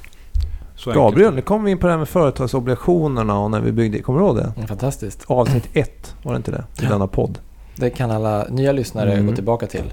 Så. 0.77 0.93
Gabriel, 0.93 1.35
nu 1.35 1.41
kommer 1.43 1.65
vi 1.65 1.71
in 1.71 1.79
på 1.79 1.87
det 1.87 1.93
här 1.93 1.99
med 1.99 2.09
företagsobligationerna 2.09 3.39
och 3.39 3.51
när 3.51 3.61
vi 3.61 3.73
byggde, 3.73 3.99
kommer 4.03 4.21
du 4.21 4.27
ihåg 4.27 4.37
det? 4.37 4.53
Mm, 4.57 4.69
Fantastiskt. 4.69 5.25
Avsnitt 5.27 5.69
ett, 5.73 6.15
var 6.23 6.33
det 6.33 6.37
inte 6.37 6.51
det? 6.51 6.65
I 6.79 6.83
Ja. 6.85 6.89
denna 6.89 7.07
podd. 7.07 7.39
Det 7.77 7.91
kan 7.91 8.11
alla 8.11 8.47
nya 8.51 8.73
lyssnare 8.73 9.13
Mm. 9.13 9.27
gå 9.27 9.33
tillbaka 9.35 9.67
till. 9.67 9.93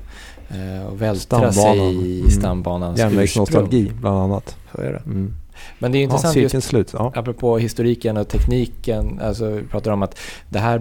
eh, 0.50 0.86
Och 0.88 1.02
vältra 1.02 1.52
Stambanan. 1.52 1.54
sig 1.54 2.06
i 2.08 2.20
Mm. 2.20 2.32
stambanans 2.32 3.00
Järnvägsnostalgi 3.00 3.92
bland 4.02 4.18
annat. 4.18 4.58
Så 4.76 4.82
är 4.82 4.92
det. 4.92 5.02
Mm. 5.06 5.34
Men 5.80 5.92
det 5.92 5.98
är 5.98 6.00
Ja, 6.00 6.04
intressant 6.04 6.34
cirkeln 6.34 6.58
just 6.58 6.68
slut. 6.68 6.90
Ja. 6.94 7.12
apropå 7.16 7.58
historiken 7.58 8.18
och 8.18 8.28
tekniken. 8.28 9.20
Alltså 9.24 9.50
vi 9.50 9.64
pratar 9.64 9.92
om 9.92 10.04
att 10.04 10.20
det 10.50 10.60
här 10.60 10.80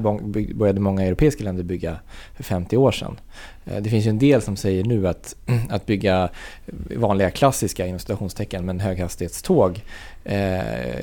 började 0.54 0.80
många 0.80 1.02
europeiska 1.02 1.44
länder 1.44 1.62
bygga 1.64 1.96
för 2.36 2.42
50 2.44 2.76
år 2.76 2.92
sedan. 2.92 3.20
Eh, 3.64 3.76
Det 3.82 3.90
finns 3.90 4.06
ju 4.06 4.10
en 4.10 4.18
del 4.18 4.42
som 4.42 4.56
säger 4.56 4.84
nu 4.84 5.08
att, 5.08 5.34
att 5.70 5.86
bygga 5.86 6.28
vanliga 6.96 7.30
klassiska 7.30 7.86
inom 7.86 7.98
citationstecken 7.98 8.66
men 8.66 8.80
höghastighetståg 8.80 9.80
eh, 10.24 10.60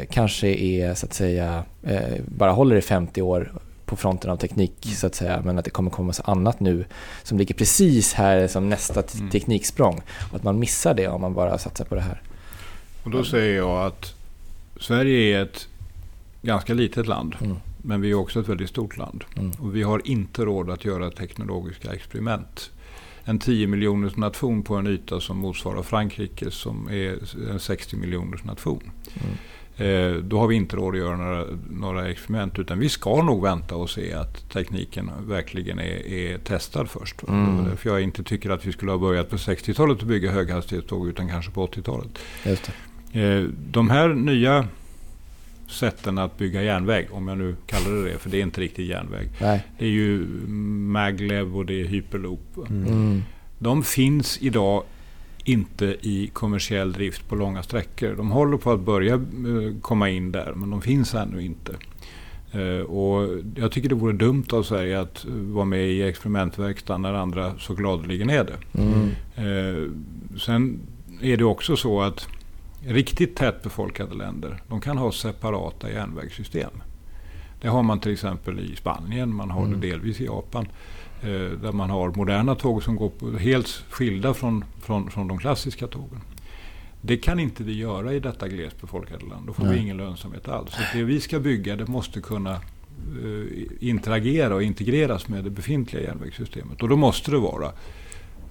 kanske 0.09 0.47
är 0.47 0.93
så 0.93 1.05
att 1.05 1.13
säga 1.13 1.63
eh, 1.83 1.99
bara 2.27 2.51
håller 2.51 2.75
i 2.75 2.81
50 2.81 3.21
år 3.21 3.53
på 3.85 3.95
fronten 3.95 4.29
av 4.31 4.37
teknik 4.37 4.73
så 4.95 5.07
att 5.07 5.15
säga 5.15 5.41
men 5.45 5.59
att 5.59 5.65
det 5.65 5.71
kommer 5.71 5.91
komma 5.91 6.13
så 6.13 6.23
annat 6.25 6.59
nu 6.59 6.85
som 7.23 7.37
ligger 7.37 7.55
precis 7.55 8.13
här 8.13 8.47
som 8.47 8.69
nästa 8.69 9.03
Mm. 9.17 9.29
tekniksprång 9.29 10.01
och 10.29 10.35
att 10.35 10.43
man 10.43 10.59
missar 10.59 10.93
det 10.93 11.07
om 11.07 11.21
man 11.21 11.33
bara 11.33 11.57
satsar 11.57 11.85
på 11.85 11.95
det 11.95 12.01
här. 12.01 12.21
Och 13.03 13.11
då 13.11 13.23
säger 13.23 13.57
jag 13.57 13.85
att 13.85 14.15
Sverige 14.79 15.37
är 15.37 15.43
ett 15.43 15.67
ganska 16.41 16.73
litet 16.73 17.07
land. 17.07 17.35
Mm. 17.41 17.57
Men 17.77 18.01
vi 18.01 18.11
är 18.11 18.13
också 18.15 18.39
ett 18.39 18.47
väldigt 18.47 18.69
stort 18.69 18.97
land. 18.97 19.23
Mm. 19.35 19.51
Och 19.51 19.75
vi 19.75 19.83
har 19.83 20.01
inte 20.05 20.45
råd 20.45 20.69
att 20.69 20.85
göra 20.85 21.11
teknologiska 21.11 21.93
experiment. 21.93 22.71
En 23.23 23.39
10 23.39 23.67
miljoners 23.67 24.15
nation 24.15 24.63
på 24.63 24.75
en 24.75 24.87
yta 24.87 25.19
som 25.19 25.37
motsvarar 25.37 25.83
Frankrike 25.83 26.51
som 26.51 26.89
är 26.89 27.17
en 27.51 27.59
60 27.59 27.95
miljoners 27.95 28.43
nation. 28.43 28.91
Mm. 29.13 29.35
Eh, 29.79 30.15
då 30.15 30.39
har 30.39 30.47
vi 30.47 30.55
inte 30.55 30.75
råd 30.75 30.93
att 30.93 30.99
göra 30.99 31.17
några, 31.17 31.45
några 31.69 32.09
experiment. 32.09 32.59
Utan 32.59 32.79
vi 32.79 32.89
ska 32.89 33.23
nog 33.23 33.43
vänta 33.43 33.75
och 33.75 33.89
se 33.89 34.13
att 34.13 34.49
tekniken 34.49 35.11
verkligen 35.27 35.79
är, 35.79 36.07
är 36.07 36.37
testad 36.37 36.89
först. 36.89 37.23
Mm. 37.27 37.65
Därför 37.65 37.89
jag 37.89 38.01
inte 38.01 38.23
tycker 38.23 38.49
att 38.49 38.65
vi 38.65 38.71
skulle 38.71 38.91
ha 38.91 38.97
börjat 38.97 39.29
på 39.29 39.35
60-talet 39.35 39.97
att 39.97 40.07
bygga 40.07 40.31
höghastighetståg 40.31 41.07
utan 41.07 41.29
kanske 41.29 41.51
på 41.51 41.67
80-talet. 41.67 42.19
Just 42.45 42.65
det. 42.65 42.71
Eh, 43.11 43.43
De 43.71 43.89
här 43.89 44.09
nya 44.09 44.67
sätten 45.67 46.17
att 46.17 46.37
bygga 46.37 46.63
järnväg, 46.63 47.07
om 47.11 47.27
jag 47.27 47.37
nu 47.37 47.55
kallar 47.65 47.91
det 47.91 48.03
det, 48.11 48.17
för 48.19 48.29
det 48.29 48.37
är 48.37 48.41
inte 48.41 48.61
riktigt 48.61 48.87
järnväg. 48.87 49.29
Nej. 49.41 49.65
Det 49.79 49.85
är 49.85 49.89
ju 49.89 50.25
maglev 50.47 51.57
och 51.57 51.65
det 51.65 51.81
är 51.81 51.85
hyperloop. 51.85 52.57
Mm. 52.69 52.87
Mm. 52.87 53.21
De 53.59 53.83
finns 53.83 54.37
idag 54.41 54.83
inte 55.43 55.85
i 56.01 56.29
kommersiell 56.33 56.93
drift 56.93 57.29
på 57.29 57.35
långa 57.35 57.63
sträckor. 57.63 58.13
De 58.17 58.31
håller 58.31 58.57
på 58.57 58.71
att 58.71 58.79
börja 58.79 59.13
eh, 59.13 59.21
komma 59.81 60.09
in 60.09 60.31
där, 60.31 60.53
men 60.55 60.69
de 60.69 60.81
finns 60.81 61.13
ännu 61.15 61.41
inte. 61.41 61.71
Eh, 62.51 62.81
Och 62.85 63.39
jag 63.55 63.71
tycker 63.71 63.89
det 63.89 63.95
vore 63.95 64.13
dumt 64.13 64.45
av 64.51 64.63
Sverige 64.63 64.99
att 65.01 65.25
vara 65.29 65.65
med 65.65 65.89
i 65.89 66.01
experimentverkstaden 66.03 67.01
när 67.01 67.13
andra 67.13 67.53
så 67.59 67.73
gladeligen 67.73 68.29
är 68.29 68.43
det. 68.43 68.81
Mm. 68.81 69.09
Sen 70.37 70.79
är 71.21 71.37
det 71.37 71.43
också 71.43 71.75
så 71.75 72.01
att 72.01 72.27
riktigt 72.87 73.35
tätbefolkade 73.35 74.15
länder, 74.15 74.61
de 74.67 74.81
kan 74.81 74.97
ha 74.97 75.11
separata 75.11 75.91
järnvägssystem. 75.91 76.71
Det 77.61 77.67
har 77.67 77.83
man 77.83 77.99
till 77.99 78.11
exempel 78.13 78.59
i 78.59 78.75
Spanien, 78.75 79.35
man 79.35 79.51
har 79.51 79.65
Mm. 79.65 79.79
det 79.81 79.87
delvis 79.87 80.21
i 80.21 80.25
Japan. 80.25 80.67
Eh, 81.21 81.27
där 81.61 81.71
man 81.71 81.89
har 81.89 82.09
moderna 82.09 82.55
tåg 82.55 82.83
som 82.83 82.95
går 82.95 83.09
på, 83.09 83.31
helt 83.37 83.67
skilda 83.89 84.33
från, 84.33 84.65
från, 84.81 85.11
från 85.11 85.27
de 85.27 85.37
klassiska 85.37 85.87
tågen. 85.87 86.21
Det 87.01 87.17
kan 87.17 87.39
inte 87.39 87.63
vi 87.63 87.73
göra 87.73 88.13
i 88.13 88.19
detta 88.19 88.47
glesbefolkade 88.47 89.25
land. 89.25 89.47
Då 89.47 89.53
får 89.53 89.63
vi 89.63 89.69
Nej. 89.69 89.79
ingen 89.79 89.97
lönsamhet 89.97 90.47
alls. 90.47 90.71
Så 90.71 90.97
det 90.97 91.03
vi 91.03 91.19
ska 91.19 91.39
bygga 91.39 91.75
det 91.75 91.87
måste 91.87 92.21
kunna 92.21 92.51
eh, 92.53 93.63
interagera 93.79 94.55
och 94.55 94.63
integreras 94.63 95.27
med 95.27 95.43
det 95.43 95.49
befintliga 95.49 96.03
järnvägssystemet. 96.03 96.81
Och 96.81 96.89
då 96.89 96.95
måste 96.95 97.31
det 97.31 97.37
vara 97.37 97.71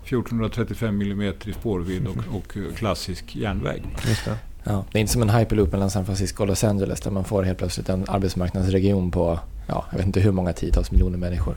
1435 0.09 1.01
mm 1.01 1.35
i 1.45 1.53
spårvidd 1.53 2.07
och, 2.07 2.37
och 2.37 2.77
klassisk 2.77 3.37
järnväg. 3.37 3.83
Just 4.09 4.25
det. 4.25 4.37
Ja, 4.65 4.85
det 4.93 4.99
är 4.99 5.01
inte 5.01 5.13
som 5.13 5.23
en 5.23 5.31
hyperloop 5.31 5.73
mellan 5.73 5.91
San 5.91 6.07
Francisco 6.07 6.43
och 6.43 6.49
Los 6.49 6.65
Angeles 6.65 7.01
där 7.01 7.11
man 7.11 7.25
får 7.25 7.43
helt 7.43 7.59
plötsligt 7.59 7.89
en 7.89 8.05
arbetsmarknadsregion 8.09 9.11
på, 9.11 9.41
ja, 9.67 9.85
jag 9.91 9.99
vet 9.99 10.07
inte 10.07 10.21
hur 10.21 10.33
många 10.33 10.53
tiotals 10.53 10.91
miljoner 10.91 11.19
människor. 11.19 11.55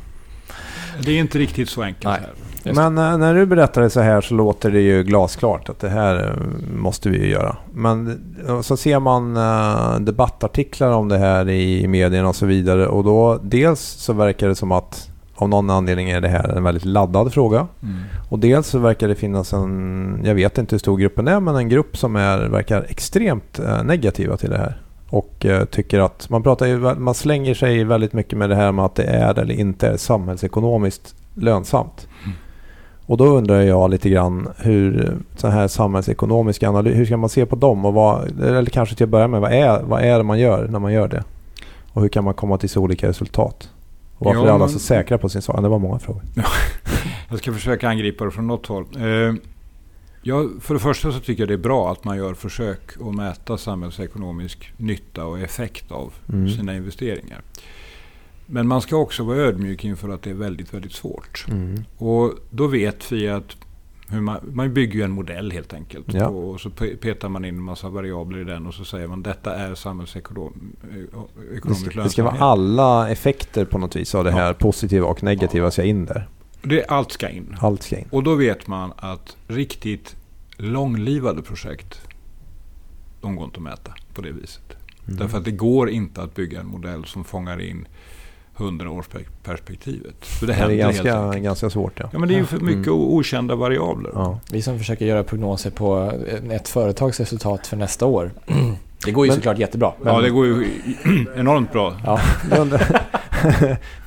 Det 1.05 1.11
är 1.11 1.19
inte 1.19 1.39
riktigt 1.39 1.69
så 1.69 1.83
enkelt 1.83 2.05
Nej. 2.05 2.19
här. 2.19 2.33
Men 2.63 2.97
eh, 2.97 3.17
när 3.17 3.35
du 3.35 3.45
berättar 3.45 3.81
det 3.81 3.89
så 3.89 4.01
här 4.01 4.21
så 4.21 4.33
låter 4.33 4.71
det 4.71 4.81
ju 4.81 5.03
glasklart 5.03 5.69
att 5.69 5.79
det 5.79 5.89
här 5.89 6.27
eh, 6.27 6.35
måste 6.75 7.09
vi 7.09 7.17
ju 7.17 7.29
göra. 7.29 7.57
Men 7.73 8.23
eh, 8.47 8.61
så 8.61 8.77
ser 8.77 8.99
man 8.99 9.33
debattartiklar 10.05 10.91
om 10.91 11.07
det 11.07 11.17
här 11.17 11.49
i 11.49 11.87
medierna 11.87 12.29
och 12.29 12.35
så 12.35 12.45
vidare 12.45 12.87
och 12.87 13.03
då 13.03 13.39
dels 13.43 13.81
så 13.81 14.13
verkar 14.13 14.47
det 14.47 14.55
som 14.55 14.71
att 14.71 15.10
av 15.41 15.49
någon 15.49 15.69
anledning 15.69 16.09
är 16.09 16.21
det 16.21 16.29
här 16.29 16.49
en 16.57 16.63
väldigt 16.63 16.85
laddad 16.85 17.33
fråga. 17.33 17.67
Mm. 17.83 17.95
Och 18.29 18.39
dels 18.39 18.67
så 18.67 18.79
verkar 18.79 19.07
det 19.07 19.15
finnas 19.15 19.53
en, 19.53 20.21
jag 20.23 20.35
vet 20.35 20.57
inte 20.57 20.75
hur 20.75 20.79
stor 20.79 20.97
gruppen 20.97 21.27
är, 21.27 21.39
men 21.39 21.55
en 21.55 21.69
grupp 21.69 21.97
som 21.97 22.15
är, 22.15 22.39
verkar 22.39 22.85
extremt 22.89 23.59
eh, 23.59 23.83
negativa 23.83 24.37
till 24.37 24.49
det 24.49 24.57
här. 24.57 24.81
Och 25.09 25.45
eh, 25.45 25.65
tycker 25.65 25.99
att, 25.99 26.29
man, 26.29 26.43
pratar 26.43 26.95
man 26.95 27.13
slänger 27.13 27.53
sig 27.53 27.83
väldigt 27.83 28.13
mycket 28.13 28.37
med 28.37 28.49
det 28.49 28.55
här 28.55 28.71
med 28.71 28.85
att 28.85 28.95
det 28.95 29.03
är 29.03 29.39
eller 29.39 29.53
inte 29.53 29.87
är 29.87 29.97
samhällsekonomiskt 29.97 31.15
lönsamt. 31.33 32.07
Mm. 32.23 32.35
Och 33.05 33.17
då 33.17 33.25
undrar 33.25 33.61
jag 33.61 33.89
lite 33.89 34.09
grann 34.09 34.47
hur 34.57 35.13
så 35.35 35.47
här 35.47 35.67
samhällsekonomiska 35.67 36.69
analys, 36.69 36.97
hur 36.97 37.05
ska 37.05 37.17
man 37.17 37.29
se 37.29 37.45
på 37.45 37.55
dem? 37.55 37.85
Och 37.85 37.93
vad, 37.93 38.41
eller 38.41 38.65
kanske 38.65 38.95
till 38.95 39.03
att 39.03 39.09
börja 39.09 39.27
med, 39.27 39.41
vad 39.41 39.51
är, 39.51 39.81
vad 39.83 40.01
är 40.01 40.17
det 40.17 40.23
man 40.23 40.39
gör 40.39 40.67
när 40.67 40.79
man 40.79 40.93
gör 40.93 41.07
det? 41.07 41.23
Och 41.93 42.01
hur 42.01 42.09
kan 42.09 42.23
man 42.23 42.33
komma 42.33 42.57
till 42.57 42.69
så 42.69 42.81
olika 42.81 43.07
resultat? 43.07 43.69
Och 44.21 44.25
varför 44.25 44.39
Ja, 44.41 44.47
är 44.47 44.53
alla 44.53 44.67
så 44.67 44.79
säkra 44.79 45.17
på 45.17 45.29
sin 45.29 45.41
sak? 45.41 45.61
Det 45.61 45.69
var 45.69 45.79
många 45.79 45.99
frågor. 45.99 46.21
Jag 47.29 47.39
ska 47.39 47.53
försöka 47.53 47.89
angripa 47.89 48.25
det 48.25 48.31
från 48.31 48.47
något 48.47 48.67
håll. 48.67 48.85
Eh, 48.97 49.33
ja, 50.21 50.49
för 50.61 50.73
det 50.73 50.79
första 50.79 51.11
så 51.11 51.19
tycker 51.19 51.41
jag 51.41 51.47
det 51.47 51.53
är 51.53 51.57
bra 51.57 51.91
att 51.91 52.03
man 52.03 52.17
gör 52.17 52.33
försök 52.33 52.81
att 53.01 53.15
mäta 53.15 53.57
samhällsekonomisk 53.57 54.73
nytta 54.77 55.25
och 55.25 55.39
effekt 55.39 55.91
av 55.91 56.13
Mm. 56.29 56.49
sina 56.49 56.75
investeringar. 56.75 57.41
Men 58.45 58.67
man 58.67 58.81
ska 58.81 58.95
också 58.95 59.23
vara 59.23 59.37
ödmjuk 59.37 59.85
inför 59.85 60.09
att 60.09 60.21
det 60.21 60.29
är 60.29 60.33
väldigt, 60.33 60.73
väldigt 60.73 60.93
svårt. 60.93 61.45
Mm. 61.49 61.83
Och 61.97 62.33
då 62.49 62.67
vet 62.67 63.11
vi 63.11 63.29
att 63.29 63.57
hur 64.11 64.21
man, 64.21 64.39
man 64.53 64.73
bygger 64.73 64.93
ju 64.95 65.01
en 65.03 65.11
modell 65.11 65.51
helt 65.51 65.73
enkelt. 65.73 66.13
Ja. 66.13 66.27
Och 66.27 66.61
så 66.61 66.69
pe- 66.69 66.97
petar 66.97 67.29
man 67.29 67.45
in 67.45 67.55
en 67.55 67.61
massa 67.63 67.89
variabler 67.89 68.39
i 68.39 68.43
den 68.43 68.67
och 68.67 68.73
så 68.73 68.85
säger 68.85 69.07
man 69.07 69.23
detta 69.23 69.55
är 69.55 69.75
samhällsekonomiskt 69.75 70.61
Det 71.63 71.75
ska, 71.75 72.03
det 72.03 72.09
ska 72.09 72.23
vara 72.23 72.31
lönsamhet. 72.33 72.41
alla 72.41 73.09
effekter 73.09 73.65
på 73.65 73.77
något 73.77 73.95
vis 73.95 74.15
av 74.15 74.23
det 74.23 74.29
Ja. 74.29 74.35
här 74.37 74.53
positiva 74.53 75.05
och 75.07 75.23
negativa 75.23 75.71
ska 75.71 75.83
in 75.83 76.05
där. 76.05 76.27
Det, 76.63 76.85
allt 76.87 77.11
ska 77.11 77.29
in. 77.29 77.55
Allt 77.59 77.83
ska 77.83 77.97
in. 77.97 78.07
Och 78.11 78.23
då 78.23 78.35
vet 78.35 78.67
man 78.67 78.93
att 78.97 79.37
riktigt 79.47 80.15
långlivade 80.57 81.41
projekt, 81.41 82.01
de 83.21 83.35
går 83.35 83.45
inte 83.45 83.57
att 83.57 83.63
mäta 83.63 83.93
på 84.13 84.21
det 84.21 84.31
viset. 84.31 84.63
Mm. 85.07 85.19
Därför 85.19 85.37
att 85.37 85.45
det 85.45 85.51
går 85.51 85.89
inte 85.89 86.21
att 86.21 86.35
bygga 86.35 86.59
en 86.59 86.67
modell 86.67 87.05
som 87.05 87.23
fångar 87.23 87.61
in 87.61 87.87
100-årsperspektivet. 88.61 90.25
För 90.25 90.47
det 90.47 90.53
det 90.53 90.59
är 90.73 90.75
ganska, 90.75 91.33
ganska 91.39 91.69
svårt 91.69 91.93
ja. 91.99 92.09
Ja, 92.13 92.19
men 92.19 92.27
det 92.29 92.35
är 92.35 92.37
ju 92.39 92.45
för 92.45 92.59
mycket 92.59 92.87
Mm. 92.87 92.99
okända 92.99 93.55
variabler. 93.55 94.11
ja. 94.15 94.39
Vi 94.51 94.61
som 94.61 94.77
försöker 94.77 95.05
göra 95.05 95.23
prognoser 95.23 95.71
på 95.71 96.11
ett 96.51 96.67
företags 96.67 97.19
resultat 97.19 97.67
för 97.67 97.77
nästa 97.77 98.05
år. 98.05 98.31
Det 99.05 99.11
går 99.11 99.25
ju 99.25 99.29
Men- 99.29 99.35
såklart 99.35 99.57
jättebra. 99.57 99.91
Ja, 100.05 100.21
det 100.21 100.29
går 100.29 100.45
ju 100.45 100.67
enormt 101.35 101.71
bra. 101.73 101.93
Ja. 102.05 102.19
Jag 102.51 102.59
undrar- 102.61 103.01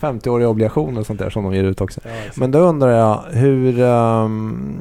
50-åriga 0.01 0.49
obligationer 0.49 1.01
och 1.01 1.07
sånt 1.07 1.19
där 1.19 1.31
som 1.31 1.45
de 1.45 1.55
ger 1.55 1.65
ut 1.65 1.81
också. 1.81 2.01
Men 2.37 2.51
då 2.51 2.59
undrar 2.59 2.91
jag 2.91 3.23
hur... 3.33 3.81
ehm, 3.81 4.77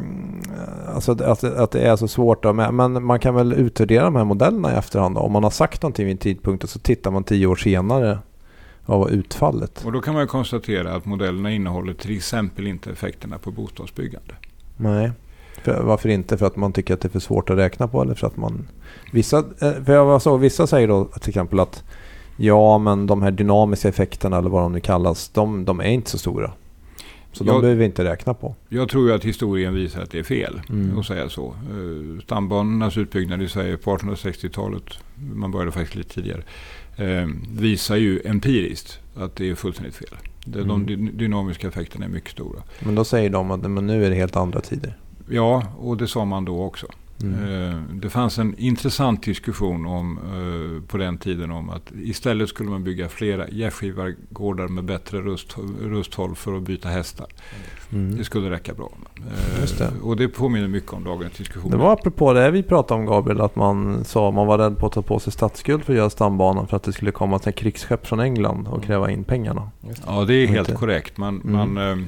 alltså 0.95 1.11
att, 1.11 1.43
att 1.43 1.71
det 1.71 1.81
är 1.81 1.95
så 1.95 2.07
svårt 2.07 2.43
då. 2.43 2.53
Men 2.53 2.75
men 2.75 3.03
man 3.05 3.19
kan 3.19 3.35
väl 3.35 3.53
utvärdera 3.53 4.03
de 4.03 4.15
här 4.15 4.23
modellerna 4.23 4.73
i 4.73 4.75
efterhand 4.75 5.15
då? 5.15 5.21
Om 5.21 5.31
man 5.31 5.43
har 5.43 5.51
sagt 5.51 5.81
någonting 5.81 6.05
vid 6.05 6.11
en 6.11 6.17
tidpunkt 6.17 6.63
och 6.63 6.69
så 6.69 6.79
tittar 6.79 7.11
man 7.11 7.23
tio 7.23 7.47
år 7.47 7.55
senare. 7.55 8.17
Vad 8.85 8.99
var 8.99 9.09
utfallet? 9.09 9.85
Och 9.85 9.91
då 9.91 10.01
kan 10.01 10.13
man 10.13 10.27
konstatera 10.27 10.95
att 10.95 11.05
modellerna 11.05 11.51
innehåller 11.51 11.93
till 11.93 12.17
exempel 12.17 12.67
inte 12.67 12.91
effekterna 12.91 13.37
på 13.37 13.51
bostadsbyggande. 13.51 14.35
Nej. 14.77 15.11
För, 15.63 15.83
varför 15.83 16.09
inte? 16.09 16.37
För 16.37 16.45
att 16.45 16.55
man 16.55 16.73
tycker 16.73 16.93
att 16.93 17.01
det 17.01 17.07
är 17.07 17.09
för 17.09 17.19
svårt 17.19 17.49
att 17.49 17.57
räkna 17.57 17.87
på? 17.87 18.01
Eller 18.01 18.13
för 18.13 18.27
att 18.27 18.37
man... 18.37 18.67
Vissa, 19.11 19.37
eh, 19.37 19.83
för 19.85 19.93
jag 19.93 20.21
såg, 20.21 20.39
vissa 20.39 20.67
säger 20.67 20.87
då 20.87 21.05
till 21.05 21.29
exempel 21.29 21.59
att 21.59 21.83
ja, 22.37 22.77
men 22.77 23.07
de 23.07 23.21
här 23.21 23.31
dynamiska 23.31 23.89
effekterna 23.89 24.37
eller 24.37 24.49
vad 24.49 24.63
de 24.63 24.71
nu 24.71 24.79
kallas, 24.79 25.29
de, 25.29 25.65
de 25.65 25.79
är 25.79 25.83
inte 25.89 26.09
så 26.09 26.17
stora. 26.17 26.51
Så 27.33 27.43
de 27.43 27.49
Jag- 27.53 27.61
behöver 27.61 27.79
vi 27.79 27.85
inte 27.85 28.03
räkna 28.03 28.33
på. 28.33 28.55
Jag 28.69 28.89
tror 28.89 29.11
att 29.11 29.23
historien 29.25 29.73
visar 29.73 30.01
att 30.01 30.11
det 30.11 30.19
är 30.19 30.23
fel 30.23 30.61
Mm. 30.69 30.99
att 30.99 31.05
säga 31.05 31.29
så. 31.29 31.45
Eh, 31.47 32.21
Stambanornas 32.23 32.97
utbyggnad 32.97 33.41
i 33.41 33.47
Sverige 33.47 33.77
på 33.77 33.91
1860-talet, 33.97 34.83
man 35.33 35.51
började 35.51 35.71
faktiskt 35.71 35.95
lite 35.95 36.13
tidigare, 36.13 36.41
eh, 36.97 37.27
visar 37.57 37.95
ju 37.95 38.21
empiriskt 38.25 38.99
att 39.15 39.35
det 39.35 39.49
är 39.49 39.55
fullständigt 39.55 39.95
fel. 39.95 40.17
De 40.45 40.59
Mm. 40.59 40.85
dy- 40.85 41.11
dynamiska 41.13 41.67
effekterna 41.67 42.05
är 42.05 42.09
mycket 42.09 42.31
stora. 42.31 42.59
Men 42.79 42.95
då 42.95 43.03
säger 43.03 43.29
de 43.29 43.51
att 43.51 43.71
men 43.71 43.87
nu 43.87 44.05
är 44.05 44.09
det 44.09 44.15
helt 44.15 44.35
andra 44.35 44.61
tider. 44.61 44.97
Ja, 45.29 45.63
och 45.79 45.97
det 45.97 46.07
sa 46.07 46.25
man 46.25 46.45
då 46.45 46.61
också. 46.63 46.87
Mm. 47.23 47.69
Eh, 47.69 47.79
Det 47.93 48.09
fanns 48.09 48.37
en 48.39 48.55
intressant 48.57 49.23
diskussion 49.23 49.85
om, 49.85 50.17
eh, 50.17 50.87
på 50.87 50.97
den 50.97 51.17
tiden 51.17 51.51
om 51.51 51.69
att 51.69 51.91
istället 52.03 52.49
skulle 52.49 52.69
man 52.69 52.83
bygga 52.83 53.09
flera 53.09 53.47
gästgivargårdar 53.49 54.67
med 54.67 54.83
bättre 54.83 55.21
rust, 55.21 55.55
rusthåll 55.81 56.35
för 56.35 56.57
att 56.57 56.63
byta 56.63 56.89
hästar. 56.89 57.27
Mm. 57.91 58.17
Det 58.17 58.23
skulle 58.23 58.49
räcka 58.49 58.73
bra. 58.73 58.91
Eh, 59.17 59.61
Just 59.61 59.77
det. 59.77 59.91
Och 60.01 60.15
det 60.15 60.27
påminner 60.27 60.67
mycket 60.67 60.93
om 60.93 61.03
dagens 61.03 61.33
diskussion. 61.33 61.71
Det 61.71 61.77
var 61.77 61.93
apropå 61.93 62.33
det 62.33 62.51
vi 62.51 62.63
pratade 62.63 62.99
om 62.99 63.05
Gabriel, 63.05 63.41
att 63.41 63.55
man 63.55 64.03
sa 64.03 64.31
man 64.31 64.47
var 64.47 64.57
rädd 64.57 64.77
på 64.77 64.85
att 64.85 64.91
ta 64.93 65.01
på 65.01 65.19
sig 65.19 65.33
statsskuld 65.33 65.83
för 65.83 65.93
att 65.93 65.97
göra 65.97 66.09
stambanan 66.09 66.67
för 66.67 66.77
att 66.77 66.83
det 66.83 66.93
skulle 66.93 67.11
komma 67.11 67.35
ett 67.35 67.55
krigsskepp 67.55 68.07
från 68.07 68.19
England 68.19 68.67
och 68.67 68.83
kräva 68.83 69.11
in 69.11 69.23
pengarna. 69.23 69.69
Ja, 70.05 70.25
det 70.25 70.33
är 70.33 70.47
helt 70.47 70.69
Inte. 70.69 70.79
korrekt. 70.79 71.17
Man, 71.17 71.41
Mm. 71.41 71.51
man, 71.73 71.77
ehm, 71.91 72.05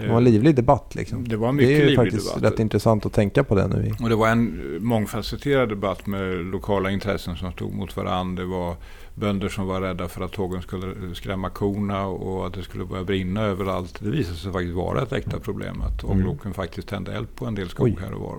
Det 0.00 0.08
var 0.08 0.16
en 0.16 0.24
livlig 0.24 0.54
debatt 0.54 0.94
liksom. 0.94 1.28
det 1.28 1.36
var 1.36 1.48
en 1.48 1.56
Det 1.56 1.62
mycket 1.66 1.84
är 1.84 1.88
ju 1.90 1.96
faktiskt 1.96 2.34
debatt. 2.34 2.52
rätt 2.52 2.58
intressant 2.60 3.06
att 3.06 3.12
tänka 3.12 3.44
på 3.44 3.54
det 3.54 3.66
nu. 3.68 3.92
Och 4.02 4.08
det 4.08 4.16
var 4.16 4.28
en 4.28 4.74
eh, 4.74 4.80
mångfacetterad 4.82 5.68
debatt 5.68 6.06
med 6.06 6.36
lokala 6.44 6.90
intressen 6.90 7.36
som 7.36 7.52
stod 7.52 7.74
mot 7.74 7.96
varandra. 7.96 8.42
Det 8.42 8.48
var 8.48 8.76
bönder 9.14 9.48
som 9.48 9.66
var 9.66 9.80
rädda 9.80 10.08
för 10.08 10.24
att 10.24 10.32
tågen 10.32 10.62
skulle 10.62 11.14
skrämma 11.14 11.50
korna 11.50 12.06
och 12.06 12.46
att 12.46 12.52
det 12.54 12.62
skulle 12.62 12.84
börja 12.84 13.04
brinna 13.04 13.42
överallt. 13.42 13.98
Det 14.00 14.10
visade 14.10 14.36
sig 14.36 14.52
faktiskt 14.52 14.74
vara 14.74 15.02
ett 15.02 15.12
äkta 15.12 15.38
problem 15.40 15.82
att 15.82 16.04
Mm. 16.04 16.16
ångloken 16.16 16.54
faktiskt 16.54 16.88
tände 16.88 17.12
eld 17.12 17.34
på 17.34 17.46
en 17.46 17.54
del 17.54 17.68
skog 17.68 17.98
här 18.00 18.12
och 18.14 18.20
var. 18.20 18.36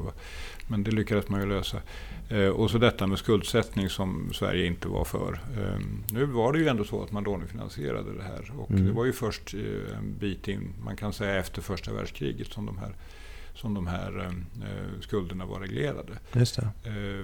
Men 0.71 0.83
det 0.83 0.91
lyckades 0.91 1.29
man 1.29 1.39
ju 1.41 1.45
lösa. 1.49 1.77
Eh, 2.29 2.47
och 2.47 2.71
så 2.71 2.77
detta 2.77 3.07
med 3.07 3.17
skuldsättning 3.19 3.89
som 3.89 4.29
Sverige 4.33 4.65
inte 4.65 4.87
var 4.87 5.05
för. 5.05 5.39
Eh, 5.57 5.79
nu 6.11 6.25
var 6.25 6.53
det 6.53 6.59
ju 6.59 6.67
ändå 6.67 6.83
så 6.83 7.03
att 7.03 7.11
man 7.11 7.23
lånefinansierade 7.23 8.13
det 8.17 8.23
här. 8.23 8.51
Och 8.59 8.71
Mm. 8.71 8.85
det 8.85 8.91
var 8.91 9.05
ju 9.05 9.13
först 9.13 9.53
eh, 9.53 9.97
en 9.97 10.15
bit 10.19 10.47
in, 10.47 10.73
man 10.83 10.95
kan 10.95 11.13
säga 11.13 11.35
efter 11.39 11.61
första 11.61 11.93
världskriget 11.93 12.47
som 12.47 12.65
de 12.65 12.77
här, 12.77 12.89
som 13.53 13.73
de 13.73 13.87
här 13.87 14.27
eh, 14.27 15.01
skulderna 15.01 15.45
var 15.45 15.59
reglerade. 15.59 16.13
Just 16.33 16.55
det. 16.55 16.67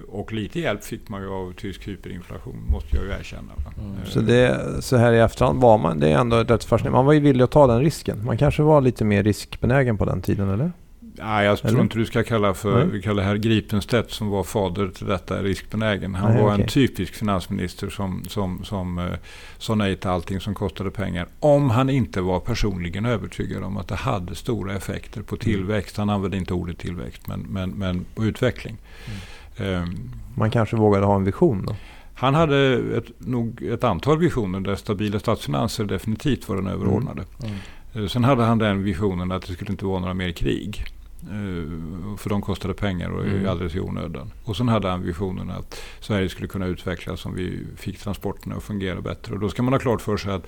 Och 0.08 0.32
lite 0.32 0.60
hjälp 0.60 0.84
fick 0.84 1.08
man 1.08 1.22
ju 1.22 1.28
av 1.28 1.52
tysk 1.52 1.88
hyperinflation, 1.88 2.66
måste 2.70 2.96
jag 2.96 3.04
ju 3.04 3.10
erkänna. 3.10 3.52
Mm. 3.78 3.96
Så, 4.06 4.20
det, 4.20 4.60
så 4.82 4.96
här 4.96 5.12
i 5.12 5.18
efterhand 5.18 5.60
var 5.60 5.78
man, 5.78 6.00
det 6.00 6.08
är 6.08 6.18
ändå 6.18 6.36
rätt 6.36 6.64
fascinerande. 6.64 6.96
Man 6.98 7.06
var 7.06 7.12
ju 7.12 7.20
villig 7.20 7.44
att 7.44 7.50
ta 7.50 7.66
den 7.66 7.80
risken. 7.80 8.24
Man 8.24 8.38
kanske 8.38 8.62
var 8.62 8.80
lite 8.80 9.04
mer 9.04 9.22
riskbenägen 9.22 9.98
på 9.98 10.04
den 10.04 10.22
tiden 10.22 10.48
eller? 10.50 10.72
Nej, 11.22 11.46
jag 11.46 11.58
tror 11.58 11.70
Eller? 11.70 11.80
inte 11.82 11.98
du 11.98 12.06
ska 12.06 12.22
kalla 12.22 12.54
för 12.54 12.78
Nej. 12.78 12.86
vi 12.92 13.02
kallar 13.02 13.22
herr 13.22 13.36
Gripenstedt 13.36 14.10
som 14.10 14.28
var 14.28 14.42
fader 14.44 14.88
till 14.88 15.06
detta 15.06 15.42
riskbenägen. 15.42 16.14
Han 16.14 16.32
Nej, 16.32 16.42
var 16.42 16.48
en 16.50 16.54
okej. 16.60 16.68
typisk 16.68 17.14
finansminister 17.14 17.88
som, 17.90 18.24
som, 18.28 18.64
som 18.64 18.98
eh, 18.98 19.04
sa 19.58 19.74
nej 19.74 19.96
till 19.96 20.10
allting 20.10 20.40
som 20.40 20.54
kostade 20.54 20.90
pengar. 20.90 21.26
Om 21.40 21.70
han 21.70 21.90
inte 21.90 22.20
var 22.20 22.40
personligen 22.40 23.06
övertygad 23.06 23.62
om 23.62 23.76
att 23.76 23.88
det 23.88 23.94
hade 23.96 24.34
stora 24.34 24.74
effekter 24.74 25.16
Mm. 25.18 25.26
på 25.26 25.36
tillväxt. 25.36 25.96
Han 25.96 26.10
använde 26.10 26.36
inte 26.36 26.54
ordet 26.54 26.78
tillväxt, 26.78 27.26
men, 27.28 27.40
men, 27.40 27.70
men 27.70 28.04
på 28.14 28.24
utveckling. 28.24 28.76
Mm. 29.58 29.82
Eh, 29.82 29.88
Man 30.34 30.50
kanske 30.50 30.76
vågade 30.76 31.06
ha 31.06 31.16
en 31.16 31.24
vision 31.24 31.66
då? 31.66 31.76
han 32.18 32.34
hade 32.34 32.72
ett, 32.96 33.04
nog 33.18 33.62
ett 33.62 33.84
antal 33.84 34.18
visioner 34.18 34.60
där 34.60 34.74
stabila 34.74 35.18
statsfinanser 35.18 35.84
definitivt 35.84 36.48
var 36.48 36.56
den 36.56 36.66
överordnade. 36.66 37.24
Mm. 37.44 37.56
Eh, 38.04 38.08
Sen 38.08 38.24
hade 38.24 38.42
han 38.44 38.58
den 38.58 38.82
visionen 38.82 39.32
att 39.32 39.42
det 39.46 39.52
skulle 39.52 39.70
inte 39.70 39.84
vara 39.86 40.00
några 40.00 40.14
mer 40.14 40.30
krig. 40.32 40.84
Eh, 41.30 42.16
För 42.16 42.30
de 42.30 42.42
kostade 42.42 42.74
pengar 42.74 43.10
och 43.10 43.24
är 43.24 43.28
Mm. 43.30 43.48
alldeles 43.48 43.74
i 43.74 43.80
onödan. 43.80 44.32
Och 44.44 44.56
sen 44.56 44.68
hade 44.68 44.88
han 44.88 45.02
visionen 45.02 45.50
att 45.50 45.80
Sverige 46.00 46.28
skulle 46.28 46.48
kunna 46.48 46.66
utvecklas 46.66 47.26
om 47.26 47.34
vi 47.34 47.66
fick 47.76 47.98
transporterna 47.98 48.56
att 48.56 48.62
fungera 48.62 49.00
bättre. 49.00 49.34
Och 49.34 49.40
då 49.40 49.48
ska 49.48 49.62
man 49.62 49.72
ha 49.72 49.80
klart 49.80 50.00
för 50.02 50.16
sig 50.16 50.32
att 50.32 50.46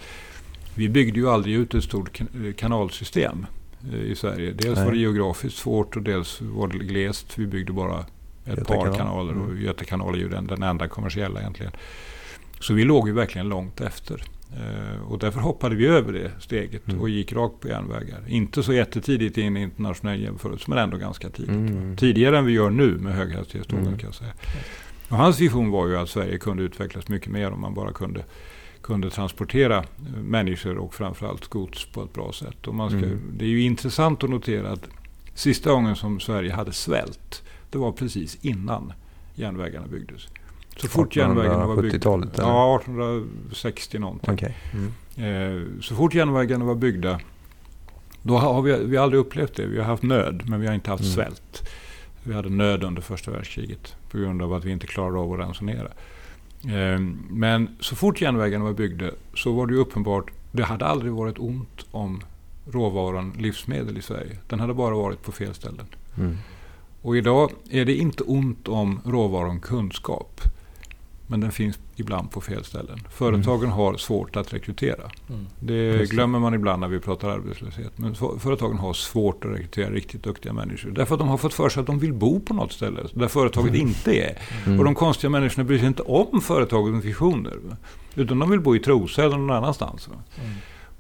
vi 0.74 0.88
byggde 0.88 1.20
ju 1.20 1.28
aldrig 1.28 1.54
ut 1.54 1.74
ett 1.74 1.84
stort 1.84 2.12
kan- 2.12 2.54
kanalsystem 2.56 3.46
eh, 3.92 4.00
i 4.00 4.14
Sverige. 4.16 4.52
Dels 4.52 4.78
var 4.78 4.92
det 4.92 4.98
geografiskt 4.98 5.58
svårt 5.58 5.96
och 5.96 6.02
dels 6.02 6.40
var 6.40 6.68
det 6.68 6.78
glest. 6.78 7.38
Vi 7.38 7.46
byggde 7.46 7.72
bara 7.72 8.00
ett 8.00 8.58
Göta 8.58 8.64
par 8.64 8.80
kanal. 8.82 8.96
kanaler 8.96 9.38
och 9.38 9.50
Mm. 9.50 9.62
Göta 9.62 9.84
kanal 9.84 10.14
är 10.14 10.18
ju 10.18 10.28
den, 10.28 10.46
den 10.46 10.62
enda 10.62 10.88
kommersiella 10.88 11.40
egentligen. 11.40 11.72
Så 12.60 12.74
vi 12.74 12.84
låg 12.84 13.08
ju 13.08 13.14
verkligen 13.14 13.48
långt 13.48 13.80
efter. 13.80 14.22
Eh, 14.52 15.02
och 15.08 15.18
därför 15.18 15.40
hoppade 15.40 15.76
vi 15.76 15.86
över 15.86 16.12
det 16.12 16.30
steget 16.40 16.88
Mm. 16.88 17.00
och 17.00 17.08
gick 17.08 17.32
rakt 17.32 17.60
på 17.60 17.68
järnvägar. 17.68 18.24
Inte 18.28 18.62
så 18.62 18.72
jättetidigt 18.72 19.38
i 19.38 19.40
internationell 19.40 20.20
jämförelse 20.22 20.64
men 20.68 20.78
ändå 20.78 20.96
ganska 20.96 21.30
tidigt. 21.30 21.50
Mm. 21.50 21.96
Tidigare 21.96 22.38
än 22.38 22.44
vi 22.46 22.52
gör 22.52 22.70
nu 22.70 22.98
med 22.98 23.14
höghastighetstågen 23.14 23.86
Mm. 23.86 23.98
kan 23.98 24.06
jag 24.08 24.14
säga. 24.14 24.32
Och 25.08 25.16
hans 25.16 25.40
vision 25.40 25.70
var 25.70 25.86
ju 25.88 25.96
att 25.96 26.08
Sverige 26.08 26.38
kunde 26.38 26.62
utvecklas 26.62 27.08
mycket 27.08 27.32
mer 27.32 27.50
om 27.50 27.60
man 27.60 27.74
bara 27.74 27.92
kunde, 27.92 28.24
kunde 28.82 29.10
transportera 29.10 29.76
eh, 29.78 30.22
människor 30.22 30.76
och 30.78 30.94
framförallt 30.94 31.46
gods 31.48 31.86
på 31.86 32.02
ett 32.02 32.12
bra 32.12 32.32
sätt. 32.32 32.66
Och 32.66 32.74
man 32.74 32.88
ska, 32.90 32.98
Mm. 32.98 33.20
Det 33.38 33.44
är 33.44 33.48
ju 33.48 33.60
intressant 33.62 34.24
att 34.24 34.30
notera 34.30 34.70
att 34.72 34.88
sista 35.34 35.70
gången 35.72 35.96
som 35.96 36.20
Sverige 36.20 36.52
hade 36.52 36.72
svält, 36.72 37.42
det 37.70 37.78
var 37.78 37.92
precis 37.92 38.38
innan 38.40 38.92
järnvägarna 39.34 39.86
byggdes. 39.86 40.28
Så 40.80 40.88
fort 40.88 41.16
järnvägarna 41.16 41.66
var 41.66 41.76
byggda... 41.82 41.96
1870-talet, 41.98 42.38
eller? 42.38 42.48
Ja, 42.48 42.76
1860 42.80 43.98
någonting. 43.98 44.34
Okej. 44.34 44.56
Mm. 44.72 44.92
Eh, 45.16 45.80
så 45.80 45.94
fort 45.94 46.14
järnvägarna 46.14 46.64
var 46.64 46.74
byggda, 46.74 47.20
då 48.22 48.36
har 48.38 48.62
vi, 48.62 48.84
vi 48.84 48.96
har 48.96 49.04
aldrig 49.04 49.20
upplevt 49.20 49.56
det. 49.56 49.66
Vi 49.66 49.78
har 49.78 49.84
haft 49.84 50.02
nöd, 50.02 50.42
men 50.48 50.60
vi 50.60 50.66
har 50.66 50.74
inte 50.74 50.90
haft 50.90 51.02
Mm. 51.02 51.14
svält. 51.14 51.68
Vi 52.22 52.34
hade 52.34 52.48
nöd 52.48 52.84
under 52.84 53.02
första 53.02 53.30
världskriget 53.30 53.94
på 54.10 54.18
grund 54.18 54.42
av 54.42 54.52
att 54.52 54.64
vi 54.64 54.70
inte 54.70 54.86
klarade 54.86 55.18
av 55.18 55.32
att 55.32 55.38
ransonera. 55.38 55.88
Eh, 56.64 57.00
men 57.30 57.76
så 57.80 57.96
fort 57.96 58.20
järnvägarna 58.20 58.64
var 58.64 58.72
byggda 58.72 59.10
så 59.34 59.52
var 59.52 59.66
det 59.66 59.74
uppenbart, 59.74 60.30
det 60.52 60.62
hade 60.64 60.84
aldrig 60.86 61.12
varit 61.12 61.38
ont 61.38 61.86
om 61.90 62.20
råvaran 62.70 63.32
livsmedel 63.38 63.98
i 63.98 64.02
Sverige. 64.02 64.38
Den 64.48 64.60
hade 64.60 64.74
bara 64.74 64.94
varit 64.94 65.22
på 65.22 65.32
fel 65.32 65.54
ställen. 65.54 65.86
Mm. 66.18 66.36
Och 67.02 67.16
idag 67.16 67.50
är 67.70 67.84
det 67.84 67.94
inte 67.94 68.22
ont 68.22 68.68
om 68.68 69.00
råvaran 69.04 69.60
kunskap. 69.60 70.40
Men 71.30 71.40
den 71.40 71.52
finns 71.52 71.78
ibland 71.96 72.30
på 72.30 72.40
fel 72.40 72.64
ställen. 72.64 72.98
Företagen 73.10 73.68
har 73.70 73.96
svårt 73.96 74.36
att 74.36 74.52
rekrytera. 74.54 75.02
Mm. 75.28 75.46
Det 75.60 75.92
Precis. 75.92 76.10
glömmer 76.10 76.38
man 76.38 76.54
ibland 76.54 76.80
när 76.80 76.88
vi 76.88 76.98
pratar 77.00 77.28
arbetslöshet. 77.30 77.92
Men 77.98 78.14
för- 78.14 78.38
företagen 78.38 78.78
har 78.78 78.92
svårt 78.92 79.44
att 79.44 79.50
rekrytera 79.50 79.90
riktigt 79.90 80.22
duktiga 80.22 80.52
människor. 80.52 80.90
Därför 80.90 81.14
att 81.14 81.18
de 81.18 81.28
har 81.28 81.36
fått 81.38 81.54
för 81.54 81.68
sig 81.68 81.80
att 81.80 81.86
de 81.86 81.98
vill 81.98 82.12
bo 82.12 82.40
på 82.40 82.54
något 82.54 82.72
ställe 82.72 83.00
där 83.14 83.28
företaget 83.28 83.74
inte 83.74 84.12
är. 84.20 84.38
Mm. 84.66 84.78
Och 84.78 84.84
de 84.84 84.94
konstiga 84.94 85.30
människorna 85.30 85.64
bryr 85.64 85.78
sig 85.78 85.86
inte 85.88 86.02
om 86.02 86.40
företagens 86.40 87.04
visioner. 87.04 87.54
Utan 88.14 88.38
de 88.38 88.50
vill 88.50 88.60
bo 88.60 88.76
i 88.76 88.80
Trosa 88.80 89.24
eller 89.24 89.36
någon 89.36 89.50
annanstans. 89.56 90.08
Mm. 90.08 90.50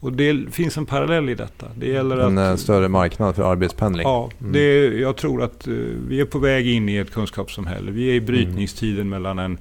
Och 0.00 0.12
det 0.12 0.52
finns 0.54 0.76
en 0.76 0.86
parallell 0.86 1.28
i 1.28 1.34
detta. 1.34 1.66
Det 1.76 1.86
gäller 1.88 2.16
En 2.18 2.38
eh, 2.38 2.50
att... 2.52 2.60
större 2.60 2.88
marknad 2.88 3.34
för 3.36 3.42
arbetspendling. 3.52 4.06
Ja, 4.06 4.30
Mm. 4.40 4.52
det, 4.52 4.84
jag 4.98 5.16
tror 5.16 5.42
att 5.42 5.66
eh, 5.66 5.72
vi 6.08 6.20
är 6.20 6.24
på 6.24 6.38
väg 6.38 6.66
in 6.68 6.88
i 6.88 6.96
ett 6.96 7.10
kunskapssamhälle. 7.12 7.90
Vi 7.90 8.10
är 8.10 8.14
i 8.14 8.20
brytningstiden 8.20 9.08
mellan 9.08 9.38
en, 9.38 9.58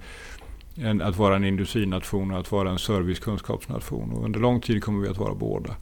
en, 0.81 1.01
att 1.01 1.17
vara 1.17 1.35
en 1.35 1.43
industrination 1.43 2.31
och 2.31 2.39
att 2.39 2.51
vara 2.51 2.69
en 2.69 2.79
servicekunskapsnation. 2.79 4.11
Och 4.11 4.25
under 4.25 4.39
lång 4.39 4.61
tid 4.61 4.83
kommer 4.83 5.01
vi 5.03 5.09
att 5.09 5.17
vara 5.17 5.33
båda. 5.35 5.75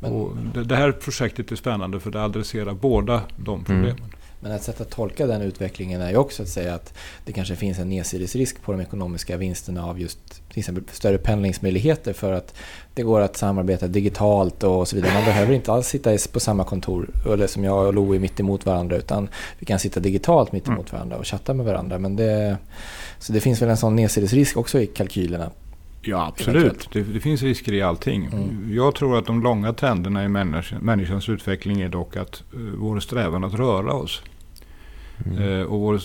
Men- 0.00 0.12
och 0.12 0.36
det, 0.54 0.64
det 0.64 0.76
här 0.76 0.92
projektet 0.92 1.52
är 1.52 1.56
spännande 1.56 2.00
för 2.00 2.10
det 2.10 2.22
adresserar 2.24 2.74
båda 2.74 3.22
de 3.36 3.64
problemen. 3.64 4.10
Men 4.40 4.52
ett 4.52 4.62
sätt 4.62 4.80
att 4.80 4.90
tolka 4.90 5.26
den 5.26 5.42
utvecklingen 5.42 6.00
är 6.00 6.10
ju 6.10 6.16
också 6.16 6.42
att 6.42 6.48
säga 6.48 6.74
att 6.74 6.94
det 7.24 7.32
kanske 7.32 7.56
finns 7.56 7.78
en 7.78 7.88
nedsidesrisk 7.88 8.62
på 8.62 8.72
de 8.72 8.80
ekonomiska 8.80 9.36
vinsterna 9.36 9.86
av 9.86 10.00
just 10.00 10.18
till 10.50 10.58
exempel 10.58 10.84
större 10.92 11.18
pendlingsmöjligheter 11.18 12.12
för 12.12 12.32
att 12.32 12.54
det 12.94 13.02
går 13.02 13.20
att 13.20 13.36
samarbeta 13.36 13.86
digitalt 13.86 14.64
och 14.64 14.88
så 14.88 14.96
vidare. 14.96 15.14
Man 15.14 15.24
behöver 15.24 15.52
inte 15.52 15.72
alls 15.72 15.86
sitta 15.86 16.16
på 16.32 16.40
samma 16.40 16.64
kontor 16.64 17.10
eller 17.32 17.46
som 17.46 17.64
jag 17.64 17.86
och 17.86 17.94
Lo 17.94 18.14
är 18.14 18.18
mitt 18.18 18.40
emot 18.40 18.66
varandra 18.66 18.96
utan 18.96 19.28
vi 19.58 19.66
kan 19.66 19.78
sitta 19.78 20.00
digitalt 20.00 20.52
mitt 20.52 20.68
emot 20.68 20.92
varandra 20.92 21.16
och 21.16 21.26
chatta 21.26 21.54
med 21.54 21.66
varandra. 21.66 21.98
Men 21.98 22.16
det, 22.16 22.56
så 23.18 23.32
det 23.32 23.40
finns 23.40 23.62
väl 23.62 23.68
en 23.68 23.76
sån 23.76 23.96
nedsidesrisk 23.96 24.56
också 24.56 24.80
i 24.80 24.86
kalkylerna. 24.86 25.50
Ja, 26.02 26.26
absolut. 26.26 26.88
Det, 26.92 27.02
det 27.02 27.20
finns 27.20 27.42
risker 27.42 27.72
i 27.72 27.82
allting. 27.82 28.24
Mm. 28.24 28.74
Jag 28.74 28.94
tror 28.94 29.18
att 29.18 29.26
de 29.26 29.42
långa 29.42 29.72
trenderna 29.72 30.24
i 30.24 30.28
människan, 30.28 30.78
människans 30.82 31.28
utveckling 31.28 31.80
är 31.80 31.88
dock 31.88 32.16
att 32.16 32.42
uh, 32.54 32.72
vår 32.78 33.00
strävan 33.00 33.44
att 33.44 33.54
röra 33.54 33.92
oss 33.92 34.22
Mm. 35.26 35.42
eh, 35.42 35.62
och 35.66 35.80
vår 35.80 36.00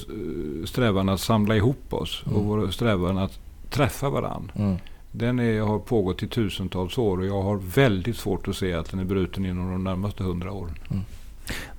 strävan 0.65 1.09
att 1.09 1.19
samla 1.19 1.55
ihop 1.55 1.93
oss 1.93 2.23
och 2.25 2.31
Mm. 2.31 2.43
vår 2.47 2.67
strävan 2.71 3.17
att 3.17 3.39
träffa 3.69 4.09
varandra. 4.09 4.53
Mm. 4.55 4.75
Den 5.11 5.39
är, 5.39 5.61
har 5.61 5.79
pågått 5.79 6.23
i 6.23 6.27
tusentals 6.27 6.97
år 6.97 7.17
och 7.19 7.25
jag 7.25 7.41
har 7.41 7.57
väldigt 7.57 8.17
svårt 8.17 8.47
att 8.47 8.55
se 8.55 8.73
att 8.73 8.91
den 8.91 8.99
är 8.99 9.03
bruten 9.03 9.45
inom 9.45 9.71
de 9.71 9.83
närmaste 9.83 10.23
hundra 10.23 10.51
åren. 10.51 10.75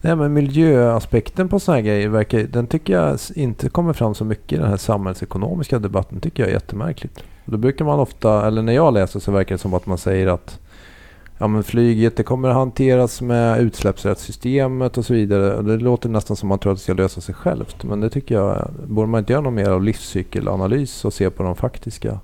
Nej, 0.00 0.16
men 0.16 0.32
miljöaspekten 0.32 1.48
på 1.48 1.60
sådana 1.60 1.76
här 1.76 1.86
grejer 1.86 2.08
verkar, 2.08 2.42
den 2.42 2.66
tycker 2.66 2.92
jag 2.92 3.18
inte 3.34 3.68
kommer 3.68 3.92
fram 3.92 4.14
så 4.14 4.24
mycket 4.24 4.52
i 4.52 4.56
den 4.56 4.68
här 4.68 4.76
samhällsekonomiska 4.76 5.78
debatten. 5.78 6.20
tycker 6.20 6.42
jag 6.42 6.50
är 6.50 6.54
jättemärkligt. 6.54 7.24
Då 7.44 7.56
brukar 7.56 7.84
man 7.84 7.98
ofta, 8.00 8.46
eller 8.46 8.62
när 8.62 8.72
jag 8.72 8.94
läser 8.94 9.20
så 9.20 9.32
verkar 9.32 9.54
det 9.54 9.58
som 9.58 9.74
att 9.74 9.86
man 9.86 9.98
säger 9.98 10.26
att 10.26 10.60
ja, 11.38 11.46
men 11.46 11.62
flyget 11.62 12.16
det 12.16 12.22
kommer 12.22 12.48
att 12.48 12.54
hanteras 12.54 13.22
med 13.22 13.60
utsläppsrättssystemet 13.60 14.98
och 14.98 15.04
så 15.06 15.14
vidare. 15.14 15.62
Det 15.62 15.76
låter 15.76 16.08
nästan 16.08 16.36
som 16.36 16.48
att 16.48 16.50
man 16.50 16.58
tror 16.58 16.72
att 16.72 16.78
det 16.78 16.82
ska 16.82 16.94
lösa 16.94 17.20
sig 17.20 17.34
självt. 17.34 17.84
Men 17.84 18.00
det 18.00 18.10
tycker 18.10 18.34
jag, 18.34 18.70
borde 18.86 19.08
man 19.08 19.18
inte 19.18 19.32
göra 19.32 19.42
något 19.42 19.52
mer 19.52 19.70
av 19.70 19.82
livscykelanalys 19.82 21.04
och 21.04 21.12
se 21.12 21.30
på 21.30 21.42
de 21.42 21.56
faktiska 21.56 22.20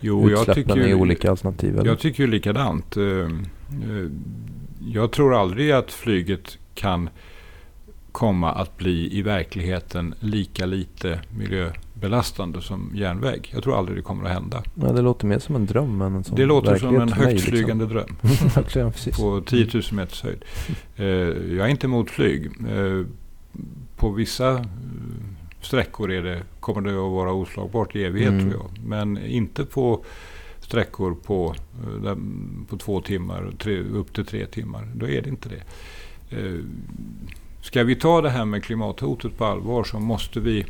Jo, 0.00 0.30
jag 0.30 0.48
utsläppen 0.48 0.82
i 0.82 0.94
olika 0.94 1.30
alternativ? 1.30 1.78
Eller? 1.78 1.90
jag 1.90 1.98
tycker 1.98 2.22
ju 2.22 2.30
likadant. 2.30 2.96
Eh, 2.96 3.04
eh, 3.04 4.08
Jag 4.88 5.12
tror 5.12 5.34
aldrig 5.34 5.72
att 5.72 5.90
flyget 5.92 6.58
kan 6.74 7.08
komma 8.12 8.52
att 8.52 8.76
bli 8.76 9.18
i 9.18 9.22
verkligheten 9.22 10.14
lika 10.20 10.66
lite 10.66 11.20
miljöbelastande 11.38 12.60
som 12.60 12.90
järnväg. 12.94 13.50
Jag 13.54 13.62
tror 13.62 13.78
aldrig 13.78 13.98
det 13.98 14.02
kommer 14.02 14.24
att 14.24 14.32
hända. 14.32 14.62
Ja, 14.74 14.92
det 14.92 15.02
låter 15.02 15.26
mer 15.26 15.38
som 15.38 15.54
en 15.56 15.66
dröm 15.66 16.02
än 16.02 16.14
en 16.14 16.24
sån 16.24 16.36
Det 16.36 16.46
låter 16.46 16.76
som 16.76 17.00
en 17.00 17.08
för 17.08 17.16
mig, 17.20 17.32
högt 17.32 17.44
flygande 17.44 17.86
dröm. 17.94 18.16
Liksom. 18.20 18.92
Precis. 18.92 19.16
på 19.16 19.40
10 19.46 19.68
000 19.74 19.82
meters 19.92 20.22
höjd. 20.22 20.44
Eh, 20.96 21.06
jag 21.56 21.66
är 21.66 21.68
inte 21.68 21.86
emot 21.86 22.10
flyg. 22.10 22.46
Eh, 22.46 23.06
på 23.96 24.10
vissa 24.10 24.50
eh, 24.52 24.64
sträckor 25.60 26.12
är 26.12 26.22
det, 26.22 26.42
kommer 26.60 26.80
det 26.80 26.90
att 26.90 27.12
vara 27.12 27.32
oslagbart 27.32 27.96
i 27.96 28.04
evighet 28.04 28.30
Mm. 28.32 28.50
tror 28.50 28.62
jag. 28.62 28.84
Men 28.86 29.18
inte 29.24 29.64
på 29.64 30.04
sträckor 30.60 31.14
på, 31.14 31.54
på 32.68 32.76
två 32.76 33.00
timmar, 33.00 33.52
tre, 33.58 33.80
upp 33.80 34.14
till 34.14 34.26
tre 34.26 34.46
timmar. 34.46 34.88
Då 34.94 35.08
är 35.08 35.22
det 35.22 35.28
inte 35.28 35.48
det. 35.48 35.62
Eh, 36.32 36.58
ska 37.62 37.84
vi 37.84 37.94
ta 37.96 38.20
det 38.20 38.30
här 38.30 38.44
med 38.44 38.64
klimathotet 38.64 39.38
på 39.38 39.44
allvar 39.44 39.84
så 39.84 39.98
måste 40.00 40.40
vi 40.40 40.66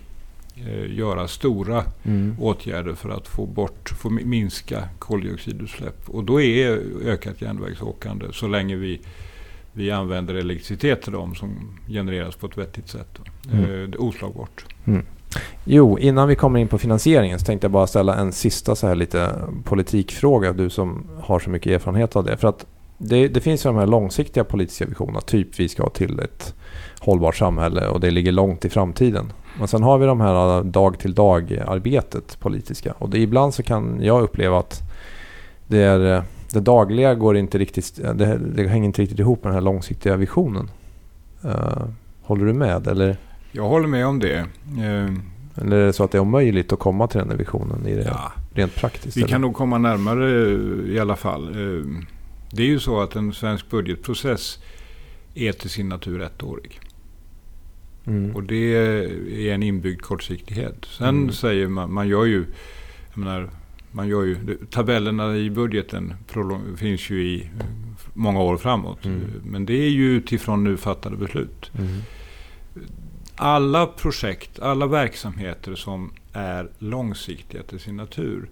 eh, 0.57 0.98
göra 0.98 1.29
stora 1.29 1.85
Mm. 2.05 2.37
åtgärder 2.40 2.94
för 2.94 3.09
att 3.11 3.29
få 3.29 3.46
bort, 3.46 3.88
få 3.98 4.09
mi- 4.11 4.25
minska 4.25 4.88
koldioxidutsläpp. 4.98 6.09
Och 6.09 6.25
då 6.25 6.40
är 6.40 6.81
ökat 7.07 7.42
järnvägsåkande 7.42 8.27
så 8.33 8.48
länge 8.48 8.77
vi, 8.77 9.01
vi 9.72 9.90
använder 9.90 10.35
elektricitet 10.35 11.03
till 11.03 11.12
dem 11.12 11.35
som 11.35 11.51
genereras 11.88 12.37
på 12.37 12.46
ett 12.46 12.59
vettigt 12.59 12.88
sätt. 12.88 13.18
Mm. 13.53 13.92
Eh, 13.92 14.01
oslagbart. 14.01 14.64
Jo, 15.64 15.98
innan 15.98 16.29
vi 16.29 16.35
kommer 16.35 16.59
in 16.61 16.68
på 16.68 16.79
finansieringen 16.79 17.38
så 17.38 17.44
tänkte 17.44 17.64
jag 17.64 17.72
bara 17.72 17.87
ställa 17.87 18.14
en 18.16 18.33
sista 18.33 18.75
så 18.77 18.87
här 18.87 18.94
lite 18.94 19.35
politikfråga. 19.64 20.53
Du 20.53 20.70
som 20.70 21.05
har 21.20 21.38
så 21.38 21.51
mycket 21.51 21.72
erfarenhet 21.72 22.16
av 22.16 22.25
det. 22.25 22.37
För 22.37 22.48
att 22.48 22.66
det, 23.02 23.28
det 23.28 23.40
finns 23.40 23.66
ju 23.66 23.70
de 23.70 23.76
här 23.76 23.86
långsiktiga 23.86 24.44
politiska 24.44 24.86
visionerna. 24.86 25.20
Typ 25.20 25.60
vi 25.60 25.68
ska 25.68 25.88
till 25.88 26.20
ett 26.20 26.54
hållbart 27.00 27.36
samhälle 27.36 27.88
och 27.88 28.00
det 28.00 28.10
ligger 28.10 28.32
långt 28.32 28.64
i 28.64 28.70
framtiden. 28.70 29.32
Men 29.58 29.68
sen 29.68 29.82
har 29.82 29.98
vi 29.98 30.06
de 30.06 30.20
här 30.20 30.62
dag 30.62 30.98
till 30.98 31.14
dag 31.14 31.62
arbetet 31.66 32.40
politiska. 32.40 32.94
Och 32.98 33.10
det, 33.10 33.18
ibland 33.18 33.54
så 33.54 33.62
kan 33.62 33.98
jag 34.02 34.22
uppleva 34.22 34.58
att 34.58 34.80
det, 35.66 35.78
är, 35.78 36.16
eh, 36.16 36.22
det 36.52 36.60
dagliga 36.60 37.14
går 37.14 37.36
inte 37.36 37.58
riktigt, 37.58 38.00
det, 38.14 38.38
det 38.54 38.68
hänger 38.68 38.86
inte 38.86 39.02
riktigt 39.02 39.18
ihop 39.18 39.44
med 39.44 39.50
den 39.50 39.54
här 39.54 39.60
långsiktiga 39.60 40.16
visionen. 40.16 40.70
Eh, 41.44 41.82
håller 42.22 42.44
du 42.46 42.52
med? 42.52 42.86
Eller? 42.86 43.16
Jag 43.52 43.68
håller 43.68 43.88
med 43.88 44.06
om 44.06 44.18
det. 44.18 44.38
Eh, 44.38 45.14
Eller 45.54 45.76
är 45.76 45.86
det 45.86 45.92
så 45.92 46.04
att 46.04 46.10
det 46.10 46.18
är 46.18 46.22
omöjligt 46.22 46.72
att 46.72 46.78
komma 46.78 47.06
till 47.06 47.18
den 47.20 47.30
här 47.30 47.36
visionen 47.36 47.86
i 47.86 47.94
det 47.94 48.04
ja, 48.04 48.32
rent 48.54 48.74
praktiskt? 48.74 49.16
vi 49.16 49.20
eller? 49.20 49.28
kan 49.28 49.40
nog 49.40 49.54
komma 49.54 49.78
närmare 49.78 50.30
eh, 50.30 50.94
i 50.94 50.98
alla 51.00 51.16
fall. 51.16 51.56
Det 52.54 52.62
är 52.62 52.66
ju 52.66 52.80
så 52.80 53.00
att 53.00 53.16
en 53.16 53.32
svensk 53.32 53.70
budgetprocess 53.70 54.58
är 55.34 55.52
till 55.52 55.70
sin 55.70 55.88
natur 55.88 56.22
ettårig. 56.22 56.80
Mm. 58.06 58.36
Och 58.36 58.42
det 58.42 58.74
är 58.74 59.54
en 59.54 59.62
inbyggd 59.62 60.00
kortsiktighet. 60.02 60.84
Sen 60.84 61.08
Mm. 61.08 61.32
säger 61.32 61.68
man, 61.68 61.92
man 61.92 62.08
gör 62.08 62.24
ju, 62.24 62.44
menar, 63.14 63.50
man 63.90 64.08
gör 64.08 64.22
ju, 64.22 64.56
tabellerna 64.70 65.36
i 65.36 65.50
budgeten 65.50 66.14
finns 66.76 67.10
ju 67.10 67.22
i 67.22 67.50
många 68.14 68.40
år 68.40 68.56
framåt. 68.56 69.04
Mm. 69.04 69.20
Men 69.44 69.66
det 69.66 69.74
är 69.74 69.88
ju 69.90 70.16
utifrån 70.16 70.64
nu 70.64 70.76
fattade 70.76 71.16
beslut. 71.16 71.70
Mm. 71.78 71.98
Alla 73.36 73.86
projekt, 73.86 74.58
alla 74.58 74.86
verksamheter 74.86 75.74
som 75.74 76.12
är 76.32 76.70
långsiktiga 76.78 77.62
till 77.62 77.80
sin 77.80 77.96
natur 77.96 78.50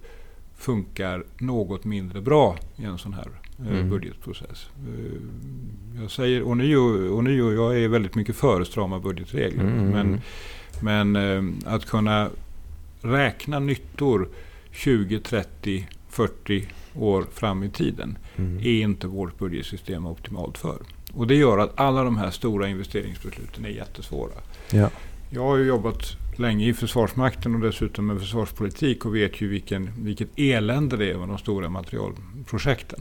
funkar 0.57 1.23
något 1.37 1.83
mindre 1.83 2.21
bra 2.21 2.57
i 2.75 2.83
en 2.83 2.97
sån 2.97 3.13
här 3.13 3.27
Mm. 3.69 3.89
budgetprocess. 3.89 4.69
Eh, 4.87 6.01
Jag 6.01 6.11
säger 6.11 6.47
ånyo, 6.47 7.09
ånyo, 7.17 7.53
jag 7.53 7.79
är 7.79 7.87
väldigt 7.87 8.15
mycket 8.15 8.35
för 8.35 8.63
strama 8.63 8.99
budgetregler. 8.99 9.63
Mm, 9.63 9.79
mm, 9.79 9.89
Men 9.91 10.07
mm. 10.07 11.11
men 11.13 11.15
eh, 11.65 11.73
att 11.73 11.85
kunna 11.85 12.29
räkna 13.01 13.59
nyttor 13.59 14.29
20, 14.71 15.19
30, 15.19 15.87
40 16.09 16.67
år 16.95 17.25
fram 17.33 17.63
i 17.63 17.69
tiden 17.69 18.17
Mm. 18.35 18.57
är 18.57 18.81
inte 18.81 19.07
vårt 19.07 19.37
budgetsystem 19.39 20.05
optimalt 20.05 20.57
för. 20.57 20.77
Och 21.13 21.27
det 21.27 21.35
gör 21.35 21.57
att 21.57 21.79
alla 21.79 22.03
de 22.03 22.17
här 22.17 22.31
stora 22.31 22.67
investeringsbesluten 22.67 23.65
är 23.65 23.69
jättesvåra. 23.69 24.31
Ja. 24.71 24.89
Jag 25.29 25.41
har 25.41 25.57
ju 25.57 25.63
jobbat 25.65 26.17
länge 26.35 26.67
i 26.67 26.73
Försvarsmakten 26.73 27.55
och 27.55 27.61
dessutom 27.61 28.07
med 28.07 28.19
försvarspolitik 28.19 29.05
och 29.05 29.15
vet 29.15 29.41
ju 29.41 29.47
vilken, 29.47 29.89
vilket 29.97 30.29
elände 30.35 30.97
det 30.97 31.11
är 31.11 31.17
med 31.17 31.27
de 31.27 31.37
stora 31.37 31.69
materialprojekten. 31.69 32.99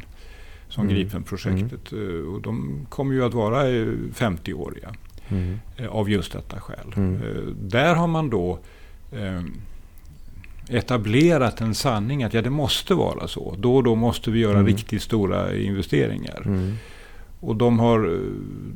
Som 0.71 0.83
Mm. 0.85 0.95
Gripenprojektet. 0.97 1.93
Eh, 1.93 2.33
Och 2.35 2.41
de 2.43 2.87
kommer 2.89 3.14
ju 3.14 3.25
att 3.25 3.35
vara 3.35 3.68
eh, 3.68 3.87
50-åriga 4.14 4.95
Mm. 5.29 5.59
eh, 5.77 5.87
av 5.89 6.11
just 6.11 6.33
detta 6.33 6.61
skäl. 6.61 6.93
Mm. 6.97 7.14
Eh, 7.14 7.43
Där 7.61 7.95
har 7.95 8.07
man 8.07 8.31
då 8.31 8.59
etablerat 10.68 11.61
en 11.61 11.75
sanning 11.75 12.23
att 12.23 12.35
ja, 12.35 12.43
det 12.43 12.51
måste 12.51 12.95
vara 12.95 13.29
så. 13.29 13.55
Då 13.59 13.77
och 13.77 13.83
då 13.85 13.95
måste 13.95 14.31
vi 14.31 14.39
göra 14.41 14.59
Mm. 14.59 14.66
riktigt 14.66 15.03
stora 15.03 15.57
investeringar. 15.57 16.43
Mm. 16.47 16.75
Och 17.41 17.57
de 17.57 17.79
har, 17.79 18.21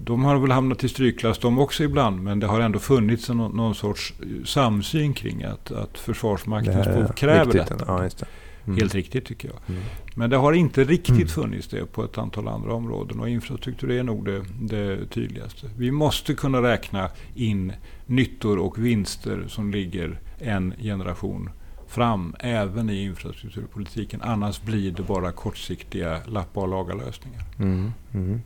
de 0.05 0.25
har 0.25 0.39
väl 0.39 0.51
hamnat 0.51 0.85
i 0.85 0.89
strykklass 0.89 1.39
de 1.39 1.59
också 1.59 1.85
ibland. 1.85 2.23
Men 2.23 2.41
det 2.41 2.47
har 2.47 2.61
ändå 2.61 2.79
funnits 2.79 3.31
en, 3.31 3.37
någon 3.37 3.75
sorts 3.75 4.15
samsyn 4.45 5.15
kring 5.15 5.43
att, 5.43 5.71
att 5.73 5.99
Försvarsmaktens 5.99 6.87
behov 6.87 7.13
kräver 7.13 7.45
viktigt. 7.45 7.67
detta. 7.69 7.85
Ja, 7.87 8.01
det. 8.19 8.25
Mm. 8.67 8.79
Helt 8.79 8.95
riktigt 8.95 9.25
tycker 9.25 9.49
jag. 9.49 9.59
Mm. 9.69 9.83
Men 10.15 10.31
det 10.31 10.37
har 10.37 10.53
inte 10.53 10.85
riktigt 10.85 11.11
Mm. 11.17 11.29
funnits 11.29 11.69
det 11.69 11.93
på 11.93 12.05
ett 12.05 12.19
antal 12.19 12.49
andra 12.49 12.75
områden. 12.75 13.21
Och 13.21 13.29
infrastruktur 13.29 13.91
är 13.91 14.03
nog 14.03 14.25
det, 14.25 14.43
det 14.61 15.07
tydligaste. 15.07 15.67
Vi 15.77 15.91
måste 15.91 16.35
kunna 16.35 16.63
räkna 16.63 17.09
in 17.35 17.73
nyttor 18.07 18.59
och 18.59 18.79
vinster 18.87 19.45
som 19.49 19.71
ligger 19.71 20.21
en 20.39 20.75
generation 20.83 21.51
fram. 21.87 22.35
Även 22.39 22.91
i 22.91 23.05
infrastrukturpolitiken. 23.05 24.23
Annars 24.23 24.63
blir 24.63 24.91
det 24.93 25.03
bara 25.03 25.33
kortsiktiga 25.33 26.19
lappa 26.27 26.61
och 26.61 26.69
laga 26.69 26.95
lösningar. 26.95 27.43
Mm. 27.59 27.93
Mm. 28.15 28.41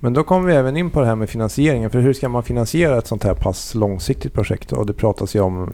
Men 0.00 0.12
då 0.12 0.24
kommer 0.24 0.46
vi 0.48 0.54
även 0.54 0.76
in 0.76 0.90
på 0.90 1.00
det 1.00 1.06
här 1.06 1.14
med 1.16 1.30
finansieringen. 1.30 1.90
För 1.90 2.00
hur 2.00 2.12
ska 2.12 2.28
man 2.28 2.42
finansiera 2.42 2.98
ett 2.98 3.06
sånt 3.06 3.24
här 3.24 3.34
pass 3.34 3.74
långsiktigt 3.74 4.32
projekt? 4.32 4.72
Och 4.72 4.86
det 4.86 4.92
pratas 4.92 5.36
ju 5.36 5.40
om 5.40 5.72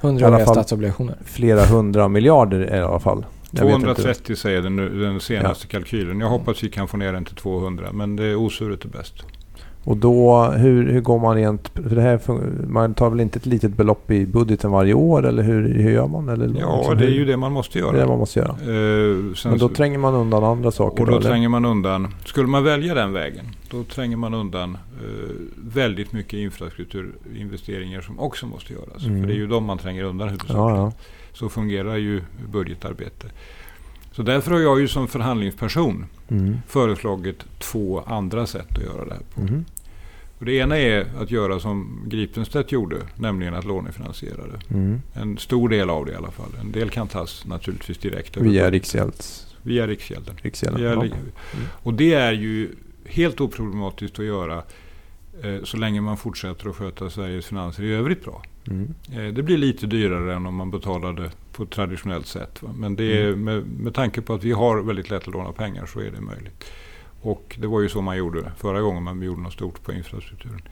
100 0.00 0.20
I 0.20 0.24
alla 0.24 0.36
åriga 0.36 0.46
fall- 0.46 0.54
statsobligationer. 0.54 1.16
flera 1.24 1.64
hundra 1.64 2.08
miljarder 2.08 2.74
i 2.76 2.80
alla 2.80 3.00
fall. 3.00 3.24
Jag 3.50 3.64
vet 3.66 3.74
inte. 3.74 3.84
230 3.94 4.36
säger 4.36 4.62
den, 4.62 4.76
den 4.76 5.20
senaste 5.20 5.66
kalkylen. 5.66 6.20
Jag 6.20 6.28
hoppas 6.28 6.62
vi 6.64 6.68
kan 6.70 6.88
få 6.88 6.96
ner 6.96 7.12
den 7.12 7.24
till 7.24 7.36
200. 7.36 7.92
Men 7.92 8.16
det 8.16 8.34
osuret 8.34 8.84
är 8.84 8.88
bäst. 8.88 9.14
Och 9.88 9.96
då, 9.96 10.44
hur, 10.44 10.90
hur 10.92 11.00
går 11.00 11.18
man 11.18 11.34
rent... 11.36 11.68
För 11.68 11.96
det 11.96 12.02
här, 12.02 12.20
man 12.68 12.94
tar 12.94 13.10
väl 13.10 13.20
inte 13.20 13.38
ett 13.38 13.46
litet 13.46 13.76
belopp 13.76 14.10
i 14.10 14.26
budgeten 14.26 14.70
varje 14.70 14.94
år? 14.94 15.26
Eller 15.26 15.42
hur, 15.42 15.74
hur 15.74 15.90
gör 15.90 16.06
man? 16.06 16.28
Eller 16.28 16.44
Ja, 16.60 16.76
liksom, 16.76 16.98
det 16.98 17.04
är 17.04 17.08
hur- 17.08 17.14
ju 17.16 17.24
det 17.24 17.36
man 17.36 17.52
måste 17.52 17.78
det 17.78 17.82
är 17.82 17.86
göra. 17.86 17.96
det 17.96 18.06
man 18.06 18.18
måste 18.18 18.38
göra. 18.38 18.56
Sen 19.36 19.50
Men 19.50 19.58
då 19.58 19.68
tränger 19.68 19.98
man 19.98 20.14
undan 20.14 20.44
andra 20.44 20.70
saker 20.70 21.02
Och 21.02 21.10
då 21.10 21.16
eller? 21.16 21.28
tränger 21.30 21.48
man 21.48 21.64
undan, 21.64 22.14
skulle 22.24 22.46
man 22.48 22.64
välja 22.64 22.94
den 22.94 23.12
vägen, 23.12 23.44
då 23.70 23.84
tränger 23.84 24.16
man 24.16 24.34
undan 24.34 24.74
eh, 24.74 25.30
väldigt 25.56 26.12
mycket 26.12 26.32
infrastrukturinvesteringar 26.34 28.00
som 28.00 28.20
också 28.20 28.46
måste 28.46 28.72
göras. 28.72 29.04
Mm. 29.06 29.20
För 29.20 29.28
det 29.28 29.34
är 29.34 29.38
ju 29.38 29.46
de 29.46 29.64
man 29.64 29.78
tränger 29.78 30.02
undan 30.04 30.28
huvudsakligen. 30.28 30.62
Ja, 30.68 30.76
ja. 30.76 30.92
Så 31.32 31.48
fungerar 31.48 31.96
ju 31.96 32.20
budgetarbete. 32.52 33.26
Så 34.12 34.22
därför 34.22 34.50
har 34.50 34.60
jag 34.60 34.80
ju 34.80 34.88
som 34.88 35.08
förhandlingsperson 35.08 36.04
Mm. 36.28 36.56
föreslagit 36.68 37.44
två 37.58 38.02
andra 38.06 38.46
sätt 38.46 38.66
att 38.70 38.82
göra 38.82 39.04
det 39.04 39.14
här 39.14 39.22
på. 39.34 39.40
Mhm. 39.40 39.64
Och 40.38 40.44
det 40.44 40.52
ena 40.52 40.78
är 40.78 41.06
att 41.20 41.30
göra 41.30 41.60
som 41.60 42.02
Gripenstedt 42.06 42.72
gjorde, 42.72 42.96
nämligen 43.14 43.54
att 43.54 43.64
lånefinansiera 43.64 44.42
det. 44.46 44.74
Mm. 44.74 45.00
En 45.12 45.38
stor 45.38 45.68
del 45.68 45.90
av 45.90 46.06
det 46.06 46.12
i 46.12 46.14
alla 46.14 46.30
fall. 46.30 46.50
En 46.60 46.72
del 46.72 46.90
kan 46.90 47.08
tas 47.08 47.46
naturligtvis 47.46 47.98
direkt 47.98 48.36
Via. 48.36 48.70
Riksgälds... 48.70 49.42
Via 49.62 49.86
Riksgälden. 49.86 50.34
Riksgälden. 50.42 50.80
Via. 50.82 50.94
Ri- 50.94 51.12
Och 51.82 51.94
det 51.94 52.14
är 52.14 52.32
ju 52.32 52.68
helt 53.04 53.40
oproblematiskt 53.40 54.18
att 54.18 54.24
göra 54.24 54.62
eh, 55.42 55.62
så 55.64 55.76
länge 55.76 56.00
man 56.00 56.16
fortsätter 56.16 56.68
att 56.70 56.76
sköta 56.76 57.10
Sveriges 57.10 57.46
finanser 57.46 57.82
i 57.82 57.92
övrigt 57.92 58.24
bra. 58.24 58.42
Mm. 58.70 58.94
Eh, 59.12 59.34
det 59.34 59.42
blir 59.42 59.58
lite 59.58 59.86
dyrare 59.86 60.34
än 60.34 60.46
om 60.46 60.54
man 60.54 60.70
betalade 60.70 61.30
på 61.52 61.62
ett 61.62 61.70
traditionellt 61.70 62.26
sätt. 62.26 62.62
Va? 62.62 62.70
Men 62.76 62.96
det 62.96 63.18
är, 63.22 63.26
Mm. 63.28 63.44
med, 63.44 63.66
med 63.66 63.94
tanke 63.94 64.20
på 64.22 64.34
att 64.34 64.44
vi 64.44 64.52
har 64.52 64.82
väldigt 64.82 65.10
lätt 65.10 65.28
att 65.28 65.34
låna 65.34 65.52
pengar 65.52 65.86
så 65.86 66.00
är 66.00 66.10
det 66.10 66.20
möjligt. 66.20 66.64
Och 67.22 67.56
det 67.60 67.66
var 67.66 67.80
ju 67.80 67.88
så 67.88 68.00
man 68.00 68.16
gjorde 68.16 68.52
förra 68.56 68.80
gången 68.80 69.02
man 69.02 69.22
gjorde 69.22 69.40
något 69.42 69.52
stort 69.52 69.82
på 69.82 69.92
infrastrukturen. 69.92 70.62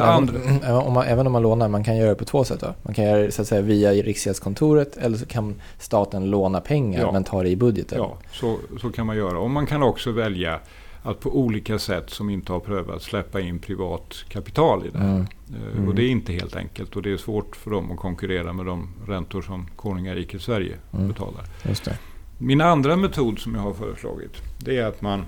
Andra, 0.00 0.38
även, 0.38 0.76
om 0.76 0.92
man, 0.92 1.04
även 1.06 1.26
om 1.26 1.32
man 1.32 1.42
lånar, 1.42 1.68
man 1.68 1.84
kan 1.84 1.96
göra 1.96 2.08
det 2.08 2.14
på 2.14 2.24
två 2.24 2.44
sätt 2.44 2.60
då. 2.60 2.74
Man 2.82 2.94
kan 2.94 3.04
göra 3.04 3.22
det 3.22 3.32
så 3.32 3.42
att 3.42 3.48
säga 3.48 3.60
via 3.62 3.92
Riksgäldskontoret 3.92 4.96
eller 4.96 5.16
så 5.18 5.26
kan 5.26 5.54
staten 5.78 6.30
låna 6.30 6.60
pengar 6.60 7.00
Ja. 7.00 7.12
men 7.12 7.24
ta 7.24 7.42
det 7.42 7.48
i 7.48 7.56
budgeten. 7.56 7.98
ja, 7.98 8.16
så, 8.32 8.58
så 8.80 8.92
kan 8.92 9.06
man 9.06 9.16
göra. 9.16 9.38
Och 9.38 9.50
man 9.50 9.66
kan 9.66 9.82
också 9.82 10.10
välja 10.12 10.60
att 11.02 11.20
på 11.20 11.36
olika 11.38 11.78
sätt 11.78 12.10
som 12.10 12.30
inte 12.30 12.52
har 12.52 12.60
prövats 12.60 13.04
släppa 13.04 13.40
in 13.40 13.58
privat 13.58 14.24
kapital 14.28 14.86
i 14.86 14.90
det 14.90 14.98
här. 14.98 15.08
Mm. 15.08 15.20
Eh, 15.20 15.72
Mm. 15.76 15.88
Och 15.88 15.94
det 15.94 16.02
är 16.04 16.08
inte 16.08 16.32
helt 16.32 16.56
enkelt 16.56 16.96
och 16.96 17.02
det 17.02 17.12
är 17.12 17.16
svårt 17.16 17.56
för 17.56 17.70
dem 17.70 17.92
att 17.92 17.98
konkurrera 17.98 18.52
med 18.52 18.66
de 18.66 18.88
räntor 19.06 19.42
som 19.42 19.66
konungariket 19.76 20.42
Sverige 20.42 20.76
Mm. 20.94 21.08
betalar. 21.08 21.44
Just 21.68 21.84
det. 21.84 21.98
Min 22.44 22.60
andra 22.60 22.96
metod 22.96 23.38
som 23.38 23.54
jag 23.54 23.62
har 23.62 23.74
föreslagit 23.74 24.32
det 24.58 24.78
är 24.78 24.84
att 24.86 25.02
man 25.02 25.24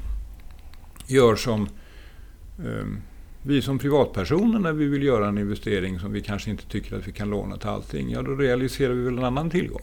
gör 1.06 1.36
som 1.36 1.68
ehm, 2.58 2.96
vi 3.42 3.62
som 3.62 3.78
privatpersoner 3.78 4.58
när 4.58 4.72
vi 4.72 4.84
vill 4.88 5.02
göra 5.02 5.28
en 5.28 5.38
investering 5.38 5.98
som 5.98 6.12
vi 6.12 6.20
kanske 6.20 6.50
inte 6.50 6.64
tycker 6.68 6.96
att 6.96 7.08
vi 7.08 7.12
kan 7.12 7.30
låna 7.30 7.56
till 7.56 7.68
allting. 7.68 8.10
Ja, 8.10 8.22
då 8.22 8.34
realiserar 8.34 8.92
vi 8.92 9.02
väl 9.02 9.18
en 9.18 9.24
annan 9.24 9.50
tillgång. 9.50 9.82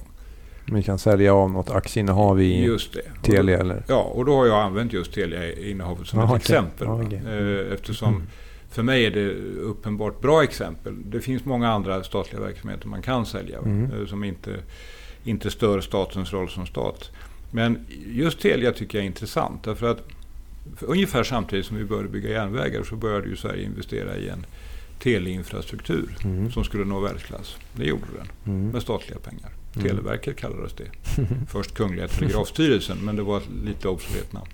Vi 0.71 0.83
kan 0.83 0.99
sälja 0.99 1.33
av 1.33 1.51
något 1.51 1.69
aktieinnehav 1.69 2.41
i 2.41 2.63
Just 2.65 2.93
det. 2.93 3.01
Telia 3.31 3.59
eller... 3.59 3.83
Ja, 3.87 4.01
och 4.01 4.25
då 4.25 4.35
har 4.35 4.45
jag 4.45 4.59
använt 4.61 4.93
just 4.93 5.13
Telia-innehavet 5.13 6.07
som 6.07 6.19
Ja, 6.19 6.25
ett 6.25 6.29
okej. 6.31 6.37
exempel. 6.37 6.87
Va? 6.87 7.03
okej. 7.05 7.21
Eh, 7.27 7.73
Eftersom 7.73 8.13
Mm. 8.15 8.27
för 8.69 8.83
mig 8.83 9.05
är 9.05 9.11
det 9.11 9.29
uppenbart 9.61 10.21
bra 10.21 10.43
exempel. 10.43 10.95
Det 11.05 11.21
finns 11.21 11.45
många 11.45 11.69
andra 11.71 12.03
statliga 12.03 12.41
verksamheter 12.41 12.87
man 12.87 13.01
kan 13.01 13.25
sälja 13.25 13.57
Mm. 13.59 13.91
eh, 13.91 14.05
som 14.07 14.23
inte, 14.23 14.55
inte 15.23 15.51
stör 15.51 15.81
statens 15.81 16.33
roll 16.33 16.49
som 16.49 16.65
stat. 16.67 17.11
Men 17.51 17.85
just 18.07 18.39
Telia 18.39 18.71
tycker 18.71 18.97
jag 18.97 19.03
är 19.03 19.07
intressant 19.07 19.63
därför 19.63 19.91
att 19.91 20.03
ungefär 20.79 21.23
samtidigt 21.23 21.65
som 21.65 21.77
vi 21.77 21.83
började 21.85 22.09
bygga 22.09 22.29
järnvägar 22.29 22.83
så 22.83 22.95
började 22.95 23.27
ju 23.27 23.35
Sverige 23.35 23.63
investera 23.63 24.15
i 24.17 24.29
en 24.29 24.45
teleinfrastruktur 24.99 26.15
Mm. 26.23 26.51
som 26.51 26.63
skulle 26.63 26.85
nå 26.85 26.99
världsklass. 26.99 27.55
Det 27.75 27.85
gjorde 27.85 28.05
den 28.17 28.27
Mm. 28.55 28.69
med 28.69 28.81
statliga 28.81 29.19
pengar. 29.19 29.49
Mm. 29.75 29.87
Televerket 29.87 30.37
kallades 30.37 30.73
det. 30.73 30.85
Först 31.51 31.73
Kungliga 31.73 32.07
Telegrafstyrelsen, 32.07 32.97
men 32.97 33.15
det 33.15 33.21
var 33.23 33.37
ett 33.37 33.49
lite 33.65 33.87
obsolet 33.87 34.33
namn. 34.33 34.49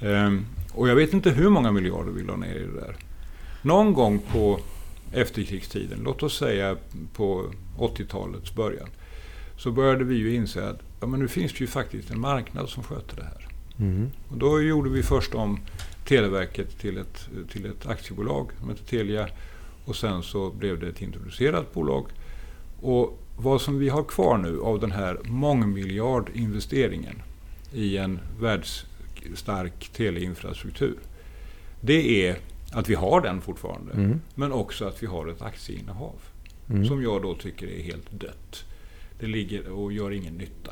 Ehm, 0.00 0.46
och 0.74 0.88
jag 0.88 0.96
vet 0.96 1.12
inte 1.12 1.30
hur 1.30 1.48
många 1.50 1.72
miljarder 1.72 2.12
vi 2.12 2.22
la 2.22 2.36
ner 2.36 2.54
i 2.54 2.58
det 2.64 2.80
där. 2.80 2.96
Någon 3.62 3.92
gång 3.92 4.18
på 4.32 4.60
efterkrigstiden, 5.12 6.00
låt 6.04 6.22
oss 6.22 6.38
säga 6.38 6.76
på 7.14 7.50
80-talets 7.78 8.54
början, 8.54 8.88
så 9.58 9.70
började 9.72 10.04
vi 10.04 10.14
ju 10.14 10.34
inse 10.34 10.68
att 10.68 10.78
ja, 11.00 11.06
men 11.06 11.20
nu 11.20 11.28
finns 11.28 11.52
det 11.52 11.60
ju 11.60 11.66
faktiskt 11.66 12.10
en 12.10 12.20
marknad 12.20 12.68
som 12.68 12.82
sköter 12.82 13.16
det 13.16 13.22
här. 13.24 13.48
Mm. 13.80 14.10
Och 14.28 14.38
då 14.38 14.62
gjorde 14.62 14.90
vi 14.90 15.02
först 15.02 15.34
om 15.34 15.60
Televerket 16.04 16.78
till 16.78 16.98
ett, 16.98 17.28
till 17.50 17.66
ett 17.66 17.86
aktiebolag 17.86 18.50
som 18.60 18.68
heter 18.68 18.84
Telia 18.84 19.28
och 19.84 19.96
sen 19.96 20.22
så 20.22 20.50
blev 20.50 20.80
det 20.80 20.88
ett 20.88 21.02
introducerat 21.02 21.74
bolag. 21.74 22.06
Och 22.80 23.18
vad 23.36 23.60
som 23.60 23.78
vi 23.78 23.88
har 23.88 24.02
kvar 24.04 24.38
nu 24.38 24.60
av 24.60 24.80
den 24.80 24.92
här 24.92 25.18
mångmiljardinvesteringen 25.24 27.22
i 27.72 27.96
en 27.98 28.18
världsstark 28.40 29.88
teleinfrastruktur. 29.96 30.98
Det 31.80 32.26
är 32.28 32.36
att 32.72 32.88
vi 32.88 32.94
har 32.94 33.20
den 33.20 33.40
fortfarande 33.40 33.92
Mm. 33.92 34.20
men 34.34 34.52
också 34.52 34.84
att 34.84 35.02
vi 35.02 35.06
har 35.06 35.26
ett 35.26 35.42
aktieinnehav 35.42 36.14
Mm. 36.70 36.86
som 36.86 37.02
jag 37.02 37.22
då 37.22 37.34
tycker 37.34 37.66
är 37.66 37.82
helt 37.82 38.10
dött. 38.10 38.64
Det 39.20 39.26
ligger 39.26 39.70
och 39.70 39.92
gör 39.92 40.10
ingen 40.10 40.34
nytta. 40.34 40.70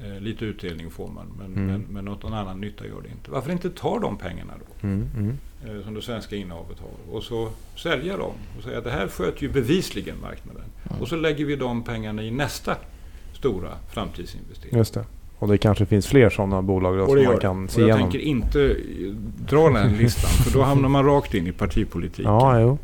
Eh, 0.00 0.20
lite 0.20 0.44
utdelning 0.44 0.90
får 0.90 1.08
man, 1.08 1.26
men, 1.38 1.46
Mm. 1.46 1.66
men, 1.66 1.84
men 1.90 2.04
någon 2.04 2.32
annan 2.34 2.60
nytta 2.60 2.86
gör 2.86 3.02
det 3.02 3.08
inte. 3.08 3.30
Varför 3.30 3.52
inte 3.52 3.70
ta 3.70 3.98
de 3.98 4.16
pengarna 4.18 4.52
då, 4.58 4.86
Mm. 4.88 5.08
Mm. 5.16 5.38
eh, 5.78 5.84
som 5.84 5.94
det 5.94 6.02
svenska 6.02 6.36
innehavet 6.36 6.78
har, 6.80 7.14
och 7.16 7.22
så 7.22 7.48
sälja 7.76 8.16
dem 8.16 8.32
och 8.58 8.64
säga 8.64 8.78
att 8.78 8.84
det 8.84 8.90
här 8.90 9.08
sköter 9.08 9.42
ju 9.42 9.48
bevisligen 9.48 10.16
marknaden. 10.22 10.62
Mm. 10.90 11.02
Och 11.02 11.08
så 11.08 11.16
lägger 11.16 11.44
vi 11.44 11.56
de 11.56 11.82
pengarna 11.84 12.22
i 12.22 12.30
nästa 12.30 12.76
stora 13.32 13.70
framtidsinvestering. 13.92 14.76
Just 14.78 14.94
det. 14.94 15.04
Och 15.38 15.48
det 15.48 15.58
kanske 15.58 15.86
finns 15.86 16.06
fler 16.06 16.30
sådana 16.30 16.62
bolag 16.62 16.98
då, 16.98 17.06
som 17.06 17.24
man 17.24 17.38
kan 17.38 17.68
se 17.68 17.82
Och 17.82 17.88
jag 17.88 17.96
igenom. 17.96 18.10
tänker 18.12 18.26
inte 18.28 18.76
dra 19.48 19.70
den 19.70 19.92
listan, 19.92 20.30
för 20.30 20.58
då 20.58 20.62
hamnar 20.64 20.88
man 20.88 21.04
rakt 21.04 21.34
in 21.34 21.46
i 21.46 21.52
partipolitiken. 21.52 22.24
Ja, 22.32 22.60
jo. 22.60 22.78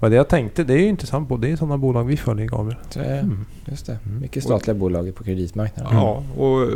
Vad 0.00 0.10
det 0.10 0.16
jag 0.16 0.28
tänkte, 0.28 0.64
det 0.64 0.74
är 0.74 0.78
ju 0.78 0.88
intressant. 0.88 1.42
Det 1.42 1.50
är 1.50 1.56
sådana 1.56 1.78
bolag 1.78 2.04
vi 2.04 2.16
följer, 2.16 2.46
Gabriel. 2.46 2.78
Mm. 2.96 3.44
Just 3.64 3.86
det. 3.86 3.98
Mm. 4.06 4.20
Mycket 4.20 4.42
statliga 4.42 4.74
bolag 4.74 5.14
på 5.14 5.24
kreditmarknaden. 5.24 5.96
Ja, 5.96 6.22
och 6.36 6.62
eh, 6.62 6.68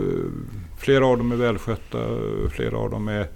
flera 0.77 1.07
av 1.07 1.19
dem 1.19 1.33
är 1.33 1.37
välskötta. 1.37 1.99
Flera 2.51 2.79
av 2.79 2.91
dem 2.91 3.09
är, 3.09 3.27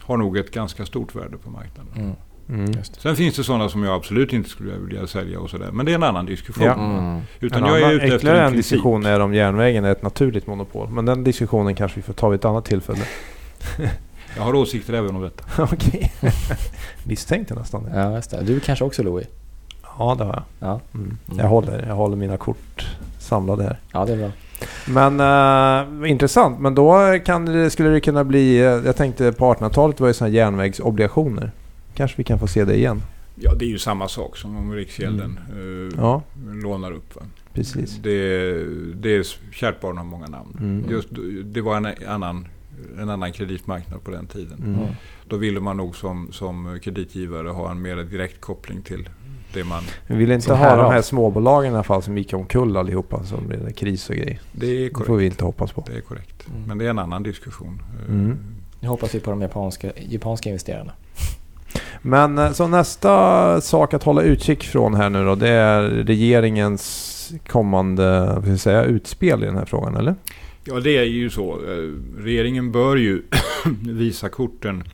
har 0.00 0.16
nog 0.16 0.36
ett 0.36 0.50
ganska 0.50 0.86
stort 0.86 1.14
värde 1.14 1.36
på 1.36 1.50
marknaden. 1.50 1.92
Mm. 1.96 2.12
Mm. 2.48 2.72
Just 2.72 2.94
det. 2.94 3.00
Sen 3.00 3.16
finns 3.16 3.36
det 3.36 3.44
sådana 3.44 3.68
som 3.68 3.82
jag 3.82 3.94
absolut 3.94 4.32
inte 4.32 4.50
skulle 4.50 4.72
vilja 4.78 5.06
sälja 5.06 5.40
och 5.40 5.50
sådär. 5.50 5.70
Men 5.72 5.86
det 5.86 5.92
är 5.92 5.94
en 5.94 6.02
annan 6.02 6.26
diskussion. 6.26 6.64
Ja. 6.64 6.74
Mm. 6.74 7.20
Utan 7.40 7.62
en 7.62 7.68
jag 7.68 7.78
är 7.78 7.84
annan, 7.84 7.94
ute 7.94 8.04
efter 8.04 8.16
ytterligare 8.16 8.40
en 8.40 8.46
en 8.46 8.56
diskussion 8.56 9.06
är 9.06 9.20
om 9.20 9.34
järnvägen 9.34 9.84
är 9.84 9.92
ett 9.92 10.02
naturligt 10.02 10.46
monopol. 10.46 10.88
Men 10.88 11.04
den 11.04 11.24
diskussionen 11.24 11.74
kanske 11.74 11.96
vi 11.96 12.02
får 12.02 12.12
ta 12.12 12.28
vid 12.28 12.38
ett 12.38 12.44
annat 12.44 12.64
tillfälle. 12.64 13.02
Jag 14.36 14.42
har 14.42 14.54
åsikter 14.54 14.92
även 14.92 15.16
om 15.16 15.22
detta. 15.22 15.44
Okej. 15.72 16.12
Misstänkte 17.04 17.54
nästan 17.54 17.84
det. 17.84 17.90
Ja, 17.94 18.14
just 18.14 18.30
det. 18.30 18.42
Du 18.42 18.60
kanske 18.60 18.84
också 18.84 19.02
Louis? 19.02 19.26
Ja, 19.98 20.14
det 20.18 20.24
har 20.24 20.32
jag. 20.32 20.68
Ja, 20.68 20.80
Mm. 20.94 21.06
Mm. 21.28 21.38
Jag, 21.38 21.46
håller, 21.48 21.86
jag 21.88 21.94
håller 21.94 22.16
mina 22.16 22.36
kort 22.36 22.86
samlade 23.18 23.62
här. 23.62 23.78
ja 23.92 24.04
det 24.04 24.12
är 24.12 24.16
bra. 24.16 24.30
Men 24.86 25.20
eh, 26.02 26.10
intressant. 26.10 26.60
Men 26.60 26.74
då 26.74 27.18
kan 27.24 27.44
det, 27.46 27.70
skulle 27.70 27.88
det 27.88 28.00
kunna 28.00 28.24
bli... 28.24 28.58
eh, 28.58 28.64
Jag 28.64 28.96
tänkte 28.96 29.32
på 29.32 29.54
1800-talet 29.54 30.00
var 30.00 30.08
ju 30.08 30.14
sådana 30.14 30.34
järnvägsobligationer. 30.34 31.50
Kanske 31.94 32.16
vi 32.16 32.24
kan 32.24 32.38
få 32.38 32.46
se 32.46 32.64
det 32.64 32.76
igen. 32.76 33.02
Ja, 33.34 33.54
det 33.54 33.64
är 33.64 33.68
ju 33.68 33.78
samma 33.78 34.08
sak 34.08 34.36
som 34.36 34.56
om 34.56 34.72
Riksgälden 34.72 35.38
eh, 35.52 35.98
Ja, 36.00 36.22
lånar 36.62 36.92
upp. 36.92 37.16
Va? 37.16 37.22
precis. 37.54 37.96
Det, 38.02 38.64
det 38.94 39.16
är 39.16 39.26
kärt 39.52 39.80
barn 39.80 39.96
har 39.96 40.04
många 40.04 40.26
namn. 40.26 40.56
Mm. 40.60 40.90
Just, 40.90 41.08
det 41.44 41.60
var 41.60 41.76
en 41.76 41.86
annan, 42.08 42.48
en 43.00 43.10
annan 43.10 43.32
kreditmarknad 43.32 44.04
på 44.04 44.10
den 44.10 44.26
tiden. 44.26 44.58
Mm. 44.58 44.86
Då 45.28 45.36
ville 45.36 45.60
man 45.60 45.76
nog 45.76 45.96
som, 45.96 46.28
som 46.32 46.78
kreditgivare 46.82 47.48
ha 47.48 47.70
en 47.70 47.82
mer 47.82 47.96
direkt 47.96 48.40
koppling 48.40 48.82
till 48.82 49.08
det 49.54 49.64
man... 49.64 49.82
Vi 50.06 50.14
vill 50.16 50.30
inte 50.30 50.54
ha 50.54 50.76
de 50.76 50.92
här 50.92 51.02
småbolagen 51.02 51.72
i 51.72 51.74
alla 51.74 51.82
fall 51.82 52.02
som 52.02 52.18
gick 52.18 52.34
omkull 52.34 52.76
allihopa. 52.76 53.24
Som 53.24 53.46
blev 53.48 53.72
kris 53.72 54.10
och 54.10 54.16
grejer. 54.16 54.40
Det 54.52 54.66
är 54.66 54.84
Det 54.84 54.90
får 54.90 55.04
korrekt. 55.04 55.20
vi 55.22 55.26
inte 55.26 55.44
hoppas 55.44 55.72
på. 55.72 55.84
Det 55.86 55.96
är 55.96 56.00
korrekt. 56.00 56.46
Mm. 56.48 56.62
Men 56.68 56.78
det 56.78 56.86
är 56.86 56.90
en 56.90 56.98
annan 56.98 57.22
diskussion. 57.22 57.82
Eh, 58.08 58.14
Mm. 58.14 58.38
Nu 58.82 58.88
hoppas 58.88 59.14
vi 59.14 59.20
på 59.20 59.30
de 59.30 59.40
japanska, 59.42 59.92
japanska 60.08 60.48
investerarna. 60.48 60.92
Men 62.02 62.38
eh, 62.38 62.52
så 62.52 62.66
nästa 62.68 63.60
sak 63.60 63.94
att 63.94 64.02
hålla 64.02 64.22
utkik 64.22 64.64
från 64.64 64.94
här 64.94 65.10
nu 65.10 65.24
då. 65.24 65.34
Det 65.34 65.48
är 65.48 65.82
regeringens 65.82 67.16
kommande 67.48 68.58
säga, 68.58 68.84
utspel 68.84 69.42
i 69.42 69.46
den 69.46 69.56
här 69.56 69.64
frågan 69.64 69.96
eller? 69.96 70.14
Ja, 70.64 70.80
det 70.80 70.96
är 70.98 71.04
ju 71.04 71.30
så. 71.30 71.52
Eh, 71.54 71.92
Regeringen 72.22 72.72
bör 72.72 72.96
ju 72.96 73.22
visa 73.82 74.28
korten 74.28 74.84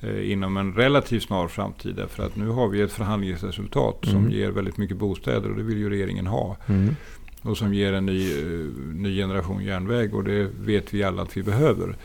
eh, 0.00 0.32
inom 0.32 0.56
en 0.56 0.72
relativt 0.74 1.22
snar 1.22 1.48
framtid. 1.48 1.94
Därför 1.96 2.22
att 2.22 2.36
nu 2.36 2.48
har 2.48 2.68
vi 2.68 2.80
ett 2.80 2.92
förhandlingsresultat 2.92 3.98
som 4.02 4.16
Mm. 4.16 4.30
ger 4.30 4.50
väldigt 4.50 4.76
mycket 4.76 4.96
bostäder 4.96 5.50
och 5.50 5.56
det 5.56 5.62
vill 5.62 5.78
ju 5.78 5.90
regeringen 5.90 6.26
ha. 6.26 6.56
Mm. 6.66 6.96
Och 7.42 7.56
som 7.56 7.74
ger 7.74 7.92
en 7.92 8.06
ny, 8.06 8.32
eh, 8.32 8.66
ny 8.94 9.16
generation 9.16 9.64
järnväg 9.64 10.14
och 10.14 10.24
det 10.24 10.48
vet 10.64 10.94
vi 10.94 11.02
alla 11.02 11.22
att 11.22 11.36
vi 11.36 11.42
behöver. 11.42 11.96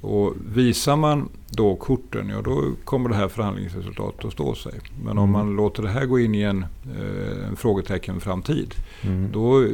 Och 0.00 0.34
visar 0.54 0.96
man 0.96 1.28
då 1.50 1.76
korten, 1.76 2.28
ja 2.28 2.42
då 2.42 2.72
kommer 2.84 3.08
det 3.08 3.14
här 3.14 3.28
förhandlingsresultatet 3.28 4.24
att 4.24 4.32
stå 4.32 4.54
sig. 4.54 4.72
Men 5.04 5.18
om 5.18 5.28
Mm. 5.28 5.32
man 5.32 5.56
låter 5.56 5.82
det 5.82 5.88
här 5.88 6.06
gå 6.06 6.18
in 6.20 6.34
i 6.34 6.42
en, 6.42 6.62
eh, 6.98 7.48
en 7.48 7.56
frågetecken 7.56 8.20
framtid, 8.20 8.74
Mm. 9.02 9.28
då 9.32 9.66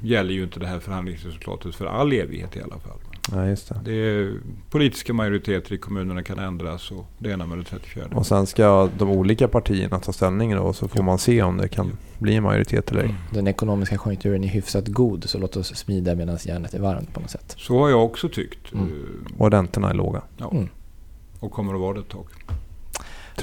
gäller 0.00 0.32
ju 0.34 0.42
inte 0.42 0.60
det 0.60 0.66
här 0.66 0.78
förhandlingsresultatet 0.78 1.74
för 1.74 1.86
all 1.86 2.12
evighet 2.12 2.56
i 2.56 2.62
alla 2.62 2.78
fall. 2.78 2.98
Ja, 3.32 3.46
just 3.46 3.68
det. 3.68 3.80
Det 3.84 3.92
är, 3.92 4.32
politiska 4.70 5.12
majoriteter 5.12 5.72
i 5.72 5.78
kommunerna 5.78 6.22
kan 6.22 6.38
ändras 6.38 6.90
och 6.90 7.06
det 7.18 7.30
ena 7.30 7.46
med 7.46 7.58
det 7.58 7.64
34. 7.64 8.04
Och 8.14 8.26
sen 8.26 8.46
ska 8.46 8.88
de 8.98 9.10
olika 9.10 9.48
partierna 9.48 9.98
ta 9.98 10.12
ställning 10.12 10.54
då. 10.56 10.72
Så 10.72 10.88
får 10.88 10.98
Ja. 10.98 11.02
man 11.04 11.18
se 11.18 11.42
om 11.42 11.56
det 11.56 11.68
kan 11.68 11.92
bli 12.18 12.34
en 12.36 12.42
majoritet 12.42 12.90
eller 12.90 13.02
ej. 13.02 13.14
Den 13.30 13.46
ekonomiska 13.46 13.96
konjunkturen 13.98 14.44
är 14.44 14.48
hyfsat 14.48 14.86
god 14.88 15.24
så 15.28 15.38
låt 15.38 15.56
oss 15.56 15.76
smida 15.76 16.14
medan 16.14 16.38
järnet 16.46 16.74
är 16.74 16.80
varmt 16.80 17.14
på 17.14 17.20
något 17.20 17.30
sätt. 17.30 17.54
Så 17.58 17.78
har 17.78 17.88
jag 17.90 18.04
också 18.04 18.28
tyckt. 18.28 18.72
Mm. 18.72 18.86
Eh, 18.86 19.40
Och 19.40 19.50
räntorna 19.50 19.90
är 19.90 19.94
låga. 19.94 20.22
Ja, 20.36 20.50
Mm. 20.50 20.68
och 21.40 21.52
kommer 21.52 21.74
att 21.74 21.80
vara 21.80 21.94
det 21.94 22.00
ett 22.00 22.08
tag. 22.08 22.26
Det 22.26 22.54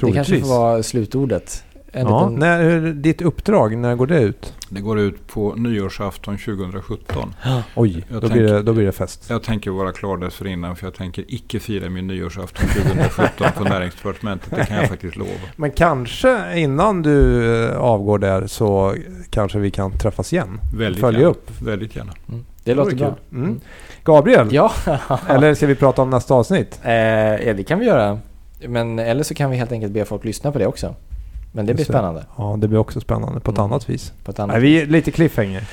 Troligtvis. 0.00 0.40
får 0.42 0.48
vara 0.48 0.82
slutordet. 0.82 1.64
En 1.96 2.06
Ja, 2.06 2.28
liten... 2.28 2.40
när, 2.40 2.62
hur- 2.62 2.92
ditt 2.92 3.22
uppdrag, 3.22 3.76
när 3.76 3.94
går 3.94 4.06
det 4.06 4.20
ut? 4.20 4.52
Det 4.68 4.80
går 4.80 4.98
ut 5.00 5.26
på 5.28 5.54
nyårsafton 5.56 6.38
2017. 6.38 7.34
Oj, 7.74 8.04
Jag 8.10 8.22
då, 8.22 8.28
tänk- 8.28 8.32
blir 8.32 8.52
det, 8.52 8.62
då 8.62 8.72
blir 8.72 8.86
det 8.86 8.92
fest. 8.92 9.26
Jag 9.30 9.42
tänker 9.42 9.70
vara 9.70 9.92
klar 9.92 10.16
dessförinnan 10.16 10.76
för 10.76 10.86
jag 10.86 10.94
tänker 10.94 11.24
icke 11.28 11.60
fira 11.60 11.90
min 11.90 12.06
nyårsafton 12.06 12.66
2017 12.68 13.46
på 13.58 13.64
näringsdepartementet. 13.68 14.50
Det 14.56 14.66
kan 14.66 14.76
jag 14.76 14.88
faktiskt 14.88 15.16
lova. 15.16 15.30
Men 15.56 15.70
kanske 15.70 16.58
innan 16.58 17.02
du 17.02 17.44
eh, 17.70 17.76
avgår 17.78 18.18
där 18.18 18.46
så 18.46 18.94
kanske 19.30 19.58
vi 19.58 19.70
kan 19.70 19.98
träffas 19.98 20.32
igen. 20.32 20.60
Väldigt 20.76 21.00
Följa 21.00 21.20
gärna. 21.20 21.30
upp. 21.30 21.50
Väldigt 21.62 21.96
gärna. 21.96 22.12
Mm. 22.28 22.44
Det 22.64 22.74
låter 22.74 22.90
vore 22.90 23.04
bra. 23.04 23.16
kul. 23.30 23.38
Mm. 23.42 23.60
Gabriel, 24.04 24.48
Ja, 24.54 24.72
eller 25.28 25.54
ska 25.54 25.66
vi 25.66 25.74
prata 25.74 26.02
om 26.02 26.10
nästa 26.10 26.34
avsnitt? 26.34 26.80
eh, 26.82 26.92
ja, 26.94 27.52
det 27.54 27.64
kan 27.64 27.78
vi 27.78 27.86
göra. 27.86 28.18
Men 28.68 28.98
eller 28.98 29.22
så 29.22 29.34
kan 29.34 29.50
vi 29.50 29.56
helt 29.56 29.72
enkelt 29.72 29.92
be 29.92 30.04
folk 30.04 30.24
lyssna 30.24 30.52
på 30.52 30.58
det 30.58 30.66
också. 30.66 30.94
Men 31.56 31.66
det 31.66 31.74
blir 31.74 31.84
spännande 31.84 32.24
Ja, 32.36 32.56
det 32.58 32.68
blir 32.68 32.78
också 32.78 33.00
spännande 33.00 33.40
på 33.40 33.50
ett 33.50 33.58
Mm. 33.58 33.70
annat 33.72 33.88
vis. 33.90 34.12
på 34.24 34.30
ett 34.30 34.38
annat 34.38 34.54
Nej, 34.54 34.62
vi 34.62 34.80
är 34.82 34.86
lite 34.86 35.10
cliffhanger. 35.10 35.64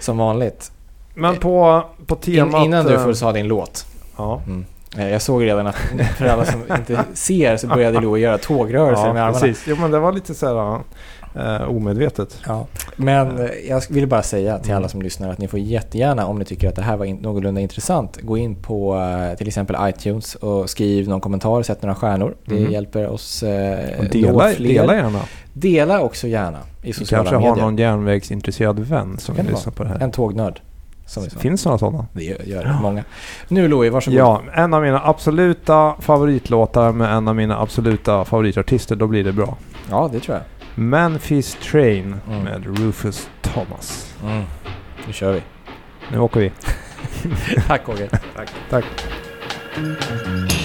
Som 0.00 0.18
vanligt. 0.18 0.72
Men 1.14 1.36
på, 1.36 1.84
på 2.06 2.14
In, 2.14 2.20
temat... 2.20 2.64
innan 2.64 2.84
du 2.86 2.94
eh, 2.94 3.04
får 3.04 3.14
ta 3.14 3.32
din 3.32 3.48
låt. 3.48 3.86
Ja, 4.16 4.40
Mm. 4.46 4.64
Eh, 4.96 5.08
Jag 5.08 5.22
såg 5.22 5.42
redan 5.44 5.66
att 5.66 5.76
för 6.16 6.26
alla 6.26 6.44
som 6.44 6.62
inte 6.76 7.04
ser 7.14 7.56
så 7.56 7.66
började 7.66 8.00
Lo 8.00 8.16
göra 8.16 8.38
tågrörelser 8.38 9.06
ja 9.06 9.12
med 9.12 9.22
armarna. 9.22 9.40
precis. 9.40 9.64
Jo, 9.68 9.76
men 9.80 9.90
det 9.90 9.98
var 9.98 10.12
lite 10.12 10.34
så 10.34 10.46
här 10.46 11.60
uh, 11.62 11.68
omedvetet. 11.76 12.38
Ja. 12.46 12.66
Men 12.96 13.48
jag 13.68 13.82
vill 13.90 14.06
bara 14.06 14.22
säga 14.22 14.58
till 14.58 14.74
alla 14.74 14.88
som 14.88 15.02
lyssnar 15.02 15.28
att 15.28 15.38
ni 15.38 15.48
får 15.48 15.58
jättegärna, 15.60 16.26
om 16.26 16.38
ni 16.38 16.44
tycker 16.44 16.68
att 16.68 16.76
det 16.76 16.82
här 16.82 16.96
var 16.96 17.04
in, 17.04 17.16
någorlunda 17.16 17.60
intressant, 17.60 18.18
gå 18.22 18.38
in 18.38 18.54
på 18.54 18.96
eh, 18.96 19.36
till 19.38 19.48
exempel 19.48 19.76
iTunes 19.88 20.34
och 20.34 20.70
skriv 20.70 21.08
någon 21.08 21.20
kommentar, 21.20 21.62
sätt 21.62 21.82
några 21.82 21.94
stjärnor. 21.94 22.36
Det 22.44 22.56
Mm. 22.58 22.72
hjälper 22.72 23.08
oss 23.08 23.42
eh, 23.42 23.98
Och 23.98 24.04
dela, 24.04 24.48
fler. 24.48 24.68
dela 24.68 24.94
gärna. 24.94 25.20
Dela 25.52 26.00
också 26.00 26.26
gärna 26.26 26.58
i 26.82 26.92
sociala 26.92 27.24
kanske 27.24 27.36
medier. 27.36 27.50
har 27.50 27.56
någon 27.70 27.76
järnvägsintresserad 27.78 28.78
vän 28.78 29.18
som 29.18 29.34
Kan 29.34 29.44
vill 29.46 29.54
lyssna 29.54 29.72
på 29.72 29.82
det 29.82 29.88
här. 29.88 30.00
En 30.00 30.10
tågnörd. 30.10 30.60
Som. 31.06 31.22
Finns 31.30 31.60
sådana 31.60 31.78
sådana? 31.78 32.06
Det 32.12 32.24
gör, 32.24 32.38
gör 32.44 32.64
det 32.64 32.76
många. 32.82 33.04
Nu 33.48 33.68
Louie, 33.68 33.90
varsågod. 33.90 34.18
Ja, 34.20 34.42
en 34.54 34.74
av 34.74 34.82
mina 34.82 35.00
absoluta 35.04 35.94
favoritlåtar 35.98 36.92
med 36.92 37.12
en 37.16 37.28
av 37.28 37.36
mina 37.36 37.58
absoluta 37.60 38.24
favoritartister, 38.24 38.96
då 38.96 39.06
blir 39.06 39.24
det 39.24 39.32
bra. 39.32 39.56
ja, 39.90 40.08
det 40.12 40.20
tror 40.20 40.36
jag. 40.36 40.44
Memphis 40.74 41.56
Train 41.70 42.20
Mm. 42.28 42.38
med 42.44 42.78
Rufus 42.78 43.28
Thomas. 43.42 44.14
Mm. 44.24 44.42
Nu 45.06 45.12
kör 45.12 45.32
vi. 45.32 45.42
Nu 46.12 46.18
åker 46.18 46.40
vi. 46.40 46.52
Tack 47.66 47.88
Roger. 47.88 48.08
Tack. 48.70 48.84
It's 49.76 50.59